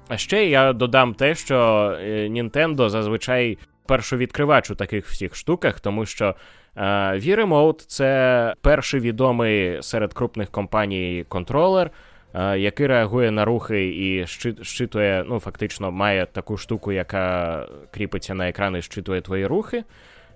А 0.07 0.17
ще 0.17 0.45
я 0.45 0.73
додам 0.73 1.13
те, 1.13 1.35
що 1.35 1.55
е, 2.01 2.29
Nintendo 2.29 2.89
зазвичай 2.89 3.57
першовідкривач 3.87 4.71
у 4.71 4.75
таких 4.75 5.07
всіх 5.07 5.35
штуках, 5.35 5.79
тому 5.79 6.05
що 6.05 6.35
е, 6.75 6.81
Wii 7.13 7.35
Remote— 7.35 7.85
це 7.87 8.53
перший 8.61 8.99
відомий 8.99 9.83
серед 9.83 10.13
крупних 10.13 10.49
компаній 10.49 11.25
контролер, 11.29 11.91
е, 12.33 12.59
який 12.59 12.87
реагує 12.87 13.31
на 13.31 13.45
рухи 13.45 13.87
і 13.87 14.27
щитує, 14.61 15.25
ну, 15.27 15.39
фактично, 15.39 15.91
має 15.91 16.25
таку 16.25 16.57
штуку, 16.57 16.91
яка 16.91 17.67
кріпиться 17.91 18.33
на 18.33 18.49
екран 18.49 18.75
і 18.75 18.81
щитує 18.81 19.21
твої 19.21 19.45
рухи. 19.45 19.83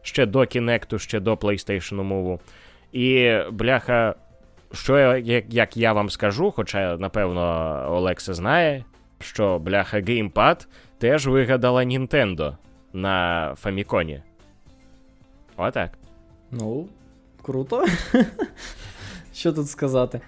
Ще 0.01 0.25
до 0.25 0.39
Kinect, 0.39 0.99
ще 0.99 1.19
до 1.19 1.33
PlayStation 1.33 2.07
Move. 2.07 2.39
І, 2.91 3.37
бляха, 3.51 4.15
що 4.73 4.99
я, 4.99 5.17
як, 5.17 5.53
як 5.53 5.77
я 5.77 5.93
вам 5.93 6.09
скажу, 6.09 6.51
хоча, 6.51 6.97
напевно, 6.97 7.41
Олекса 7.89 8.33
знає, 8.33 8.85
що 9.19 9.59
бляха 9.59 10.01
геймпад 10.01 10.67
теж 10.99 11.27
вигадала 11.27 11.83
Nintendo. 11.83 12.55
На 12.97 13.55
Фаміконі. 13.55 14.21
Отак. 15.57 15.91
Ну, 16.51 16.87
круто. 17.41 17.85
Що 19.33 19.53
тут 19.53 19.69
сказати? 19.69 20.21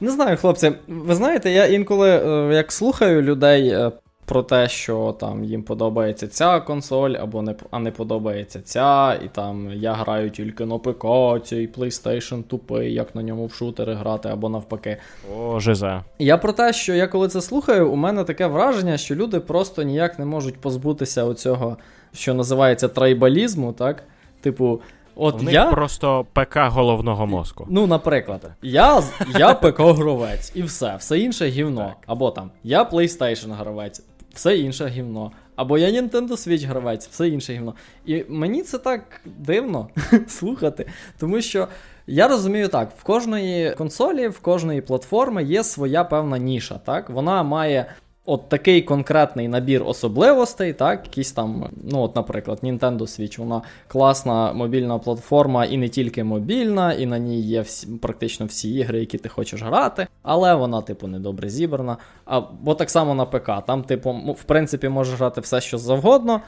Не 0.00 0.10
знаю, 0.10 0.36
хлопці. 0.36 0.72
Ви 0.88 1.14
знаєте, 1.14 1.50
я 1.50 1.66
інколи 1.66 2.10
е, 2.10 2.54
як 2.54 2.72
слухаю 2.72 3.22
людей 3.22 3.68
е, 3.68 3.92
про 4.24 4.42
те, 4.42 4.68
що 4.68 5.16
там 5.20 5.44
їм 5.44 5.62
подобається 5.62 6.28
ця 6.28 6.60
консоль, 6.60 7.10
або 7.10 7.42
не 7.42 7.54
а 7.70 7.78
не 7.78 7.90
подобається 7.90 8.60
ця, 8.60 9.14
і 9.24 9.28
там 9.28 9.72
я 9.72 9.92
граю 9.92 10.30
тільки 10.30 10.64
на 10.64 10.78
ПК, 10.78 11.04
цей 11.44 11.68
PlayStation 11.68 12.42
тупий, 12.42 12.94
як 12.94 13.14
на 13.14 13.22
ньому 13.22 13.46
в 13.46 13.52
шутери 13.52 13.94
грати, 13.94 14.28
або 14.28 14.48
навпаки. 14.48 14.96
О, 15.36 15.60
жиза. 15.60 16.04
Я 16.18 16.38
про 16.38 16.52
те, 16.52 16.72
що 16.72 16.94
я 16.94 17.06
коли 17.06 17.28
це 17.28 17.40
слухаю, 17.40 17.90
у 17.90 17.96
мене 17.96 18.24
таке 18.24 18.46
враження, 18.46 18.96
що 18.96 19.14
люди 19.14 19.40
просто 19.40 19.82
ніяк 19.82 20.18
не 20.18 20.24
можуть 20.24 20.60
позбутися 20.60 21.24
оцього, 21.24 21.76
що 22.12 22.34
називається 22.34 22.88
трайбалізму, 22.88 23.72
так? 23.72 24.02
Типу. 24.40 24.80
От 25.16 25.34
У 25.34 25.42
них 25.42 25.54
я 25.54 25.66
просто 25.66 26.26
ПК 26.32 26.56
головного 26.56 27.26
мозку. 27.26 27.66
Ну, 27.70 27.86
наприклад, 27.86 28.50
я 28.62 29.02
я 29.38 29.52
ПК-гравець, 29.52 30.52
і 30.54 30.62
все, 30.62 30.96
все 30.98 31.18
інше 31.18 31.46
гівно. 31.46 31.80
Так. 31.80 31.96
Або 32.06 32.30
там 32.30 32.50
я 32.64 32.82
PlayStation 32.82 33.54
гравець, 33.54 34.02
все 34.34 34.58
інше 34.58 34.86
гівно. 34.86 35.32
Або 35.56 35.78
я 35.78 36.02
Nintendo 36.02 36.28
Switch 36.28 36.66
гравець, 36.66 37.08
все 37.08 37.28
інше 37.28 37.52
гівно. 37.52 37.74
І 38.06 38.24
мені 38.28 38.62
це 38.62 38.78
так 38.78 39.20
дивно 39.24 39.88
слухати, 40.28 40.86
тому 41.18 41.40
що 41.40 41.68
я 42.06 42.28
розумію 42.28 42.68
так: 42.68 42.92
в 42.98 43.02
кожної 43.02 43.74
консолі, 43.74 44.28
в 44.28 44.38
кожної 44.38 44.80
платформи 44.80 45.44
є 45.44 45.64
своя 45.64 46.04
певна 46.04 46.38
ніша. 46.38 46.80
так? 46.86 47.10
Вона 47.10 47.42
має. 47.42 47.86
От 48.24 48.48
такий 48.48 48.82
конкретний 48.82 49.48
набір 49.48 49.82
особливостей, 49.86 50.72
так, 50.72 51.00
якісь 51.04 51.32
там, 51.32 51.70
ну, 51.84 52.00
от, 52.02 52.16
наприклад, 52.16 52.58
Nintendo 52.62 52.98
Switch, 52.98 53.38
вона 53.40 53.62
класна 53.88 54.52
мобільна 54.52 54.98
платформа, 54.98 55.64
і 55.64 55.76
не 55.76 55.88
тільки 55.88 56.24
мобільна, 56.24 56.92
і 56.92 57.06
на 57.06 57.18
ній 57.18 57.40
є 57.40 57.60
всі, 57.60 57.86
практично 57.86 58.46
всі 58.46 58.74
ігри, 58.74 59.00
які 59.00 59.18
ти 59.18 59.28
хочеш 59.28 59.62
грати, 59.62 60.06
але 60.22 60.54
вона, 60.54 60.82
типу, 60.82 61.06
недобре 61.06 61.50
зібрана. 61.50 61.96
Або 62.24 62.48
Бо 62.62 62.74
так 62.74 62.90
само 62.90 63.14
на 63.14 63.24
ПК. 63.24 63.50
Там, 63.66 63.82
типу, 63.82 64.12
в 64.38 64.42
принципі, 64.42 64.88
можеш 64.88 65.18
грати 65.18 65.40
все, 65.40 65.60
що 65.60 65.78
завгодно. 65.78 66.40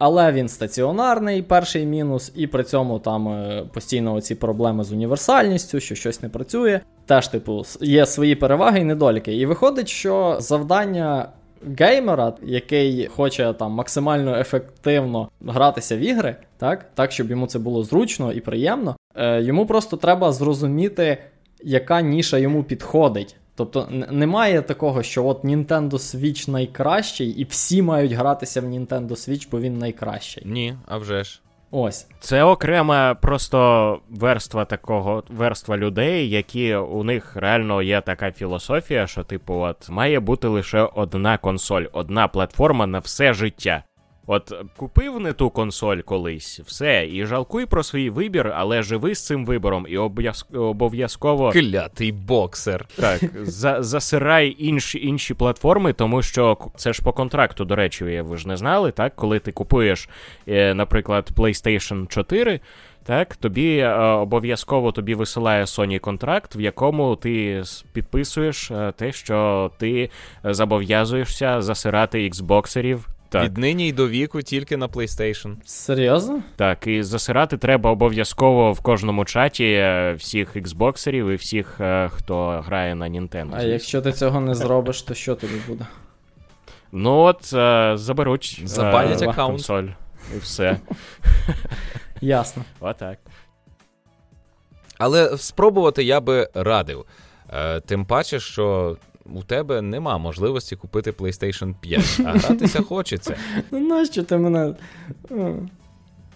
Але 0.00 0.32
він 0.32 0.48
стаціонарний, 0.48 1.42
перший 1.42 1.86
мінус, 1.86 2.32
і 2.36 2.46
при 2.46 2.64
цьому 2.64 2.98
там 2.98 3.28
е, 3.28 3.64
постійно 3.72 4.14
оці 4.14 4.34
проблеми 4.34 4.84
з 4.84 4.92
універсальністю, 4.92 5.80
що 5.80 5.94
щось 5.94 6.22
не 6.22 6.28
працює. 6.28 6.80
Теж, 7.06 7.28
типу, 7.28 7.64
є 7.80 8.06
свої 8.06 8.34
переваги 8.34 8.80
і 8.80 8.84
недоліки. 8.84 9.36
І 9.36 9.46
виходить, 9.46 9.88
що 9.88 10.36
завдання 10.40 11.28
геймера, 11.78 12.32
який 12.42 13.06
хоче 13.06 13.52
там 13.52 13.72
максимально 13.72 14.38
ефективно 14.38 15.28
гратися 15.46 15.96
в 15.96 16.00
ігри, 16.00 16.36
так, 16.58 16.86
так 16.94 17.12
щоб 17.12 17.30
йому 17.30 17.46
це 17.46 17.58
було 17.58 17.82
зручно 17.82 18.32
і 18.32 18.40
приємно, 18.40 18.96
е, 19.14 19.42
йому 19.42 19.66
просто 19.66 19.96
треба 19.96 20.32
зрозуміти, 20.32 21.18
яка 21.64 22.00
ніша 22.00 22.38
йому 22.38 22.64
підходить. 22.64 23.36
Тобто 23.60 23.88
немає 24.10 24.62
такого, 24.62 25.02
що 25.02 25.26
от 25.26 25.44
Nintendo 25.44 25.90
Switch 25.90 26.50
найкращий, 26.50 27.28
і 27.28 27.44
всі 27.44 27.82
мають 27.82 28.12
гратися 28.12 28.60
в 28.60 28.64
Nintendo 28.64 29.08
Switch, 29.08 29.48
бо 29.50 29.60
він 29.60 29.78
найкращий. 29.78 30.42
Ні, 30.46 30.74
а 30.86 30.96
вже 30.96 31.24
ж. 31.24 31.40
Ось. 31.70 32.06
Це 32.20 32.42
окрема 32.42 33.14
просто 33.14 34.00
верства 34.10 34.64
такого 34.64 35.24
верства 35.28 35.76
людей, 35.76 36.30
які 36.30 36.74
у 36.74 37.04
них 37.04 37.36
реально 37.36 37.82
є 37.82 38.00
така 38.00 38.32
філософія, 38.32 39.06
що, 39.06 39.24
типу, 39.24 39.54
от 39.54 39.88
має 39.88 40.20
бути 40.20 40.48
лише 40.48 40.82
одна 40.82 41.38
консоль, 41.38 41.84
одна 41.92 42.28
платформа 42.28 42.86
на 42.86 42.98
все 42.98 43.34
життя. 43.34 43.84
От 44.32 44.52
купив 44.76 45.20
не 45.20 45.32
ту 45.32 45.50
консоль 45.50 45.96
колись, 45.98 46.60
все, 46.60 47.08
і 47.12 47.26
жалкуй 47.26 47.66
про 47.66 47.82
свій 47.82 48.10
вибір, 48.10 48.52
але 48.56 48.82
живи 48.82 49.14
з 49.14 49.26
цим 49.26 49.46
вибором 49.46 49.86
і 49.88 49.98
обов'яз- 49.98 50.56
обов'язково 50.58 51.50
Клятий 51.50 52.12
боксер. 52.12 52.86
так 52.96 53.20
за, 53.42 53.82
засирай 53.82 54.56
інші 54.58 55.06
інші 55.06 55.34
платформи, 55.34 55.92
тому 55.92 56.22
що 56.22 56.58
це 56.76 56.92
ж 56.92 57.02
по 57.02 57.12
контракту, 57.12 57.64
до 57.64 57.76
речі, 57.76 58.04
ви 58.04 58.36
ж 58.36 58.48
не 58.48 58.56
знали, 58.56 58.90
так? 58.92 59.16
Коли 59.16 59.38
ти 59.38 59.52
купуєш, 59.52 60.08
е, 60.48 60.74
наприклад, 60.74 61.30
PlayStation 61.36 62.06
4, 62.06 62.60
так, 63.04 63.36
тобі 63.36 63.76
е, 63.76 63.94
обов'язково 63.98 64.92
тобі 64.92 65.14
висилає 65.14 65.64
Sony 65.64 65.98
контракт, 65.98 66.56
в 66.56 66.60
якому 66.60 67.16
ти 67.16 67.62
підписуєш 67.92 68.70
е, 68.70 68.92
те, 68.96 69.12
що 69.12 69.70
ти 69.78 70.10
е, 70.44 70.54
зобов'язуєшся 70.54 71.62
засирати 71.62 72.28
Xboxерів. 72.30 72.98
Так, 73.30 73.44
Віднині 73.44 73.88
й 73.88 73.92
до 73.92 74.08
віку 74.08 74.42
тільки 74.42 74.76
на 74.76 74.88
PlayStation. 74.88 75.54
Серйозно? 75.64 76.42
так, 76.56 76.86
і 76.86 77.02
засирати 77.02 77.56
треба 77.56 77.90
обов'язково 77.90 78.72
в 78.72 78.80
кожному 78.80 79.24
чаті 79.24 79.64
е, 79.64 80.12
всіх 80.12 80.56
Xboxерів 80.56 81.30
і 81.30 81.34
всіх, 81.34 81.80
е, 81.80 82.08
хто 82.08 82.48
грає 82.66 82.94
на 82.94 83.08
Nintendo. 83.08 83.50
А 83.54 83.62
якщо 83.62 84.02
ти 84.02 84.12
цього 84.12 84.40
не 84.40 84.54
зробиш, 84.54 85.02
то 85.02 85.14
що 85.14 85.34
тобі 85.34 85.52
буде? 85.68 85.86
Ну 86.92 87.18
от 87.18 87.52
е, 87.54 87.92
заберуть 87.96 88.62
Забанять 88.64 89.22
е, 89.22 89.28
аккаунт. 89.28 89.50
консоль. 89.52 89.84
І 90.36 90.38
все. 90.38 90.80
Ясно. 92.20 92.64
Отак. 92.80 93.18
Але 94.98 95.36
спробувати 95.38 96.04
я 96.04 96.20
би 96.20 96.48
радив. 96.54 97.04
Е, 97.52 97.80
тим 97.80 98.04
паче, 98.04 98.40
що 98.40 98.96
у 99.34 99.42
тебе 99.42 99.82
нема 99.82 100.18
можливості 100.18 100.76
купити 100.76 101.10
PlayStation 101.10 101.74
5, 101.80 102.20
а 102.26 102.32
гратися 102.38 102.82
хочеться. 102.82 103.36
Ну 103.70 103.78
нащо 103.80 104.22
ти 104.22 104.36
мене. 104.36 104.74
Е, 105.30 105.54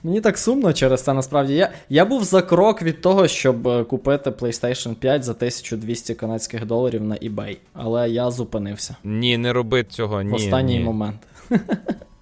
Мені 0.02 0.20
так 0.20 0.38
сумно 0.38 0.72
через 0.72 1.02
це 1.02 1.12
насправді. 1.14 1.54
Я, 1.54 1.70
я 1.88 2.04
був 2.04 2.24
за 2.24 2.42
крок 2.42 2.82
від 2.82 3.00
того, 3.00 3.28
щоб 3.28 3.68
е, 3.68 3.84
купити 3.84 4.30
PlayStation 4.30 4.94
5 4.94 5.24
за 5.24 5.32
1200 5.32 6.14
канадських 6.14 6.66
доларів 6.66 7.04
на 7.04 7.14
eBay, 7.14 7.56
але 7.72 8.10
я 8.10 8.30
зупинився 8.30 8.96
Ні, 9.04 9.38
не 9.38 9.52
роби 9.52 9.84
цього. 9.84 10.22
Ні, 10.22 10.30
в 10.30 10.34
останній 10.34 10.78
ні. 10.78 10.84
момент. 10.84 11.16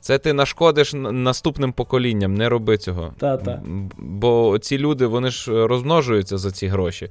Це 0.00 0.18
ти 0.18 0.32
нашкодиш 0.32 0.92
наступним 0.94 1.72
поколінням, 1.72 2.34
не 2.34 2.48
роби 2.48 2.78
цього. 2.78 3.12
Та-та. 3.18 3.62
Бо 3.98 4.58
ці 4.58 4.78
люди 4.78 5.06
вони 5.06 5.30
ж 5.30 5.66
розмножуються 5.66 6.38
за 6.38 6.50
ці 6.50 6.66
гроші. 6.66 7.10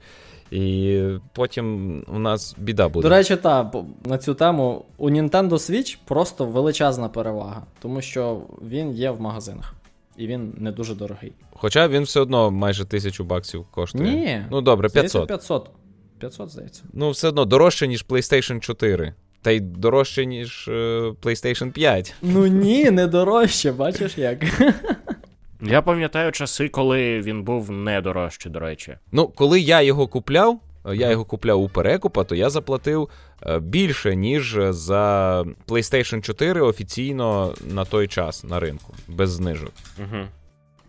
І 0.51 1.03
потім 1.33 1.95
у 2.07 2.19
нас 2.19 2.55
біда 2.57 2.89
буде. 2.89 3.09
До 3.09 3.15
речі, 3.15 3.35
та, 3.35 3.71
на 4.05 4.17
цю 4.17 4.33
тему 4.33 4.85
у 4.97 5.09
Nintendo 5.09 5.49
Switch 5.49 5.97
просто 6.05 6.45
величезна 6.45 7.09
перевага, 7.09 7.63
тому 7.79 8.01
що 8.01 8.41
він 8.61 8.91
є 8.91 9.11
в 9.11 9.21
магазинах. 9.21 9.73
І 10.17 10.27
він 10.27 10.53
не 10.57 10.71
дуже 10.71 10.95
дорогий. 10.95 11.33
Хоча 11.53 11.87
він 11.87 12.03
все 12.03 12.19
одно 12.19 12.51
майже 12.51 12.85
тисячу 12.85 13.23
баксів 13.23 13.65
коштує. 13.71 14.11
Ні. 14.11 14.45
Ну 14.51 14.61
добре, 14.61 14.89
Здається, 14.89 15.19
500. 15.19 15.27
500. 15.27 15.69
500, 16.19 16.49
здається. 16.49 16.83
Ну, 16.93 17.09
все 17.09 17.27
одно 17.27 17.45
дорожче, 17.45 17.87
ніж 17.87 18.05
PlayStation 18.05 18.59
4. 18.59 19.13
Та 19.41 19.51
й 19.51 19.59
дорожче, 19.59 20.25
ніж 20.25 20.67
е, 20.67 20.71
PlayStation 21.21 21.71
5. 21.71 22.13
Ну 22.21 22.47
ні, 22.47 22.91
не 22.91 23.07
дорожче, 23.07 23.71
бачиш 23.71 24.17
як. 24.17 24.39
Я 25.61 25.81
пам'ятаю 25.81 26.31
часи, 26.31 26.69
коли 26.69 27.21
він 27.21 27.43
був 27.43 27.71
не 27.71 28.01
дорожчий, 28.01 28.51
до 28.51 28.59
речі. 28.59 28.97
Ну, 29.11 29.27
коли 29.27 29.59
я 29.59 29.81
його 29.81 30.07
купляв, 30.07 30.59
е, 30.85 30.95
я 30.95 31.09
його 31.09 31.25
купляв 31.25 31.61
у 31.61 31.69
перекупа, 31.69 32.23
то 32.23 32.35
я 32.35 32.49
заплатив 32.49 33.09
е, 33.45 33.59
більше, 33.59 34.15
ніж 34.15 34.57
за 34.69 35.41
PlayStation 35.67 36.21
4 36.21 36.61
офіційно 36.61 37.53
на 37.67 37.85
той 37.85 38.07
час 38.07 38.43
на 38.43 38.59
ринку, 38.59 38.93
без 39.07 39.31
знижок. 39.31 39.71
Угу. 39.99 40.25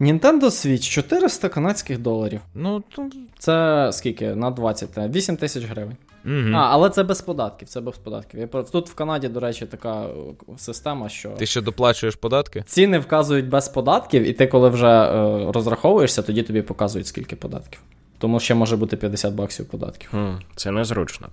Nintendo 0.00 0.44
Switch 0.44 0.90
400 0.90 1.48
канадських 1.48 1.98
доларів. 1.98 2.40
Ну, 2.54 2.82
то... 2.96 3.10
Це 3.38 3.88
скільки? 3.92 4.34
На 4.34 4.50
20, 4.50 4.98
8 4.98 5.36
тисяч 5.36 5.64
гривень. 5.64 5.96
Угу. 6.24 6.54
А, 6.54 6.58
але 6.58 6.90
це 6.90 7.02
без 7.02 7.20
податків. 7.20 7.68
Це 7.68 7.80
без 7.80 7.96
податків. 7.98 8.40
Я 8.40 8.46
Тут 8.46 8.88
в 8.88 8.94
Канаді, 8.94 9.28
до 9.28 9.40
речі, 9.40 9.66
така 9.66 10.02
е, 10.02 10.08
система, 10.56 11.08
що 11.08 11.28
Ти 11.28 11.46
ще 11.46 11.60
доплачуєш 11.60 12.16
податки? 12.16 12.64
ціни 12.66 12.98
вказують 12.98 13.48
без 13.48 13.68
податків, 13.68 14.22
і 14.22 14.32
ти, 14.32 14.46
коли 14.46 14.68
вже 14.68 14.86
е, 14.86 15.52
розраховуєшся, 15.52 16.22
тоді 16.22 16.42
тобі 16.42 16.62
показують 16.62 17.06
скільки 17.06 17.36
податків. 17.36 17.80
Тому 18.18 18.40
ще 18.40 18.54
може 18.54 18.76
бути 18.76 18.96
50 18.96 19.34
баксів 19.34 19.66
податків. 19.66 20.10
Це 20.56 20.70
незручно. 20.70 21.28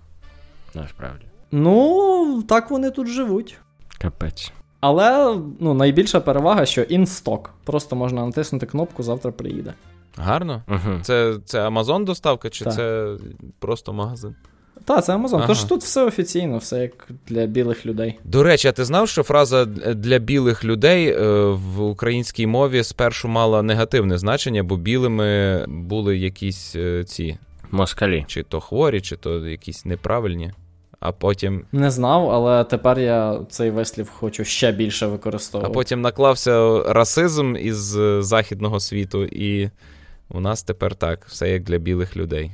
Насправді. 0.74 1.26
Ну, 1.52 2.44
так 2.50 2.72
вони 2.72 2.92
тут 2.92 3.08
живуть. 3.08 3.58
Капець. 3.98 4.52
Але 4.80 5.38
ну, 5.60 5.74
найбільша 5.74 6.20
перевага, 6.20 6.66
що 6.66 6.82
stock. 6.82 7.50
Просто 7.64 7.96
можна 7.96 8.26
натиснути 8.26 8.66
кнопку, 8.66 9.04
завтра 9.04 9.32
приїде. 9.32 9.74
Гарно. 10.18 10.64
Угу. 10.68 11.00
Це, 11.02 11.38
це 11.46 11.68
Amazon 11.68 12.04
доставка, 12.04 12.50
чи 12.50 12.66
Так. 12.66 12.74
це 12.74 13.16
просто 13.60 13.94
магазин? 13.94 14.36
Та, 14.86 15.02
це 15.02 15.14
Amazon. 15.16 15.36
Ага. 15.36 15.48
Тож 15.48 15.64
тут 15.64 15.82
все 15.84 16.04
офіційно, 16.04 16.58
все 16.58 16.80
як 16.82 17.08
для 17.28 17.46
білих 17.46 17.86
людей. 17.86 18.20
До 18.24 18.44
речі, 18.44 18.68
а 18.68 18.72
ти 18.72 18.86
знав, 18.86 19.10
що 19.10 19.24
фраза 19.24 19.66
для 19.66 20.20
білих 20.20 20.66
людей 20.66 21.08
е, 21.08 21.22
в 21.46 21.82
українській 21.82 22.48
мові 22.48 22.84
спершу 22.84 23.28
мала 23.28 23.62
негативне 23.62 24.18
значення, 24.18 24.64
бо 24.64 24.78
білими 24.78 25.66
були 25.68 26.18
якісь 26.18 26.76
е, 26.76 27.04
ці, 27.04 27.38
Москалі. 27.72 28.26
чи 28.28 28.44
то 28.44 28.60
хворі, 28.60 29.02
чи 29.02 29.16
то 29.16 29.48
якісь 29.48 29.86
неправильні. 29.86 30.52
а 31.00 31.12
потім. 31.12 31.64
Не 31.72 31.92
знав, 31.92 32.30
але 32.30 32.64
тепер 32.64 33.00
я 33.00 33.40
цей 33.50 33.72
вислів 33.72 34.10
хочу 34.10 34.46
ще 34.46 34.72
більше 34.72 35.08
використовувати. 35.08 35.72
А 35.72 35.74
потім 35.74 36.02
наклався 36.02 36.84
расизм 36.94 37.56
із 37.56 37.98
е, 37.98 38.22
західного 38.22 38.80
світу, 38.80 39.24
і 39.26 39.70
у 40.30 40.40
нас 40.40 40.64
тепер 40.64 40.96
так, 40.96 41.26
все 41.28 41.50
як 41.50 41.64
для 41.64 41.78
білих 41.78 42.18
людей. 42.18 42.52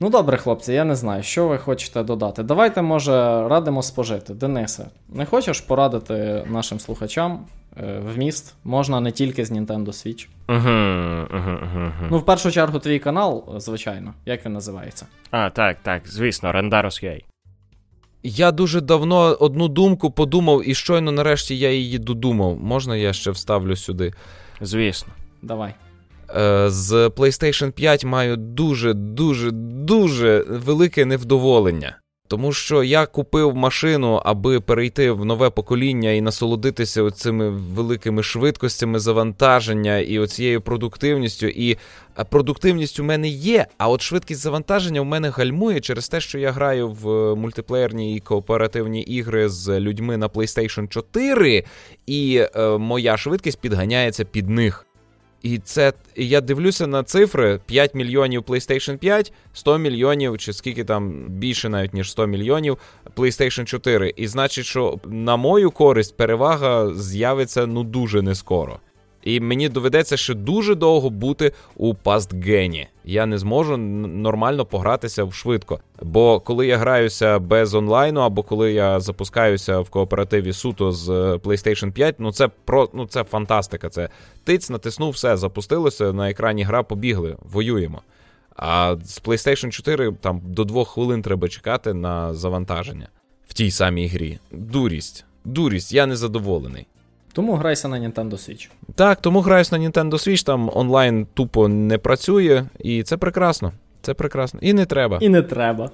Ну 0.00 0.10
добре, 0.10 0.36
хлопці, 0.36 0.72
я 0.72 0.84
не 0.84 0.94
знаю, 0.94 1.22
що 1.22 1.48
ви 1.48 1.58
хочете 1.58 2.02
додати. 2.02 2.42
Давайте, 2.42 2.82
може, 2.82 3.12
радимо 3.48 3.82
спожити. 3.82 4.34
Денисе, 4.34 4.86
не 5.08 5.26
хочеш 5.26 5.60
порадити 5.60 6.44
нашим 6.50 6.80
слухачам 6.80 7.46
е, 7.76 7.98
вміст? 8.14 8.54
Можна 8.64 9.00
не 9.00 9.12
тільки 9.12 9.44
з 9.44 9.52
Nintendo 9.52 9.86
Switch. 9.86 10.28
Угу, 10.48 11.38
угу, 11.38 11.58
угу. 11.62 12.08
Ну, 12.10 12.18
в 12.18 12.24
першу 12.24 12.50
чергу, 12.50 12.78
твій 12.78 12.98
канал, 12.98 13.54
звичайно. 13.56 14.14
Як 14.26 14.46
він 14.46 14.52
називається? 14.52 15.06
А, 15.30 15.50
так, 15.50 15.76
так, 15.82 16.02
звісно, 16.06 16.52
Рендарос 16.52 17.02
Яй. 17.02 17.24
Я 18.22 18.52
дуже 18.52 18.80
давно 18.80 19.18
одну 19.18 19.68
думку 19.68 20.10
подумав, 20.10 20.68
і 20.68 20.74
щойно 20.74 21.12
нарешті 21.12 21.58
я 21.58 21.70
її 21.72 21.98
додумав. 21.98 22.60
Можна 22.60 22.96
я 22.96 23.12
ще 23.12 23.30
вставлю 23.30 23.76
сюди? 23.76 24.12
Звісно. 24.60 25.12
Давай. 25.42 25.74
Е, 26.36 26.70
з 26.70 26.92
PlayStation 26.92 27.70
5 27.72 28.04
маю 28.04 28.36
дуже, 28.36 28.94
дуже, 28.94 30.44
велике 30.48 31.04
невдоволення. 31.04 31.96
Тому 32.28 32.52
що 32.52 32.82
я 32.82 33.06
купив 33.06 33.56
машину, 33.56 34.20
аби 34.24 34.60
перейти 34.60 35.10
в 35.10 35.24
нове 35.24 35.50
покоління 35.50 36.10
і 36.10 36.20
насолодитися 36.20 37.10
цими 37.10 37.50
великими 37.50 38.22
швидкостями 38.22 38.98
завантаження 38.98 39.98
і 39.98 40.18
оцією 40.18 40.60
продуктивністю. 40.60 41.46
І 41.46 41.76
продуктивність 42.30 43.00
у 43.00 43.04
мене 43.04 43.28
є, 43.28 43.66
а 43.78 43.88
от 43.88 44.02
швидкість 44.02 44.40
завантаження 44.40 45.00
у 45.00 45.04
мене 45.04 45.30
гальмує 45.30 45.80
через 45.80 46.08
те, 46.08 46.20
що 46.20 46.38
я 46.38 46.50
граю 46.50 46.88
в 46.88 47.34
мультиплеєрні 47.34 48.16
і 48.16 48.20
кооперативні 48.20 49.02
ігри 49.02 49.48
з 49.48 49.80
людьми 49.80 50.16
на 50.16 50.28
PlayStation 50.28 50.88
4, 50.88 51.64
і 52.06 52.46
е, 52.56 52.78
моя 52.78 53.16
швидкість 53.16 53.60
підганяється 53.60 54.24
під 54.24 54.48
них. 54.48 54.87
І 55.42 55.58
це 55.58 55.92
я 56.16 56.40
дивлюся 56.40 56.86
на 56.86 57.02
цифри: 57.02 57.60
5 57.66 57.94
мільйонів 57.94 58.42
PlayStation 58.42 58.96
5, 58.96 59.32
100 59.52 59.78
мільйонів, 59.78 60.38
чи 60.38 60.52
скільки 60.52 60.84
там 60.84 61.24
більше 61.28 61.68
навіть 61.68 61.94
ніж 61.94 62.10
100 62.10 62.26
мільйонів 62.26 62.78
PlayStation 63.16 63.64
4. 63.64 64.12
І 64.16 64.26
значить, 64.26 64.66
що 64.66 64.98
на 65.04 65.36
мою 65.36 65.70
користь 65.70 66.16
перевага 66.16 66.94
з'явиться 66.94 67.66
ну 67.66 67.84
дуже 67.84 68.22
не 68.22 68.34
скоро. 68.34 68.80
І 69.22 69.40
мені 69.40 69.68
доведеться 69.68 70.16
ще 70.16 70.34
дуже 70.34 70.74
довго 70.74 71.10
бути 71.10 71.52
у 71.76 71.94
пастгені. 71.94 72.86
Я 73.04 73.26
не 73.26 73.38
зможу 73.38 73.76
нормально 73.76 74.66
погратися 74.66 75.24
в 75.24 75.34
швидко. 75.34 75.80
Бо 76.02 76.40
коли 76.40 76.66
я 76.66 76.76
граюся 76.76 77.38
без 77.38 77.74
онлайну, 77.74 78.20
або 78.20 78.42
коли 78.42 78.72
я 78.72 79.00
запускаюся 79.00 79.80
в 79.80 79.90
кооперативі 79.90 80.52
суто 80.52 80.92
з 80.92 81.08
е, 81.08 81.34
PlayStation 81.34 81.92
5, 81.92 82.14
ну 82.18 82.32
це 82.32 82.48
про 82.64 82.88
ну 82.94 83.06
це 83.06 83.24
фантастика. 83.24 83.88
Це 83.88 84.08
тиць, 84.44 84.70
натиснув, 84.70 85.10
все, 85.10 85.36
запустилося 85.36 86.12
на 86.12 86.30
екрані 86.30 86.62
гра, 86.62 86.82
побігли, 86.82 87.36
воюємо. 87.42 88.02
А 88.56 88.96
з 89.04 89.22
PlayStation 89.22 89.70
4 89.70 90.12
там 90.20 90.40
до 90.44 90.64
двох 90.64 90.88
хвилин 90.88 91.22
треба 91.22 91.48
чекати 91.48 91.94
на 91.94 92.34
завантаження 92.34 93.08
в 93.48 93.52
тій 93.52 93.70
самій 93.70 94.06
грі. 94.06 94.38
Дурість, 94.50 95.24
дурість, 95.44 95.92
я 95.92 96.06
не 96.06 96.16
задоволений. 96.16 96.86
Тому 97.32 97.54
грайся 97.54 97.88
на 97.88 98.00
Nintendo 98.00 98.32
Switch. 98.32 98.70
Так, 98.94 99.20
тому 99.20 99.40
граюсь 99.40 99.72
на 99.72 99.78
Nintendo 99.78 100.12
Switch, 100.12 100.46
там 100.46 100.70
онлайн 100.74 101.26
тупо 101.34 101.68
не 101.68 101.98
працює, 101.98 102.64
і 102.78 103.02
це 103.02 103.16
прекрасно. 103.16 103.72
Це 104.02 104.14
прекрасно. 104.14 104.60
І 104.62 104.72
не 104.72 104.86
треба. 104.86 105.18
І 105.20 105.28
не 105.28 105.42
треба. 105.42 105.90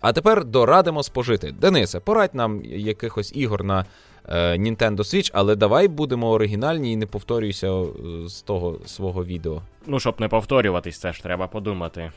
А 0.00 0.12
тепер 0.12 0.44
дорадимо 0.44 1.02
спожити. 1.02 1.52
Денисе, 1.60 2.00
порадь 2.00 2.34
нам 2.34 2.60
якихось 2.64 3.32
ігор 3.36 3.64
на 3.64 3.84
е, 4.28 4.58
Nintendo 4.58 4.98
Switch, 4.98 5.30
але 5.34 5.56
давай 5.56 5.88
будемо 5.88 6.30
оригінальні 6.30 6.92
і 6.92 6.96
не 6.96 7.06
повторюйся 7.06 7.72
е, 7.72 7.88
з 8.28 8.42
того 8.42 8.78
свого 8.86 9.24
відео. 9.24 9.62
Ну, 9.86 10.00
щоб 10.00 10.20
не 10.20 10.28
повторюватись, 10.28 10.98
це 10.98 11.12
ж 11.12 11.22
треба 11.22 11.46
подумати. 11.46 12.12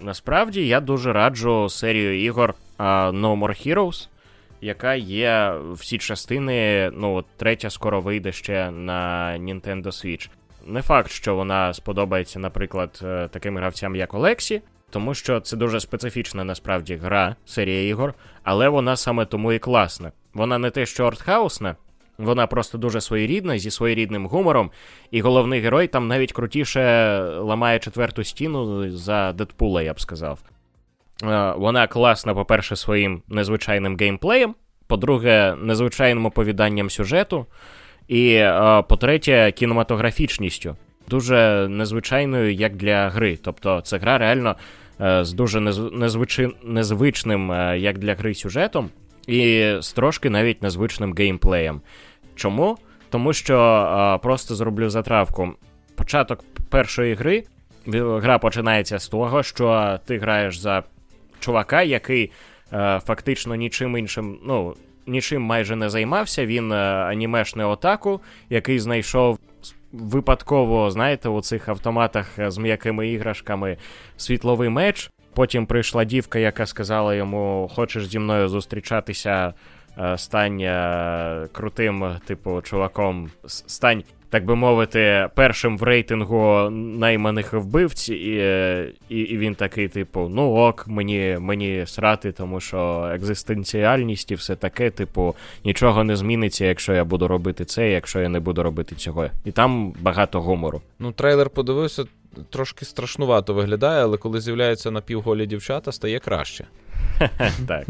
Насправді 0.00 0.66
я 0.66 0.80
дуже 0.80 1.12
раджу 1.12 1.68
серію 1.68 2.24
ігор 2.24 2.54
uh, 2.78 3.20
No 3.20 3.38
More 3.38 3.66
Heroes 3.66 4.08
яка 4.60 4.94
є 4.94 5.54
всі 5.72 5.98
частини. 5.98 6.90
Ну, 6.94 7.24
третя 7.36 7.70
скоро 7.70 8.00
вийде 8.00 8.32
ще 8.32 8.70
на 8.70 9.32
Nintendo 9.40 9.86
Switch. 9.86 10.28
Не 10.66 10.82
факт, 10.82 11.10
що 11.10 11.34
вона 11.34 11.74
сподобається, 11.74 12.38
наприклад, 12.38 13.00
е, 13.04 13.28
таким 13.28 13.56
гравцям, 13.56 13.96
як 13.96 14.14
Олексі, 14.14 14.62
тому 14.90 15.14
що 15.14 15.40
це 15.40 15.56
дуже 15.56 15.80
специфічна 15.80 16.44
насправді 16.44 16.96
гра, 16.96 17.36
серія 17.44 17.88
ігор, 17.88 18.14
але 18.42 18.68
вона 18.68 18.96
саме 18.96 19.24
тому 19.24 19.52
і 19.52 19.58
класна. 19.58 20.12
Вона 20.34 20.58
не 20.58 20.70
те, 20.70 20.86
що 20.86 21.06
артхаусна, 21.06 21.76
вона 22.18 22.46
просто 22.46 22.78
дуже 22.78 23.00
своєрідна, 23.00 23.58
зі 23.58 23.70
своєрідним 23.70 24.26
гумором, 24.26 24.70
і 25.10 25.20
головний 25.20 25.60
герой 25.60 25.86
там 25.86 26.08
навіть 26.08 26.32
крутіше 26.32 26.80
ламає 27.38 27.78
четверту 27.78 28.24
стіну 28.24 28.90
за 28.90 29.32
Дедпула, 29.32 29.82
я 29.82 29.94
б 29.94 30.00
сказав. 30.00 30.38
Е, 31.24 31.52
вона 31.56 31.86
класна, 31.86 32.34
по-перше, 32.34 32.76
своїм 32.76 33.22
незвичайним 33.28 33.96
геймплеєм, 33.96 34.54
по-друге, 34.86 35.54
незвичайним 35.58 36.26
оповіданням 36.26 36.90
сюжету, 36.90 37.46
і 38.08 38.32
е, 38.34 38.82
по-третє, 38.88 39.52
кінематографічністю. 39.56 40.76
Дуже 41.08 41.66
незвичайною, 41.70 42.52
як 42.52 42.76
для 42.76 43.08
гри. 43.08 43.38
Тобто, 43.44 43.80
це 43.80 43.98
гра 43.98 44.18
реально 44.18 44.56
е, 45.00 45.24
з 45.24 45.32
дуже 45.32 45.60
незвичай... 45.60 46.48
незвичним, 46.62 47.50
як 47.76 47.98
для 47.98 48.14
гри 48.14 48.34
сюжетом, 48.34 48.90
і 49.26 49.72
з 49.80 49.92
трошки 49.92 50.30
навіть 50.30 50.62
незвичним 50.62 51.14
геймплеєм. 51.14 51.80
Чому? 52.34 52.78
Тому 53.10 53.32
що 53.32 54.20
просто 54.22 54.54
зроблю 54.54 54.88
затравку. 54.88 55.54
Початок 55.94 56.44
першої 56.70 57.14
гри. 57.14 57.44
Гра 57.96 58.38
починається 58.38 58.98
з 58.98 59.08
того, 59.08 59.42
що 59.42 59.98
ти 60.06 60.18
граєш 60.18 60.58
за 60.58 60.82
чувака, 61.40 61.82
який 61.82 62.32
е, 62.72 63.00
фактично 63.06 63.54
нічим 63.54 63.96
іншим, 63.96 64.38
ну, 64.44 64.74
нічим 65.06 65.42
майже 65.42 65.76
не 65.76 65.90
займався. 65.90 66.46
Він 66.46 66.72
е, 66.72 66.76
анімешний 66.84 67.66
отаку, 67.66 68.20
який 68.50 68.78
знайшов 68.78 69.38
випадково, 69.92 70.90
знаєте, 70.90 71.28
у 71.28 71.40
цих 71.40 71.68
автоматах 71.68 72.26
з 72.38 72.58
м'якими 72.58 73.08
іграшками 73.08 73.76
світловий 74.16 74.68
меч. 74.68 75.10
Потім 75.34 75.66
прийшла 75.66 76.04
дівка, 76.04 76.38
яка 76.38 76.66
сказала 76.66 77.14
йому: 77.14 77.70
Хочеш 77.74 78.06
зі 78.06 78.18
мною 78.18 78.48
зустрічатися, 78.48 79.54
е, 79.98 80.18
стань 80.18 80.60
е, 80.60 81.48
крутим, 81.52 82.16
типу, 82.26 82.62
чуваком, 82.62 83.30
стань 83.46 84.04
так 84.30 84.44
би 84.44 84.54
мовити, 84.54 85.28
першим 85.34 85.78
в 85.78 85.82
рейтингу 85.82 86.70
найманих 86.70 87.52
вбивць, 87.52 88.08
і 88.08 88.14
і, 89.08 89.18
і 89.18 89.38
він 89.38 89.54
такий, 89.54 89.88
типу, 89.88 90.30
ну 90.34 90.54
ок, 90.54 90.84
мені 90.88 91.36
мені 91.40 91.86
срати, 91.86 92.32
тому 92.32 92.60
що 92.60 93.10
екзистенціальність 93.14 94.30
і 94.30 94.34
все 94.34 94.56
таке, 94.56 94.90
типу, 94.90 95.34
нічого 95.64 96.04
не 96.04 96.16
зміниться, 96.16 96.64
якщо 96.64 96.92
я 96.92 97.04
буду 97.04 97.28
робити 97.28 97.64
це, 97.64 97.90
якщо 97.90 98.20
я 98.20 98.28
не 98.28 98.40
буду 98.40 98.62
робити 98.62 98.94
цього. 98.94 99.26
І 99.44 99.50
там 99.50 99.94
багато 100.00 100.40
гумору. 100.40 100.82
Ну, 100.98 101.12
трейлер 101.12 101.50
подивився, 101.50 102.04
трошки 102.50 102.84
страшнувато 102.84 103.54
виглядає, 103.54 104.02
але 104.02 104.16
коли 104.16 104.40
з'являються 104.40 104.90
напівголі 104.90 105.46
дівчата, 105.46 105.92
стає 105.92 106.18
краще. 106.18 106.66
Так. 107.66 107.86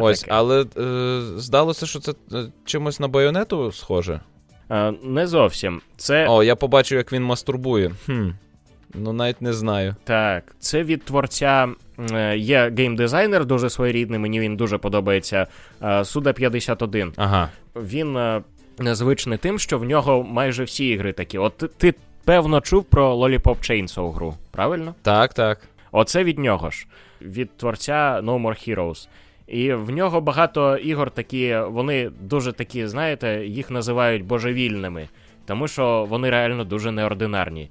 Ось, 0.00 0.24
але 0.28 0.66
е, 0.78 1.20
здалося, 1.36 1.86
що 1.86 2.00
це 2.00 2.14
е, 2.32 2.44
чимось 2.64 3.00
на 3.00 3.08
Байонету 3.08 3.72
схоже. 3.72 4.20
Е, 4.70 4.92
не 5.02 5.26
зовсім. 5.26 5.80
Це... 5.96 6.26
О, 6.28 6.42
я 6.42 6.56
побачив, 6.56 6.98
як 6.98 7.12
він 7.12 7.24
мастурбує. 7.24 7.90
Хм. 8.06 8.28
Ну, 8.94 9.12
навіть 9.12 9.42
не 9.42 9.52
знаю. 9.52 9.94
Так, 10.04 10.54
це 10.58 10.82
від 10.82 11.04
творця. 11.04 11.68
Е, 12.12 12.36
є 12.36 12.72
геймдизайнер 12.78 13.44
дуже 13.44 13.70
своєрідний, 13.70 14.18
мені 14.18 14.40
він 14.40 14.56
дуже 14.56 14.78
подобається. 14.78 15.46
Е, 15.82 16.04
Суда 16.04 16.32
51. 16.32 17.12
Ага. 17.16 17.48
Він 17.76 18.40
незвичний 18.78 19.38
тим, 19.38 19.58
що 19.58 19.78
в 19.78 19.84
нього 19.84 20.22
майже 20.22 20.64
всі 20.64 20.88
ігри 20.88 21.12
такі. 21.12 21.38
От 21.38 21.64
ти 21.78 21.94
певно 22.24 22.60
чув 22.60 22.84
про 22.84 23.16
Lollipop 23.16 23.56
Chainsaw 23.70 24.12
гру, 24.12 24.34
правильно? 24.50 24.94
Так, 25.02 25.34
так. 25.34 25.60
Оце 25.92 26.24
від 26.24 26.38
нього 26.38 26.70
ж, 26.70 26.86
від 27.22 27.56
творця 27.56 28.20
No 28.24 28.42
More 28.42 28.68
Heroes. 28.68 29.08
І 29.50 29.74
в 29.74 29.90
нього 29.90 30.20
багато 30.20 30.76
ігор 30.76 31.10
такі, 31.10 31.58
вони 31.68 32.10
дуже 32.20 32.52
такі, 32.52 32.86
знаєте, 32.86 33.46
їх 33.46 33.70
називають 33.70 34.24
божевільними, 34.24 35.08
тому 35.46 35.68
що 35.68 36.06
вони 36.08 36.30
реально 36.30 36.64
дуже 36.64 36.90
неординарні. 36.90 37.70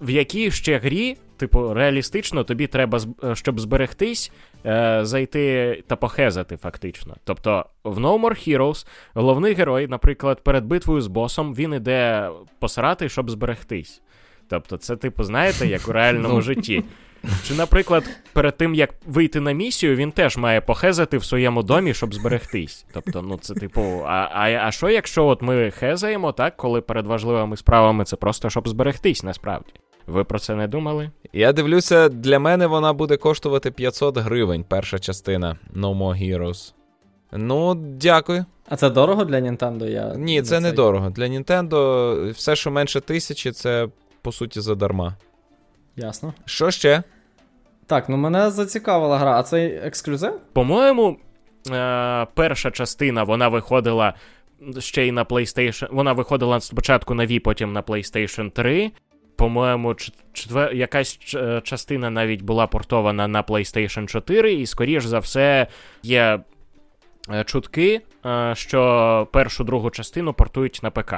В 0.00 0.10
якій 0.10 0.50
ще 0.50 0.78
грі, 0.78 1.16
типу, 1.36 1.74
реалістично 1.74 2.44
тобі 2.44 2.66
треба, 2.66 3.00
е, 3.24 3.34
щоб 3.34 3.60
зберегтись, 3.60 4.32
е, 4.66 5.00
зайти 5.02 5.82
та 5.86 5.96
похезати, 5.96 6.56
фактично. 6.56 7.16
Тобто, 7.24 7.66
в 7.84 7.98
No 7.98 8.20
More 8.20 8.48
Heroes 8.48 8.86
головний 9.14 9.54
герой, 9.54 9.86
наприклад, 9.86 10.44
перед 10.44 10.64
битвою 10.64 11.00
з 11.00 11.06
босом, 11.06 11.54
він 11.54 11.74
іде 11.74 12.30
посрати, 12.58 13.08
щоб 13.08 13.30
зберегтись. 13.30 14.02
Тобто, 14.48 14.76
це, 14.76 14.96
типу, 14.96 15.24
знаєте, 15.24 15.66
як 15.66 15.88
у 15.88 15.92
реальному 15.98 16.34
ну, 16.34 16.40
житті. 16.40 16.84
Чи, 17.44 17.54
наприклад, 17.54 18.04
перед 18.32 18.56
тим 18.56 18.74
як 18.74 18.94
вийти 19.06 19.40
на 19.40 19.52
місію, 19.52 19.96
він 19.96 20.12
теж 20.12 20.36
має 20.36 20.60
похезати 20.60 21.18
в 21.18 21.24
своєму 21.24 21.62
домі, 21.62 21.94
щоб 21.94 22.14
зберегтись. 22.14 22.86
Тобто, 22.92 23.22
ну 23.22 23.38
це 23.40 23.54
типу, 23.54 24.02
а 24.06 24.28
а, 24.32 24.66
а 24.66 24.70
що, 24.70 24.90
якщо 24.90 25.26
от 25.26 25.42
ми 25.42 25.70
хезаємо, 25.70 26.32
так, 26.32 26.56
коли 26.56 26.80
перед 26.80 27.06
важливими 27.06 27.56
справами 27.56 28.04
це 28.04 28.16
просто 28.16 28.50
щоб 28.50 28.68
зберегтись, 28.68 29.22
насправді? 29.22 29.72
Ви 30.06 30.24
про 30.24 30.38
це 30.38 30.54
не 30.54 30.68
думали? 30.68 31.10
Я 31.32 31.52
дивлюся, 31.52 32.08
для 32.08 32.38
мене 32.38 32.66
вона 32.66 32.92
буде 32.92 33.16
коштувати 33.16 33.70
500 33.70 34.18
гривень, 34.18 34.64
перша 34.68 34.98
частина 34.98 35.56
No 35.74 35.98
More 35.98 36.30
Heroes. 36.30 36.74
Ну, 37.32 37.74
дякую. 37.74 38.44
А 38.68 38.76
це 38.76 38.90
дорого 38.90 39.24
для 39.24 39.36
Nintendo? 39.36 39.88
Я 39.88 40.14
Ні, 40.14 40.42
це 40.42 40.60
не 40.60 40.72
дорого. 40.72 41.10
Для 41.10 41.24
Nintendo 41.24 42.30
все, 42.30 42.56
що 42.56 42.70
менше 42.70 43.00
тисячі, 43.00 43.52
це 43.52 43.88
по 44.22 44.32
суті 44.32 44.60
задарма. 44.60 45.16
Ясно. 45.96 46.34
Що 46.44 46.70
ще? 46.70 47.02
Так, 47.86 48.08
ну 48.08 48.16
мене 48.16 48.50
зацікавила 48.50 49.18
гра, 49.18 49.40
а 49.40 49.42
це 49.42 49.66
ексклюзив? 49.66 50.40
По-моєму, 50.52 51.16
е- 51.70 52.26
перша 52.34 52.70
частина 52.70 53.22
вона 53.22 53.48
виходила 53.48 54.14
ще 54.78 55.06
й 55.06 55.12
на 55.12 55.24
PlayStation. 55.24 55.88
Вона 55.90 56.12
виходила 56.12 56.60
спочатку 56.60 57.14
на 57.14 57.26
Wii, 57.26 57.38
потім 57.38 57.72
на 57.72 57.82
PlayStation 57.82 58.50
3. 58.50 58.90
По-моєму, 59.36 59.94
четвер... 60.32 60.74
якась 60.74 61.18
частина 61.62 62.10
навіть 62.10 62.42
була 62.42 62.66
портована 62.66 63.28
на 63.28 63.42
PlayStation 63.42 64.06
4, 64.06 64.52
і, 64.52 64.66
скоріш 64.66 65.04
за 65.04 65.18
все, 65.18 65.66
є 66.02 66.40
е, 67.30 67.44
чутки, 67.44 68.00
е, 68.26 68.52
що 68.56 69.28
першу 69.32 69.64
другу 69.64 69.90
частину 69.90 70.32
портують 70.32 70.80
на 70.82 70.90
ПК. 70.90 71.14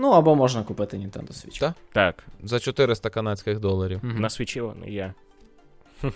Ну, 0.00 0.10
або 0.10 0.36
можна 0.36 0.62
купити 0.62 0.96
Nintendo 0.96 1.28
Switch. 1.28 1.60
Так? 1.60 1.74
Так. 1.92 2.24
За 2.42 2.60
400 2.60 3.10
канадських 3.10 3.60
доларів. 3.60 4.00
Mm-hmm. 4.04 4.20
На 4.20 4.30
свічі 4.30 4.60
вони 4.60 4.90
є. 4.90 5.14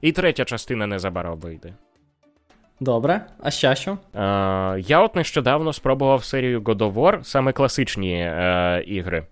І 0.00 0.12
третя 0.12 0.44
частина 0.44 0.86
незабаром 0.86 1.40
вийде. 1.40 1.74
Добре, 2.80 3.26
а 3.42 3.50
ще 3.50 3.76
що? 3.76 3.90
Е, 3.90 3.98
Я 4.80 5.00
от 5.00 5.16
нещодавно 5.16 5.72
спробував 5.72 6.24
серію 6.24 6.60
God 6.60 6.78
of 6.78 6.92
War, 6.92 7.24
саме 7.24 7.52
класичні 7.52 8.14
е, 8.14 8.84
ігри. 8.86 9.26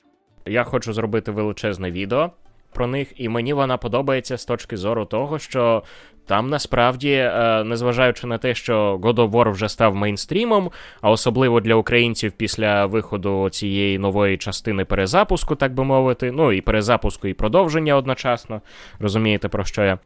Я 0.46 0.64
хочу 0.64 0.92
зробити 0.92 1.30
величезне 1.30 1.90
відео 1.90 2.30
про 2.72 2.86
них, 2.86 3.12
і 3.16 3.28
мені 3.28 3.52
вона 3.52 3.76
подобається 3.76 4.38
з 4.38 4.44
точки 4.44 4.76
зору 4.76 5.04
того, 5.04 5.38
що 5.38 5.82
там 6.28 6.50
насправді, 6.50 7.12
е, 7.12 7.64
незважаючи 7.64 8.26
на 8.26 8.38
те, 8.38 8.54
що 8.54 8.96
God 8.96 9.14
of 9.14 9.30
War 9.30 9.50
вже 9.50 9.68
став 9.68 9.94
мейнстрімом, 9.94 10.70
а 11.00 11.10
особливо 11.10 11.60
для 11.60 11.74
українців 11.74 12.32
після 12.32 12.86
виходу 12.86 13.50
цієї 13.50 13.98
нової 13.98 14.38
частини 14.38 14.84
перезапуску, 14.84 15.54
так 15.54 15.74
би 15.74 15.84
мовити, 15.84 16.32
ну 16.32 16.52
і 16.52 16.60
перезапуску, 16.60 17.28
і 17.28 17.34
продовження 17.34 17.96
одночасно, 17.96 18.60
розумієте, 18.98 19.48
про 19.48 19.64
що 19.64 19.84
я. 19.84 19.98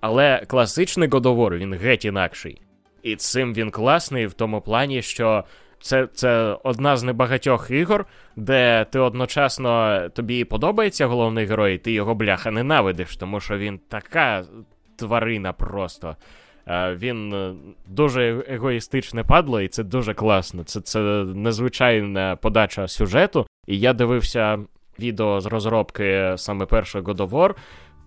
Але 0.00 0.42
класичний 0.46 1.08
God 1.08 1.22
of 1.22 1.36
War, 1.36 1.58
він 1.58 1.74
геть 1.74 2.04
інакший. 2.04 2.60
І 3.02 3.16
цим 3.16 3.54
він 3.54 3.70
класний 3.70 4.26
в 4.26 4.32
тому 4.32 4.60
плані, 4.60 5.02
що 5.02 5.44
це 5.80 6.08
це 6.14 6.56
одна 6.64 6.96
з 6.96 7.02
небагатьох 7.02 7.70
ігор, 7.70 8.06
де 8.36 8.86
ти 8.90 8.98
одночасно 8.98 10.00
тобі 10.08 10.44
подобається 10.44 11.06
головний 11.06 11.46
герой, 11.46 11.74
і 11.74 11.78
ти 11.78 11.92
його 11.92 12.14
бляха 12.14 12.50
ненавидиш, 12.50 13.16
тому 13.16 13.40
що 13.40 13.58
він 13.58 13.80
така 13.88 14.44
тварина 14.96 15.52
просто. 15.52 16.16
Він 16.94 17.34
е, 17.34 17.54
дуже 17.86 18.44
егоїстичне 18.48 19.24
падло, 19.24 19.60
і 19.60 19.68
це 19.68 19.82
дуже 19.84 20.14
класно. 20.14 20.64
Це 20.64 20.80
це 20.80 20.98
незвичайна 21.34 22.36
подача 22.36 22.88
сюжету. 22.88 23.46
І 23.66 23.80
я 23.80 23.92
дивився 23.92 24.58
відео 24.98 25.40
з 25.40 25.46
розробки 25.46 26.34
саме 26.36 26.66
першого 26.66 27.04
God 27.04 27.16
of 27.16 27.30
War, 27.30 27.54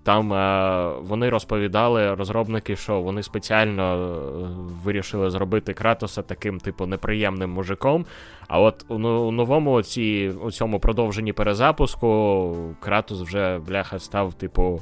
там 0.04 0.34
е, 0.34 0.94
вони 1.02 1.30
розповідали 1.30 2.16
розробники, 2.16 2.76
що 2.76 3.02
вони 3.02 3.24
спеціально 3.24 3.94
е, 3.94 4.48
вирішили 4.84 5.30
зробити 5.30 5.74
Кратоса 5.74 6.22
таким, 6.22 6.60
типу, 6.60 6.86
неприємним 6.86 7.50
мужиком. 7.50 8.06
А 8.48 8.60
от 8.60 8.86
у, 8.88 8.96
у 8.96 9.32
новому 9.32 9.82
ці, 9.82 10.34
у 10.44 10.52
цьому 10.52 10.80
продовженні 10.80 11.34
перезапуску 11.34 12.56
Кратос 12.80 13.22
вже 13.22 13.60
бляха 13.60 14.00
став, 14.00 14.34
типу, 14.34 14.82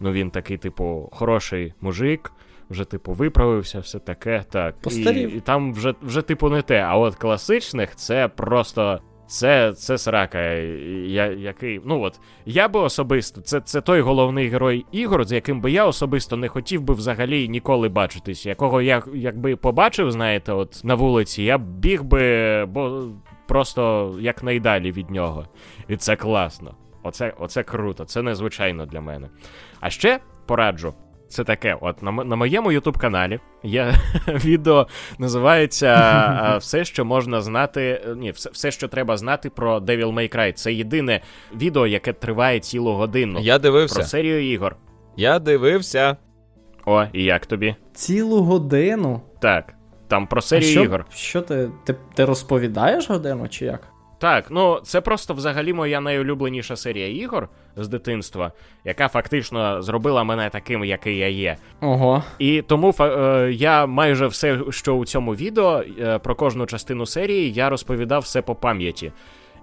ну 0.00 0.12
він 0.12 0.30
такий, 0.30 0.56
типу, 0.56 1.08
хороший 1.12 1.74
мужик. 1.80 2.32
Вже, 2.70 2.84
типу, 2.84 3.12
виправився, 3.12 3.80
все 3.80 3.98
таке. 3.98 4.44
так. 4.50 4.74
І, 4.90 5.20
і 5.20 5.40
там 5.40 5.72
вже, 5.72 5.94
вже, 6.02 6.22
типу, 6.22 6.50
не 6.50 6.62
те. 6.62 6.80
А 6.80 6.96
от 6.96 7.14
класичних 7.14 7.96
це 7.96 8.28
просто 8.28 9.00
це 9.28 9.72
це 9.72 9.98
срака, 9.98 10.40
я, 10.40 11.26
який. 11.26 11.80
Ну 11.84 12.02
от, 12.02 12.20
я 12.46 12.68
би 12.68 12.80
особисто, 12.80 13.40
це 13.40 13.60
це 13.60 13.80
той 13.80 14.00
головний 14.00 14.48
герой 14.48 14.86
ігор, 14.92 15.24
з 15.24 15.32
яким 15.32 15.60
би 15.60 15.70
я 15.70 15.86
особисто 15.86 16.36
не 16.36 16.48
хотів 16.48 16.82
би 16.82 16.94
взагалі 16.94 17.48
ніколи 17.48 17.88
бачитись. 17.88 18.46
Якого 18.46 18.82
я 18.82 19.02
якби 19.14 19.56
побачив, 19.56 20.10
знаєте, 20.10 20.52
от 20.52 20.80
на 20.84 20.94
вулиці, 20.94 21.42
я 21.42 21.58
біг 21.58 22.02
би, 22.02 22.64
бо 22.66 23.08
просто 23.46 24.14
якнайдалі 24.20 24.92
від 24.92 25.10
нього. 25.10 25.46
І 25.88 25.96
це 25.96 26.16
класно. 26.16 26.74
Оце, 27.02 27.34
Оце 27.38 27.62
круто, 27.62 28.04
це 28.04 28.22
незвичайно 28.22 28.86
для 28.86 29.00
мене. 29.00 29.28
А 29.80 29.90
ще 29.90 30.20
пораджу. 30.46 30.94
Це 31.28 31.44
таке, 31.44 31.76
от 31.80 32.02
на 32.02 32.12
на 32.12 32.36
моєму 32.36 32.72
ютуб-каналі 32.72 33.40
є 33.62 33.94
відео, 34.28 34.86
називається 35.18 36.56
Все, 36.60 36.84
що 36.84 37.04
можна 37.04 37.40
знати. 37.40 38.00
Ні, 38.16 38.30
все, 38.30 38.50
все, 38.50 38.70
що 38.70 38.88
треба 38.88 39.16
знати 39.16 39.50
про 39.50 39.78
Devil 39.78 40.14
May 40.14 40.36
Cry. 40.36 40.52
Це 40.52 40.72
єдине 40.72 41.20
відео, 41.56 41.86
яке 41.86 42.12
триває 42.12 42.60
цілу 42.60 42.92
годину. 42.92 43.38
Я 43.40 43.58
дивився. 43.58 43.94
Про 43.94 44.04
серію 44.04 44.52
ігор. 44.52 44.76
Я 45.16 45.38
дивився. 45.38 46.16
О, 46.86 47.04
і 47.12 47.24
як 47.24 47.46
тобі? 47.46 47.74
Цілу 47.94 48.42
годину? 48.42 49.20
Так. 49.40 49.74
Там 50.08 50.26
про 50.26 50.40
серію 50.40 50.68
а 50.68 50.72
що, 50.72 50.82
ігор. 50.82 51.06
Що 51.10 51.40
ти, 51.40 51.70
ти? 51.84 51.94
Ти 52.14 52.24
розповідаєш 52.24 53.10
годину, 53.10 53.48
чи 53.48 53.64
як? 53.64 53.80
Так, 54.18 54.46
ну 54.50 54.80
це 54.82 55.00
просто 55.00 55.34
взагалі 55.34 55.72
моя 55.72 56.00
найулюбленіша 56.00 56.76
серія 56.76 57.08
ігор 57.08 57.48
з 57.76 57.88
дитинства, 57.88 58.52
яка 58.84 59.08
фактично 59.08 59.82
зробила 59.82 60.24
мене 60.24 60.50
таким, 60.50 60.84
який 60.84 61.16
я 61.16 61.28
є. 61.28 61.56
Ого. 61.80 62.22
І 62.38 62.62
тому 62.62 62.94
е, 63.00 63.50
я 63.52 63.86
майже 63.86 64.26
все, 64.26 64.58
що 64.70 64.94
у 64.94 65.04
цьому 65.04 65.34
відео 65.34 65.82
е, 66.00 66.18
про 66.18 66.34
кожну 66.34 66.66
частину 66.66 67.06
серії, 67.06 67.52
я 67.52 67.70
розповідав 67.70 68.22
все 68.22 68.42
по 68.42 68.54
пам'яті. 68.54 69.12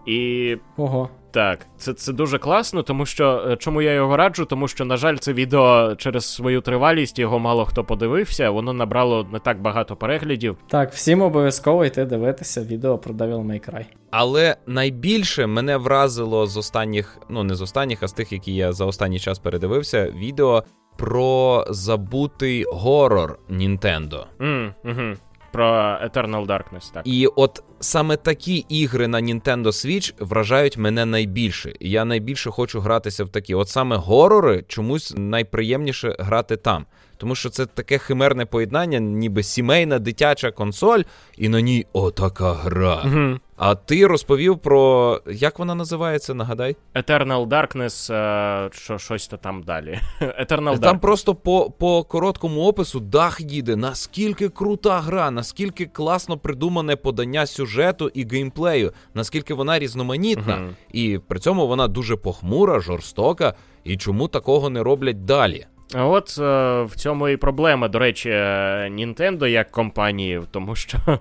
І 0.06 0.58
Ого. 0.78 1.10
Так, 1.36 1.68
це 1.78 1.94
це 1.94 2.14
дуже 2.14 2.38
класно, 2.38 2.84
тому 2.84 3.06
що 3.06 3.48
е, 3.52 3.58
чому 3.58 3.82
я 3.82 3.94
його 3.94 4.18
раджу? 4.18 4.46
Тому 4.50 4.68
що, 4.68 4.86
на 4.86 4.98
жаль, 4.98 5.16
це 5.16 5.34
відео 5.34 5.96
через 5.96 6.26
свою 6.26 6.62
тривалість 6.62 7.20
його 7.20 7.40
мало 7.40 7.66
хто 7.66 7.84
подивився, 7.84 8.50
воно 8.50 8.74
набрало 8.74 9.28
не 9.32 9.40
так 9.40 9.62
багато 9.62 9.96
переглядів. 9.96 10.58
Так, 10.68 10.94
всім 10.94 11.22
обов'язково 11.22 11.86
йти 11.86 12.06
дивитися 12.06 12.62
відео 12.62 12.98
про 12.98 13.14
Devil 13.14 13.46
May 13.46 13.70
Cry. 13.70 13.86
Але 14.12 14.56
найбільше 14.68 15.48
мене 15.48 15.78
вразило 15.78 16.48
з 16.48 16.58
останніх, 16.58 17.18
ну 17.30 17.44
не 17.44 17.56
з 17.56 17.62
останніх, 17.62 18.04
а 18.04 18.08
з 18.08 18.14
тих, 18.14 18.32
які 18.32 18.56
я 18.56 18.74
за 18.74 18.86
останній 18.86 19.20
час 19.20 19.40
передивився, 19.40 20.12
відео 20.12 20.64
про 20.98 21.66
забутий 21.70 22.66
горор 22.72 23.40
Нінтендо. 23.50 24.28
Mm, 24.40 24.74
угу 24.86 25.16
про 25.56 25.98
Eternal 26.04 26.46
Darkness, 26.46 26.94
так. 26.94 27.08
І 27.08 27.28
от 27.28 27.64
саме 27.86 28.18
такі 28.18 28.66
ігри 28.70 29.08
на 29.08 29.22
Nintendo 29.22 29.66
Switch 29.66 30.14
вражають 30.20 30.78
мене 30.78 31.06
найбільше. 31.06 31.74
Я 31.80 32.06
найбільше 32.06 32.52
хочу 32.52 32.80
гратися 32.80 33.24
в 33.24 33.30
такі. 33.30 33.56
От 33.56 33.70
саме 33.70 33.96
горори 33.96 34.64
чомусь 34.68 35.14
найприємніше 35.18 36.16
грати 36.20 36.58
там. 36.58 36.86
Тому 37.18 37.36
що 37.36 37.50
це 37.50 37.66
таке 37.66 37.98
химерне 37.98 38.46
поєднання, 38.46 39.00
ніби 39.00 39.44
сімейна 39.44 40.00
дитяча 40.00 40.52
консоль, 40.52 41.02
і 41.38 41.50
на 41.50 41.62
ній 41.62 41.86
отака 41.94 42.54
гра. 42.54 43.04
Угу. 43.06 43.40
А 43.58 43.76
ти 43.76 44.08
розповів 44.08 44.58
про 44.58 45.22
як 45.32 45.60
вона 45.60 45.76
називається? 45.76 46.34
Нагадай? 46.34 46.76
Eternal 46.96 47.48
Darkness, 47.48 48.14
е, 48.14 48.70
що 48.74 48.98
щось 48.98 49.28
то 49.28 49.38
там 49.38 49.64
далі. 49.64 50.00
Eternal 50.22 50.48
Darkness. 50.48 50.80
Там 50.80 51.00
просто 51.00 51.36
по 51.36 51.72
по 51.72 52.04
короткому 52.04 52.62
опису 52.62 53.00
дах 53.00 53.42
їде. 53.42 53.76
Наскільки 53.76 54.50
крута 54.50 55.00
гра, 55.00 55.32
наскільки 55.32 55.86
класно 55.86 56.38
придумане 56.38 56.96
подання 56.96 57.46
сюжету 57.46 58.12
і 58.14 58.28
геймплею, 58.28 58.94
наскільки 59.14 59.54
вона 59.54 59.80
різноманітна, 59.80 60.56
угу. 60.56 60.74
і 60.92 61.20
при 61.28 61.40
цьому 61.40 61.68
вона 61.68 61.88
дуже 61.88 62.16
похмура, 62.16 62.80
жорстока. 62.80 63.54
І 63.84 63.98
чому 63.98 64.28
такого 64.28 64.70
не 64.70 64.84
роблять 64.84 65.26
далі? 65.26 65.66
От 65.94 66.38
е, 66.40 66.82
в 66.84 66.96
цьому 66.96 67.30
і 67.30 67.38
проблема, 67.38 67.88
до 67.88 68.00
речі, 68.00 68.30
Nintendo 68.30 69.48
як 69.48 69.72
компанії, 69.72 70.42
тому 70.52 70.76
що 70.76 70.98
е, 71.08 71.20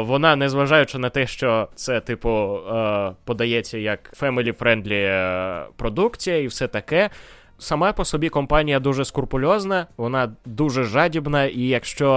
вона, 0.00 0.36
незважаючи 0.36 0.98
на 0.98 1.10
те, 1.10 1.26
що 1.26 1.68
це, 1.74 2.00
типу, 2.00 2.56
е, 2.56 3.12
подається 3.24 3.78
як 3.78 4.12
family-friendly 4.20 4.92
е, 4.92 5.66
продукція 5.76 6.36
і 6.36 6.46
все 6.46 6.68
таке. 6.68 7.10
Сама 7.58 7.92
по 7.92 8.04
собі 8.04 8.28
компанія 8.28 8.80
дуже 8.80 9.04
скрупульозна, 9.04 9.86
вона 9.96 10.32
дуже 10.44 10.84
жадібна, 10.84 11.44
і 11.44 11.60
якщо 11.60 12.08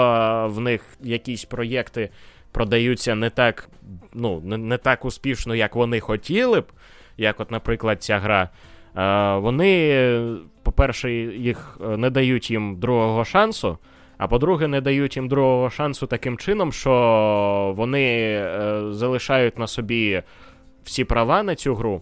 в 0.52 0.60
них 0.60 0.82
якісь 1.02 1.46
проєкти 1.46 2.10
продаються 2.52 3.16
не 3.16 3.30
так, 3.30 3.70
ну, 4.14 4.42
не, 4.46 4.78
так 4.78 5.06
успішно, 5.06 5.56
як 5.56 5.76
вони 5.76 6.00
хотіли 6.00 6.62
б, 6.62 6.66
як, 7.18 7.40
от, 7.40 7.52
наприклад, 7.52 8.04
ця 8.04 8.20
гра 8.20 8.42
Е, 8.44 8.50
вони, 9.42 10.20
по-перше, 10.64 11.12
їх 11.12 11.80
е, 11.84 11.98
не 11.98 12.10
дають 12.10 12.52
їм 12.52 12.76
другого 12.80 13.26
шансу. 13.26 13.78
А 14.18 14.28
по-друге, 14.28 14.68
не 14.68 14.82
дають 14.82 15.16
їм 15.16 15.28
другого 15.28 15.70
шансу 15.70 16.08
таким 16.08 16.38
чином, 16.38 16.72
що 16.72 17.74
вони 17.78 18.04
е, 18.04 18.82
залишають 18.90 19.60
на 19.60 19.68
собі 19.68 20.22
всі 20.84 21.04
права 21.04 21.44
на 21.44 21.56
цю 21.56 21.76
гру 21.76 22.02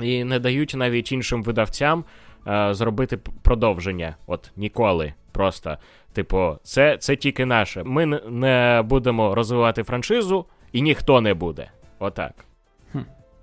і 0.00 0.24
не 0.24 0.38
дають 0.38 0.74
навіть 0.76 1.12
іншим 1.12 1.42
видавцям 1.42 2.04
е, 2.46 2.74
зробити 2.74 3.16
продовження. 3.42 4.16
От 4.26 4.50
ніколи. 4.56 5.14
Просто, 5.32 5.76
типу, 6.12 6.56
це 6.62 6.96
це 6.96 7.16
тільки 7.16 7.46
наше. 7.46 7.82
Ми 7.84 8.06
не 8.30 8.82
будемо 8.86 9.34
розвивати 9.34 9.82
франшизу, 9.82 10.46
і 10.72 10.82
ніхто 10.82 11.20
не 11.20 11.34
буде. 11.34 11.70
Отак. 11.98 12.32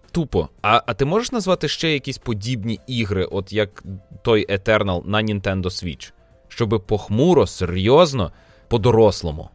Тупо. 0.09 0.49
А 0.61 0.81
а 0.85 0.93
ти 0.93 1.05
можеш 1.05 1.31
назвати 1.31 1.67
ще 1.67 1.93
якісь 1.93 2.17
подібні 2.17 2.79
ігри, 2.87 3.25
от 3.25 3.53
як 3.53 3.83
той 4.21 4.47
Eternal 4.47 5.07
на 5.07 5.23
Nintendo 5.23 5.63
Switch? 5.63 6.11
Щоби 6.47 6.79
похмуро, 6.79 7.47
серйозно, 7.47 8.31
по-дорослому. 8.67 9.49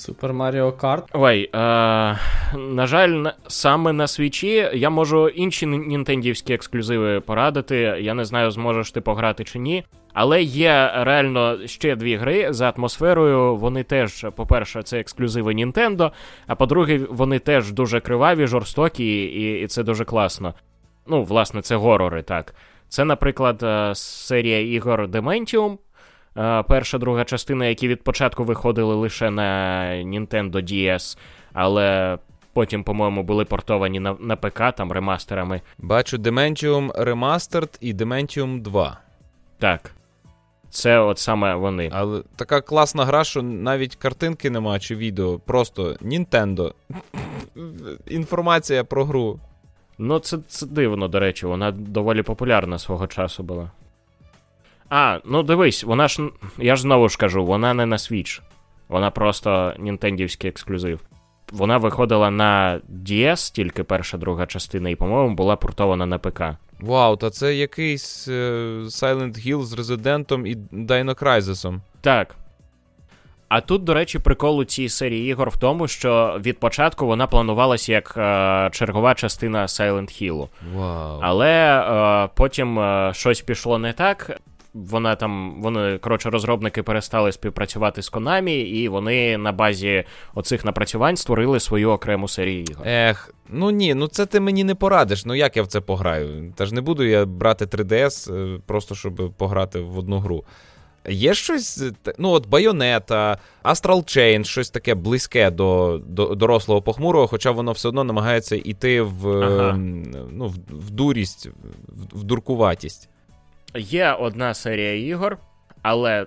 Супер 0.00 0.32
Маріо 0.32 0.72
Карт. 0.72 1.04
Ой, 1.12 1.42
е, 1.42 1.58
на 2.56 2.86
жаль, 2.86 3.24
саме 3.48 3.92
на 3.92 4.06
свічі 4.06 4.70
я 4.74 4.90
можу 4.90 5.28
інші 5.28 5.66
нінтендівські 5.66 6.52
ексклюзиви 6.52 7.20
порадити. 7.20 7.76
Я 8.00 8.14
не 8.14 8.24
знаю, 8.24 8.50
зможеш 8.50 8.90
ти 8.90 9.00
пограти 9.00 9.44
чи 9.44 9.58
ні. 9.58 9.84
Але 10.12 10.42
є 10.42 10.92
реально 10.94 11.66
ще 11.66 11.96
дві 11.96 12.16
гри 12.16 12.52
за 12.52 12.70
атмосферою. 12.70 13.56
Вони 13.56 13.82
теж, 13.82 14.26
по-перше, 14.36 14.82
це 14.82 15.00
ексклюзиви 15.00 15.54
Нінтендо, 15.54 16.12
а 16.46 16.54
по-друге, 16.54 17.00
вони 17.10 17.38
теж 17.38 17.72
дуже 17.72 18.00
криваві, 18.00 18.46
жорстокі, 18.46 19.24
і, 19.24 19.62
і 19.62 19.66
це 19.66 19.82
дуже 19.82 20.04
класно. 20.04 20.54
Ну, 21.06 21.24
власне, 21.24 21.62
це 21.62 21.76
горори, 21.76 22.22
так. 22.22 22.54
Це, 22.88 23.04
наприклад, 23.04 23.62
е, 23.62 23.94
серія 23.94 24.60
ігор 24.60 25.06
Dementium, 25.06 25.78
перша 26.68 26.98
друга 26.98 27.24
частина, 27.24 27.66
які 27.66 27.88
від 27.88 28.02
початку 28.02 28.44
виходили 28.44 28.94
лише 28.94 29.30
на 29.30 29.80
Nintendo 30.04 30.52
DS, 30.52 31.18
але. 31.52 32.18
Потім, 32.52 32.84
по-моєму, 32.84 33.22
були 33.22 33.44
портовані 33.44 34.00
на 34.00 34.16
на 34.20 34.36
ПК 34.36 34.62
там 34.76 34.92
ремастерами. 34.92 35.60
Бачу 35.78 36.16
Dementium 36.16 36.92
Remastered 36.92 37.78
і 37.80 37.94
Dementium 37.94 38.62
2. 38.62 38.98
Так. 39.58 39.94
Це 40.70 40.98
от 40.98 41.18
саме 41.18 41.54
вони. 41.54 41.90
Але 41.92 42.22
така 42.36 42.60
класна 42.60 43.04
гра, 43.04 43.24
що 43.24 43.42
навіть 43.42 43.96
картинки 43.96 44.50
нема 44.50 44.78
чи 44.78 44.96
відео. 44.96 45.38
Просто 45.38 45.96
Nintendo. 46.02 46.72
Інформація 48.06 48.84
про 48.84 49.04
гру. 49.04 49.40
Ну, 49.98 50.18
це 50.18 50.38
це 50.48 50.66
дивно, 50.66 51.08
до 51.08 51.20
речі, 51.20 51.46
вона 51.46 51.70
доволі 51.70 52.22
популярна 52.22 52.78
свого 52.78 53.06
часу 53.06 53.42
була. 53.42 53.70
А, 54.90 55.18
ну 55.24 55.42
дивись, 55.42 55.84
вона 55.84 56.08
ж. 56.08 56.22
Я 56.58 56.76
ж 56.76 56.82
знову 56.82 57.08
ж 57.08 57.18
кажу, 57.18 57.44
вона 57.44 57.74
не 57.74 57.86
на 57.86 57.96
Switch. 57.96 58.40
Вона 58.88 59.10
просто 59.10 59.74
нінтендівський 59.78 60.50
ексклюзив. 60.50 61.00
Вона 61.52 61.78
виходила 61.78 62.30
на 62.30 62.80
DS, 63.04 63.52
тільки 63.54 63.84
перша 63.84 64.18
друга 64.18 64.46
частина, 64.46 64.90
і, 64.90 64.96
по-моєму, 64.96 65.34
була 65.34 65.56
портована 65.56 66.06
на 66.06 66.18
ПК. 66.18 66.42
Вау, 66.80 67.16
та 67.16 67.30
це 67.30 67.54
якийсь 67.54 68.28
uh, 68.28 68.84
Silent 68.84 69.46
Hill 69.46 69.62
з 69.62 69.72
Резидентом 69.72 70.46
і 70.46 70.56
Dino 70.56 71.22
Crisis. 71.22 71.80
Так. 72.00 72.36
А 73.48 73.60
тут, 73.60 73.84
до 73.84 73.94
речі, 73.94 74.18
прикол 74.18 74.58
у 74.58 74.64
цій 74.64 74.88
серії 74.88 75.30
ігор 75.30 75.48
в 75.48 75.56
тому, 75.56 75.88
що 75.88 76.40
від 76.44 76.60
початку 76.60 77.06
вона 77.06 77.26
планувалася 77.26 77.92
як 77.92 78.14
е, 78.16 78.70
чергова 78.72 79.14
частина 79.14 79.66
Silent 79.66 80.22
Hill. 80.22 80.48
Вау. 80.74 81.18
Але 81.22 81.80
е, 81.80 82.28
потім 82.34 82.78
е, 82.78 83.10
щось 83.14 83.40
пішло 83.40 83.78
не 83.78 83.92
так 83.92 84.40
вона 84.74 85.16
там, 85.16 85.62
вони, 85.62 85.98
коротше, 85.98 86.30
розробники 86.30 86.82
перестали 86.82 87.32
співпрацювати 87.32 88.02
з 88.02 88.12
Konami, 88.12 88.64
і 88.64 88.88
вони 88.88 89.38
на 89.38 89.52
базі 89.52 90.04
оцих 90.34 90.64
напрацювань 90.64 91.16
створили 91.16 91.60
свою 91.60 91.90
окрему 91.90 92.28
серію 92.28 92.62
ігор. 92.62 92.88
Ех, 92.88 93.34
ну 93.48 93.70
ні, 93.70 93.94
ну 93.94 94.06
це 94.06 94.26
ти 94.26 94.40
мені 94.40 94.64
не 94.64 94.74
порадиш. 94.74 95.24
Ну 95.24 95.34
як 95.34 95.56
я 95.56 95.62
в 95.62 95.66
це 95.66 95.80
пограю? 95.80 96.52
Та 96.56 96.66
ж 96.66 96.74
не 96.74 96.80
буду 96.80 97.04
я 97.04 97.24
брати 97.24 97.64
3DS 97.64 98.34
е, 98.34 98.60
просто 98.66 98.94
щоб 98.94 99.32
пограти 99.36 99.80
в 99.80 99.98
одну 99.98 100.18
гру. 100.18 100.44
Є 101.08 101.34
щось, 101.34 101.82
ну 102.18 102.30
от 102.30 102.48
Байонета, 102.48 103.38
Astral 103.64 104.04
Chain, 104.04 104.44
щось 104.44 104.70
таке 104.70 104.94
близьке 104.94 105.50
до 105.50 106.00
до 106.06 106.34
дорослого 106.34 106.82
похмурого, 106.82 107.26
хоча 107.26 107.50
воно 107.50 107.72
все 107.72 107.88
одно 107.88 108.04
намагається 108.04 108.56
йти 108.56 109.02
в 109.02 109.28
ага. 109.28 109.76
ну, 110.32 110.48
в, 110.48 110.54
в 110.70 110.90
дурість, 110.90 111.46
в, 111.88 112.18
в 112.18 112.24
дуркуватість. 112.24 113.09
Є 113.74 114.12
одна 114.12 114.54
серія 114.54 114.94
ігор, 114.94 115.38
але 115.82 116.26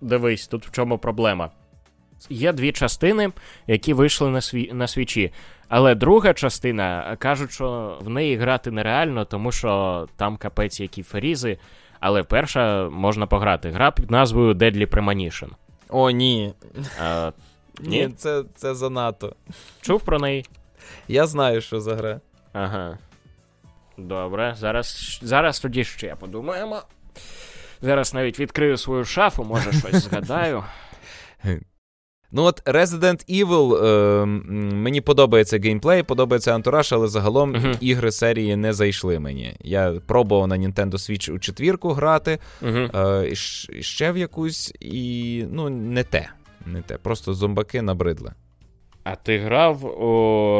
дивись, 0.00 0.46
тут 0.46 0.66
в 0.66 0.70
чому 0.70 0.98
проблема. 0.98 1.50
Є 2.28 2.52
дві 2.52 2.72
частини, 2.72 3.32
які 3.66 3.92
вийшли 3.92 4.30
на 4.30 4.40
сві... 4.40 4.70
на 4.72 4.86
свічі. 4.86 5.32
Але 5.68 5.94
друга 5.94 6.34
частина 6.34 7.16
кажуть, 7.18 7.52
що 7.52 7.98
в 8.00 8.08
неї 8.08 8.36
грати 8.36 8.70
нереально, 8.70 9.24
тому 9.24 9.52
що 9.52 10.06
там 10.16 10.36
капець 10.36 10.80
які 10.80 11.02
ферізи. 11.02 11.58
Але 12.00 12.22
перша 12.22 12.88
можна 12.90 13.26
пограти. 13.26 13.70
Гра 13.70 13.90
під 13.90 14.10
назвою 14.10 14.54
Deadly 14.54 14.86
Premonition. 14.86 15.48
О, 15.88 16.10
ні. 16.10 16.54
А, 17.02 17.32
Ні, 17.80 18.08
це 18.16 18.44
це 18.54 18.74
занадто. 18.74 19.36
Чув 19.80 20.00
про 20.00 20.18
неї? 20.18 20.44
Я 21.08 21.26
знаю, 21.26 21.60
що 21.60 21.80
за 21.80 21.94
гра. 21.94 22.20
Ага. 22.52 22.98
Добре, 23.98 24.54
зараз 24.58 25.18
зараз 25.22 25.60
тоді 25.60 25.84
ще 25.84 26.16
подумаємо. 26.16 26.82
Зараз 27.82 28.14
навіть 28.14 28.40
відкрию 28.40 28.76
свою 28.76 29.04
шафу, 29.04 29.44
може 29.44 29.72
щось 29.72 30.04
згадаю. 30.10 30.64
Ну, 32.34 32.42
от 32.42 32.64
Resident 32.64 33.44
Evil, 33.44 33.84
е, 33.84 34.26
мені 34.74 35.00
подобається 35.00 35.58
геймплей, 35.58 36.02
подобається 36.02 36.54
антураж, 36.54 36.92
але 36.92 37.08
загалом 37.08 37.52
uh-huh. 37.52 37.76
ігри 37.80 38.12
серії 38.12 38.56
не 38.56 38.72
зайшли 38.72 39.18
мені. 39.18 39.56
Я 39.60 39.94
пробував 40.06 40.48
на 40.48 40.56
Nintendo 40.56 40.92
Switch 40.92 41.32
у 41.32 41.38
четвірку 41.38 41.92
грати, 41.92 42.38
uh-huh. 42.62 43.22
е, 43.24 43.34
ще 43.82 44.12
в 44.12 44.18
якусь, 44.18 44.74
і 44.80 45.44
ну, 45.50 45.68
не 45.70 46.04
те. 46.04 46.28
Не 46.66 46.82
те. 46.82 46.96
Просто 46.96 47.34
зомбаки 47.34 47.82
набридли. 47.82 48.32
А 49.04 49.16
ти 49.16 49.38
грав 49.38 49.84
у 49.84 50.08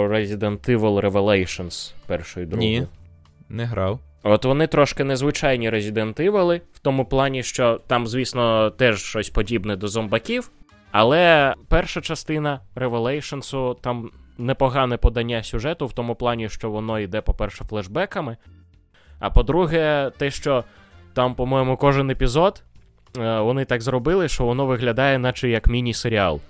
Resident 0.09 0.79
Evil 0.79 1.11
Revelations 1.11 1.93
першої 2.07 2.47
другої? 2.47 2.81
Ні 2.81 2.87
не 3.53 3.65
грав. 3.65 3.99
От 4.23 4.45
вони 4.45 4.67
трошки 4.67 5.05
незвичайні 5.05 5.71
Resident 5.71 6.31
Evil, 6.31 6.61
в 6.73 6.79
тому 6.79 7.05
плані, 7.05 7.43
що 7.43 7.81
там, 7.87 8.07
звісно, 8.07 8.71
теж 8.71 9.03
щось 9.03 9.31
подібне 9.31 9.77
до 9.77 9.89
зомбаків. 9.89 10.51
Але 10.91 11.55
перша 11.69 12.01
частина 12.01 12.61
Revelations, 12.77 13.77
там 13.81 14.11
непогане 14.39 14.97
подання 14.97 15.43
сюжету, 15.43 15.87
в 15.87 15.93
тому 15.93 16.15
плані, 16.15 16.49
що 16.49 16.71
воно 16.71 16.99
йде, 16.99 17.21
по-перше, 17.21 17.65
флешбеками. 17.65 18.37
А 19.19 19.31
по-друге, 19.31 20.11
те, 20.19 20.31
що 20.31 20.65
там, 21.15 21.35
по-моєму, 21.35 21.77
кожен 21.77 22.11
епізод 22.11 22.63
е, 23.19 23.41
вони 23.41 23.65
так 23.65 23.83
зробили, 23.83 24.29
що 24.29 24.45
воно 24.45 24.67
виглядає, 24.67 25.19
наче 25.19 25.49
як 25.49 25.69
міні-серіал. 25.69 26.41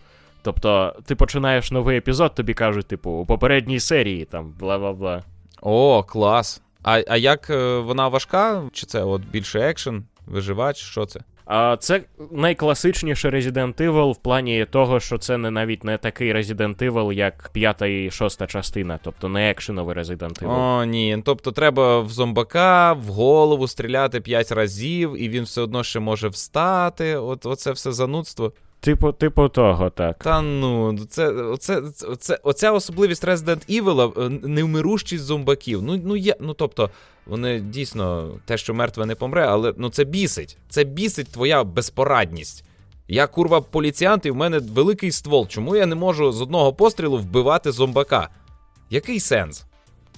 Тобто, 0.42 0.96
ти 1.06 1.14
починаєш 1.14 1.70
новий 1.70 1.98
епізод, 1.98 2.34
тобі 2.34 2.54
кажуть, 2.54 2.86
типу, 2.86 3.10
у 3.10 3.26
попередній 3.26 3.80
серії, 3.80 4.24
там, 4.24 4.52
бла 4.58 4.78
бла 4.78 4.92
бла. 4.92 5.22
О, 5.60 6.02
клас. 6.02 6.62
А 6.82 7.02
а 7.08 7.16
як 7.16 7.50
е, 7.50 7.78
вона 7.78 8.08
важка? 8.08 8.62
Чи 8.72 8.86
це 8.86 9.04
от 9.04 9.22
більше 9.22 9.60
екшен, 9.60 10.04
виживач? 10.26 10.76
Що 10.76 11.06
це? 11.06 11.20
А 11.44 11.76
Це 11.80 12.02
найкласичніше 12.30 13.30
Resident 13.30 13.74
Evil 13.74 14.12
в 14.12 14.16
плані 14.16 14.66
того, 14.70 15.00
що 15.00 15.18
це 15.18 15.38
не 15.38 15.50
навіть 15.50 15.84
не 15.84 15.98
такий 15.98 16.34
Resident 16.34 16.76
Evil, 16.76 17.12
як 17.12 17.50
п'ята 17.52 17.86
і 17.86 18.10
шоста 18.10 18.46
частина, 18.46 18.98
тобто 19.02 19.28
не 19.28 19.50
екшеновий 19.50 19.96
Resident 19.96 20.42
Evil. 20.42 20.80
О, 20.80 20.84
ні. 20.84 21.22
Тобто 21.24 21.52
треба 21.52 22.00
в 22.00 22.08
зомбака 22.08 22.92
в 22.92 23.04
голову 23.04 23.68
стріляти 23.68 24.20
п'ять 24.20 24.52
разів, 24.52 25.22
і 25.22 25.28
він 25.28 25.44
все 25.44 25.60
одно 25.60 25.84
ще 25.84 26.00
може 26.00 26.28
встати. 26.28 27.16
От 27.16 27.46
Оце 27.46 27.72
все 27.72 27.92
занудство. 27.92 28.52
Типу, 28.82 29.12
типу 29.12 29.48
того, 29.48 29.90
так. 29.90 30.18
Та 30.18 30.42
ну, 30.42 30.98
це, 31.08 31.28
оце, 31.28 31.82
оце, 32.08 32.38
оця 32.42 32.72
особливість 32.72 33.24
Resident 33.24 33.82
Evil 33.82 34.24
е, 34.24 34.28
невмирущість 34.48 35.24
зомбаків. 35.24 35.82
Ну, 35.82 36.00
ну, 36.04 36.16
є, 36.16 36.36
ну 36.40 36.54
тобто, 36.54 36.90
вони 37.26 37.60
дійсно 37.60 38.30
те, 38.44 38.58
що 38.58 38.74
мертве 38.74 39.06
не 39.06 39.14
помре, 39.14 39.46
але 39.46 39.74
ну 39.76 39.90
це 39.90 40.04
бісить. 40.04 40.58
Це 40.68 40.84
бісить 40.84 41.32
твоя 41.32 41.64
безпорадність. 41.64 42.64
Я 43.08 43.26
курва 43.26 43.60
поліціант, 43.60 44.26
і 44.26 44.30
в 44.30 44.36
мене 44.36 44.58
великий 44.58 45.10
ствол. 45.10 45.48
Чому 45.48 45.76
я 45.76 45.86
не 45.86 45.94
можу 45.94 46.32
з 46.32 46.40
одного 46.40 46.72
пострілу 46.72 47.18
вбивати 47.18 47.72
зомбака? 47.72 48.28
Який 48.90 49.20
сенс? 49.20 49.64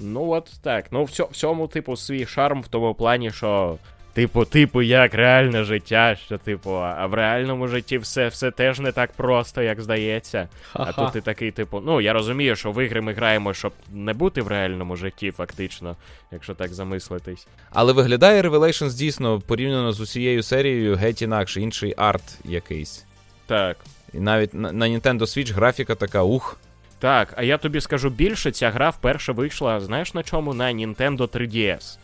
Ну, 0.00 0.30
от 0.30 0.50
так. 0.62 0.84
Ну, 0.90 1.04
в 1.04 1.10
цьому, 1.10 1.68
типу, 1.68 1.96
свій 1.96 2.26
шарм 2.26 2.62
в 2.62 2.68
тому 2.68 2.94
плані, 2.94 3.30
що 3.30 3.78
Типу, 4.14 4.44
типу, 4.44 4.82
як 4.82 5.14
реальне 5.14 5.64
життя, 5.64 6.16
що, 6.26 6.38
типу, 6.38 6.70
а 6.70 7.06
в 7.06 7.14
реальному 7.14 7.68
житті 7.68 7.98
все 7.98 8.28
все 8.28 8.50
теж 8.50 8.80
не 8.80 8.92
так 8.92 9.12
просто, 9.12 9.62
як 9.62 9.80
здається. 9.80 10.48
Ха-ха. 10.72 10.90
А 10.90 10.92
тут 10.92 11.12
ти 11.12 11.20
такий, 11.20 11.50
типу, 11.50 11.82
ну 11.86 12.00
я 12.00 12.12
розумію, 12.12 12.56
що 12.56 12.72
в 12.72 12.84
ігри 12.84 13.00
ми 13.00 13.12
граємо, 13.12 13.54
щоб 13.54 13.72
не 13.92 14.12
бути 14.12 14.42
в 14.42 14.48
реальному 14.48 14.96
житті, 14.96 15.30
фактично, 15.30 15.96
якщо 16.32 16.54
так 16.54 16.74
замислитись. 16.74 17.46
Але 17.70 17.92
виглядає 17.92 18.42
Revelations 18.42 18.94
дійсно 18.94 19.40
порівняно 19.40 19.92
з 19.92 20.00
усією 20.00 20.42
серією 20.42 20.96
геть 20.96 21.22
інакше, 21.22 21.60
інший 21.60 21.94
арт 21.96 22.38
якийсь. 22.44 23.04
Так. 23.46 23.76
І 24.12 24.20
навіть 24.20 24.54
на, 24.54 24.72
на 24.72 24.86
Nintendo 24.86 25.20
Switch 25.20 25.52
графіка 25.52 25.94
така 25.94 26.22
ух. 26.22 26.58
Так, 26.98 27.34
а 27.36 27.42
я 27.42 27.58
тобі 27.58 27.80
скажу 27.80 28.10
більше, 28.10 28.50
ця 28.50 28.70
гра 28.70 28.90
вперше 28.90 29.32
вийшла, 29.32 29.80
знаєш 29.80 30.14
на 30.14 30.22
чому? 30.22 30.54
На 30.54 30.64
Nintendo 30.64 31.28
3DS. 31.28 31.98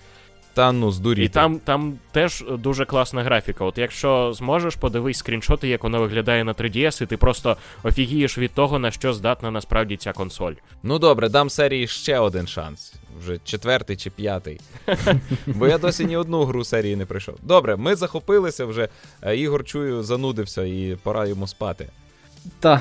Та 0.54 0.72
ну 0.72 0.90
здуріти. 0.90 1.24
І 1.24 1.28
там, 1.28 1.58
там 1.58 1.98
теж 2.12 2.44
дуже 2.58 2.84
класна 2.84 3.22
графіка. 3.22 3.64
От 3.64 3.78
якщо 3.78 4.32
зможеш, 4.32 4.74
подивись 4.74 5.18
скріншоти, 5.18 5.68
як 5.68 5.82
вона 5.82 5.98
виглядає 5.98 6.44
на 6.44 6.54
3DS, 6.54 7.02
і 7.02 7.06
ти 7.06 7.16
просто 7.16 7.56
офігієш 7.82 8.38
від 8.38 8.52
того, 8.54 8.78
на 8.78 8.90
що 8.90 9.12
здатна 9.12 9.50
насправді 9.50 9.96
ця 9.96 10.12
консоль. 10.12 10.52
Ну 10.82 10.98
добре, 10.98 11.28
дам 11.28 11.50
серії 11.50 11.86
ще 11.86 12.18
один 12.18 12.46
шанс. 12.46 12.94
Вже 13.20 13.38
четвертий 13.44 13.96
чи 13.96 14.10
п'ятий. 14.10 14.60
Бо 15.46 15.68
я 15.68 15.78
досі 15.78 16.04
ні 16.04 16.16
одну 16.16 16.44
гру 16.44 16.64
серії 16.64 16.96
не 16.96 17.06
пройшов. 17.06 17.34
Добре, 17.42 17.76
ми 17.76 17.94
захопилися 17.94 18.64
вже. 18.64 18.88
Е, 19.22 19.36
Ігор 19.36 19.64
чую, 19.64 20.02
занудився 20.02 20.62
і 20.62 20.96
пора 21.02 21.26
йому 21.26 21.46
спати. 21.46 21.86
Та. 22.60 22.80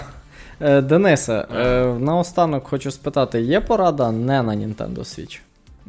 Е, 0.61 0.81
Денисе, 0.81 1.47
е, 1.55 1.83
наостанок 1.99 2.67
хочу 2.67 2.91
спитати: 2.91 3.41
є 3.41 3.61
порада 3.61 4.11
не 4.11 4.43
на 4.43 4.55
Nintendo 4.55 4.99
Switch? 4.99 5.39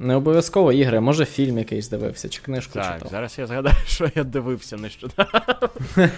Не 0.03 0.15
обов'язково 0.17 0.73
ігри, 0.73 1.01
може 1.01 1.25
фільм 1.25 1.59
якийсь 1.59 1.89
дивився, 1.89 2.29
чи 2.29 2.41
книжку 2.43 2.73
Так, 2.75 2.95
читав. 2.95 3.09
зараз 3.11 3.39
я 3.39 3.47
згадаю, 3.47 3.77
що 3.87 4.09
я 4.15 4.25
дивився 4.25 4.77
нещодавно. 4.77 5.43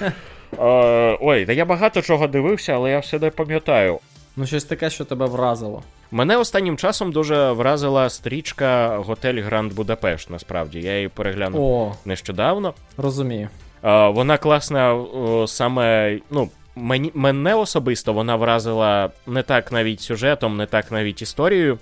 Е, 0.59 1.18
Ой, 1.20 1.47
та 1.47 1.53
я 1.53 1.64
багато 1.64 2.03
чого 2.03 2.26
дивився, 2.26 2.72
але 2.72 2.91
я 2.91 2.99
все 2.99 3.18
не 3.18 3.30
пам'ятаю. 3.30 3.99
Ну, 4.37 4.47
щось 4.47 4.64
таке, 4.64 4.91
що 4.91 5.05
тебе 5.05 5.26
вразило. 5.26 5.83
Мене 6.11 6.37
останнім 6.37 6.76
часом 6.76 7.12
дуже 7.12 7.53
вразила 7.53 8.11
стрічка 8.11 8.97
Готель 8.99 9.43
Гранд 9.43 9.72
Будапешт, 9.72 10.30
насправді. 10.30 10.80
Я 10.80 10.95
її 10.97 11.09
переглянув 11.09 11.62
О, 11.62 11.95
нещодавно. 12.05 12.74
розумію. 12.97 13.49
Е, 13.85 14.09
Вона 14.09 14.39
класна 14.39 14.95
о, 14.95 15.47
саме. 15.47 16.18
ну, 16.30 16.49
мені, 16.76 17.11
мене 17.14 17.55
особисто 17.55 18.12
вона 18.12 18.37
вразила 18.37 19.11
не 19.26 19.43
так 19.43 19.72
навіть 19.72 20.01
сюжетом, 20.01 20.57
не 20.57 20.66
так 20.66 20.93
навіть 20.93 21.22
історією. 21.22 21.78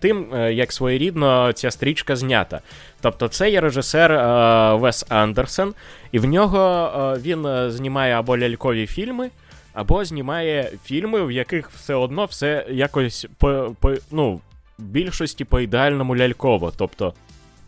Тим, 0.00 0.34
е, 0.34 0.52
як 0.52 0.72
своєрідно 0.72 1.52
ця 1.52 1.70
стрічка 1.70 2.16
знята. 2.16 2.60
Тобто, 3.00 3.28
це 3.28 3.50
є 3.50 3.60
режисер 3.60 4.12
е, 4.12 4.74
Вес 4.74 5.06
Андерсен, 5.08 5.74
і 6.12 6.18
в 6.18 6.24
нього 6.24 6.92
е, 7.16 7.20
він 7.20 7.70
знімає 7.70 8.14
або 8.14 8.38
лялькові 8.38 8.86
фільми, 8.86 9.30
або 9.72 10.04
знімає 10.04 10.72
фільми, 10.84 11.26
в 11.26 11.30
яких 11.30 11.70
все 11.70 11.94
одно 11.94 12.24
все 12.24 12.66
якось 12.70 13.26
по, 13.38 13.76
по 13.80 13.94
ну, 14.10 14.40
більшості 14.78 15.44
по 15.44 15.60
ідеальному 15.60 16.16
ляльково. 16.16 16.72
Тобто, 16.76 17.14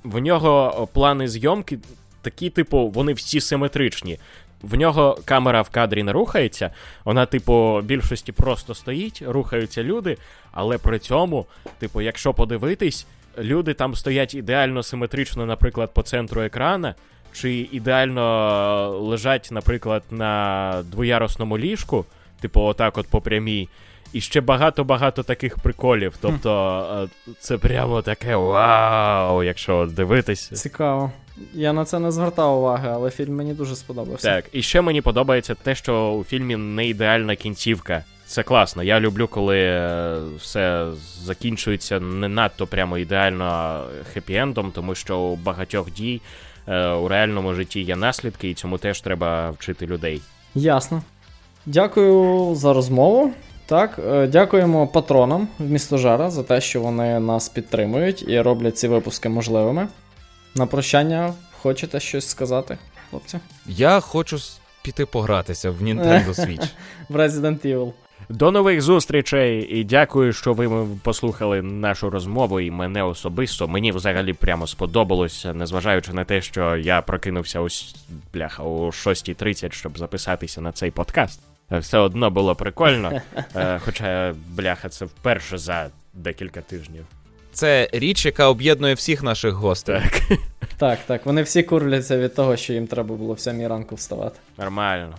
в 0.04 0.18
нього 0.18 0.88
плани 0.92 1.28
зйомки 1.28 1.78
такі, 2.22 2.50
типу, 2.50 2.88
вони 2.88 3.12
всі 3.12 3.40
симетричні. 3.40 4.18
В 4.62 4.74
нього 4.74 5.18
камера 5.24 5.62
в 5.62 5.70
кадрі 5.70 6.02
не 6.02 6.12
рухається, 6.12 6.70
вона, 7.04 7.26
типу, 7.26 7.80
більшості 7.84 8.32
просто 8.32 8.74
стоїть, 8.74 9.22
рухаються 9.26 9.82
люди, 9.82 10.16
але 10.52 10.78
при 10.78 10.98
цьому, 10.98 11.46
типу, 11.78 12.00
якщо 12.00 12.34
подивитись, 12.34 13.06
люди 13.38 13.74
там 13.74 13.94
стоять 13.94 14.34
ідеально 14.34 14.82
симетрично, 14.82 15.46
наприклад, 15.46 15.90
по 15.94 16.02
центру 16.02 16.42
екрана, 16.42 16.94
чи 17.32 17.52
ідеально 17.52 18.98
лежать, 18.98 19.48
наприклад, 19.52 20.02
на 20.10 20.82
двоярусному 20.90 21.58
ліжку, 21.58 22.04
типу, 22.40 22.60
отак, 22.60 22.98
от 22.98 23.08
по 23.08 23.20
прямій. 23.20 23.68
І 24.12 24.20
ще 24.20 24.40
багато-багато 24.40 25.22
таких 25.22 25.58
приколів. 25.58 26.14
Тобто, 26.20 27.10
е, 27.26 27.34
це 27.40 27.58
прямо 27.58 28.02
таке 28.02 28.36
вау, 28.36 29.42
якщо 29.42 29.86
дивитись. 29.86 30.48
Цікаво. 30.48 31.12
Я 31.54 31.72
на 31.72 31.84
це 31.84 31.98
не 31.98 32.12
звертав 32.12 32.58
уваги, 32.58 32.88
але 32.92 33.10
фільм 33.10 33.36
мені 33.36 33.54
дуже 33.54 33.76
сподобався. 33.76 34.28
Так, 34.28 34.44
і 34.52 34.62
ще 34.62 34.80
мені 34.80 35.00
подобається 35.00 35.54
те, 35.54 35.74
що 35.74 36.12
у 36.12 36.24
фільмі 36.24 36.56
не 36.56 36.86
ідеальна 36.86 37.36
кінцівка. 37.36 38.04
Це 38.26 38.42
класно. 38.42 38.82
Я 38.82 39.00
люблю, 39.00 39.28
коли 39.28 39.58
е, 39.58 40.18
все 40.38 40.86
закінчується 41.22 42.00
не 42.00 42.28
надто 42.28 42.66
прямо 42.66 42.98
ідеально 42.98 43.80
хеппі-ендом, 44.14 44.72
тому 44.72 44.94
що 44.94 45.18
у 45.18 45.36
багатьох 45.36 45.92
дій 45.92 46.20
е, 46.68 46.88
у 46.88 47.08
реальному 47.08 47.54
житті 47.54 47.80
є 47.80 47.96
наслідки, 47.96 48.50
і 48.50 48.54
цьому 48.54 48.78
теж 48.78 49.00
треба 49.00 49.50
вчити 49.50 49.86
людей. 49.86 50.22
Ясно. 50.54 51.02
Дякую 51.66 52.54
за 52.54 52.72
розмову. 52.72 53.32
Так, 53.66 54.00
е, 54.12 54.26
дякуємо 54.26 54.86
патронам 54.86 55.48
в 55.58 55.70
місто 55.70 55.98
Жара 55.98 56.30
за 56.30 56.42
те, 56.42 56.60
що 56.60 56.80
вони 56.80 57.20
нас 57.20 57.48
підтримують 57.48 58.28
і 58.28 58.40
роблять 58.40 58.78
ці 58.78 58.88
випуски 58.88 59.28
можливими. 59.28 59.88
На 60.54 60.66
прощання 60.66 61.34
хочете 61.60 62.00
щось 62.00 62.28
сказати, 62.28 62.78
хлопці? 63.10 63.38
Я 63.66 64.00
хочу 64.00 64.38
піти 64.82 65.06
погратися 65.06 65.70
в 65.70 65.82
Nintendo 65.82 66.28
Switch. 66.28 66.68
В 67.08 67.16
Resident 67.16 67.66
Evil. 67.66 67.92
До 68.28 68.50
нових 68.50 68.82
зустрічей 68.82 69.62
і 69.62 69.84
дякую, 69.84 70.32
що 70.32 70.52
ви 70.52 70.86
послухали 71.02 71.62
нашу 71.62 72.10
розмову 72.10 72.60
і 72.60 72.70
мене 72.70 73.02
особисто. 73.02 73.68
Мені 73.68 73.92
взагалі 73.92 74.32
прямо 74.32 74.66
сподобалося, 74.66 75.54
незважаючи 75.54 76.12
на 76.12 76.24
те, 76.24 76.42
що 76.42 76.76
я 76.76 77.02
прокинувся 77.02 77.60
ось 77.60 77.94
бляха 78.34 78.62
о 78.62 78.86
6.30, 78.86 79.72
щоб 79.72 79.98
записатися 79.98 80.60
на 80.60 80.72
цей 80.72 80.90
подкаст. 80.90 81.40
Е, 81.72 81.78
Все 81.78 81.98
одно 81.98 82.30
було 82.30 82.54
прикольно. 82.54 83.12
Е, 83.56 83.80
Хоча, 83.84 84.34
бляха, 84.48 84.88
це 84.88 85.04
вперше 85.04 85.58
за 85.58 85.90
декілька 86.14 86.60
тижнів. 86.60 87.04
Це 87.52 87.88
річ, 87.92 88.26
яка 88.26 88.48
об'єднує 88.48 88.94
всіх 88.94 89.22
наших 89.22 89.54
гостей. 89.54 90.00
Так, 90.28 90.38
Так, 90.78 90.98
так, 91.06 91.26
вони 91.26 91.42
всі 91.42 91.62
курляться 91.62 92.18
від 92.18 92.34
того, 92.34 92.56
що 92.56 92.72
їм 92.72 92.86
треба 92.86 93.14
було 93.14 93.34
в 93.34 93.40
7 93.40 93.66
ранку 93.66 93.94
вставати. 93.94 94.38
нормально. 94.58 95.14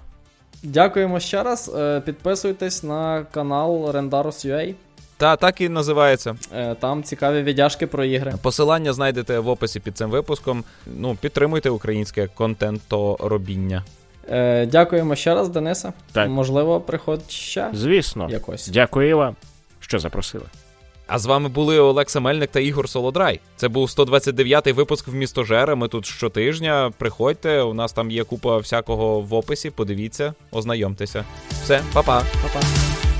Дякуємо 0.63 1.19
ще 1.19 1.43
раз. 1.43 1.71
Е, 1.77 2.01
Підписуйтесь 2.05 2.83
на 2.83 3.25
канал 3.31 3.91
Rendarus.ua. 3.91 4.73
Та 5.17 5.35
так 5.35 5.61
і 5.61 5.69
називається. 5.69 6.35
Е, 6.55 6.75
Там 6.75 7.03
цікаві 7.03 7.41
віддяшки 7.43 7.87
про 7.87 8.03
ігри. 8.05 8.33
Посилання 8.41 8.93
знайдете 8.93 9.39
в 9.39 9.47
описі 9.47 9.79
під 9.79 9.97
цим 9.97 10.09
випуском. 10.09 10.63
Ну, 10.97 11.15
підтримуйте 11.21 11.69
українське 11.69 12.27
контенторобіння. 12.27 13.83
Е, 14.29 14.65
Дякуємо 14.65 15.15
ще 15.15 15.35
раз, 15.35 15.49
Денисе. 15.49 15.93
Так. 16.11 16.29
Можливо, 16.29 16.81
приходь 16.81 17.31
ще 17.31 17.69
Звісно. 17.73 18.27
якось. 18.29 18.67
Дякую 18.67 19.17
вам, 19.17 19.35
що 19.79 19.99
запросили. 19.99 20.45
А 21.13 21.19
з 21.19 21.25
вами 21.25 21.49
були 21.49 21.79
Олекса 21.79 22.19
Мельник 22.19 22.51
та 22.51 22.59
Ігор 22.59 22.89
Солодрай. 22.89 23.39
Це 23.55 23.67
був 23.67 23.87
129-й 23.87 24.71
випуск 24.71 25.07
в 25.07 25.13
містожера. 25.13 25.75
Ми 25.75 25.87
тут 25.87 26.05
щотижня. 26.05 26.91
Приходьте, 26.97 27.61
у 27.61 27.73
нас 27.73 27.93
там 27.93 28.11
є 28.11 28.23
купа 28.23 28.57
всякого 28.57 29.21
в 29.21 29.33
описі. 29.33 29.69
Подивіться, 29.69 30.33
ознайомтеся. 30.51 31.25
Все, 31.63 31.81
па-па. 31.93 32.23
Па-па. 32.41 33.12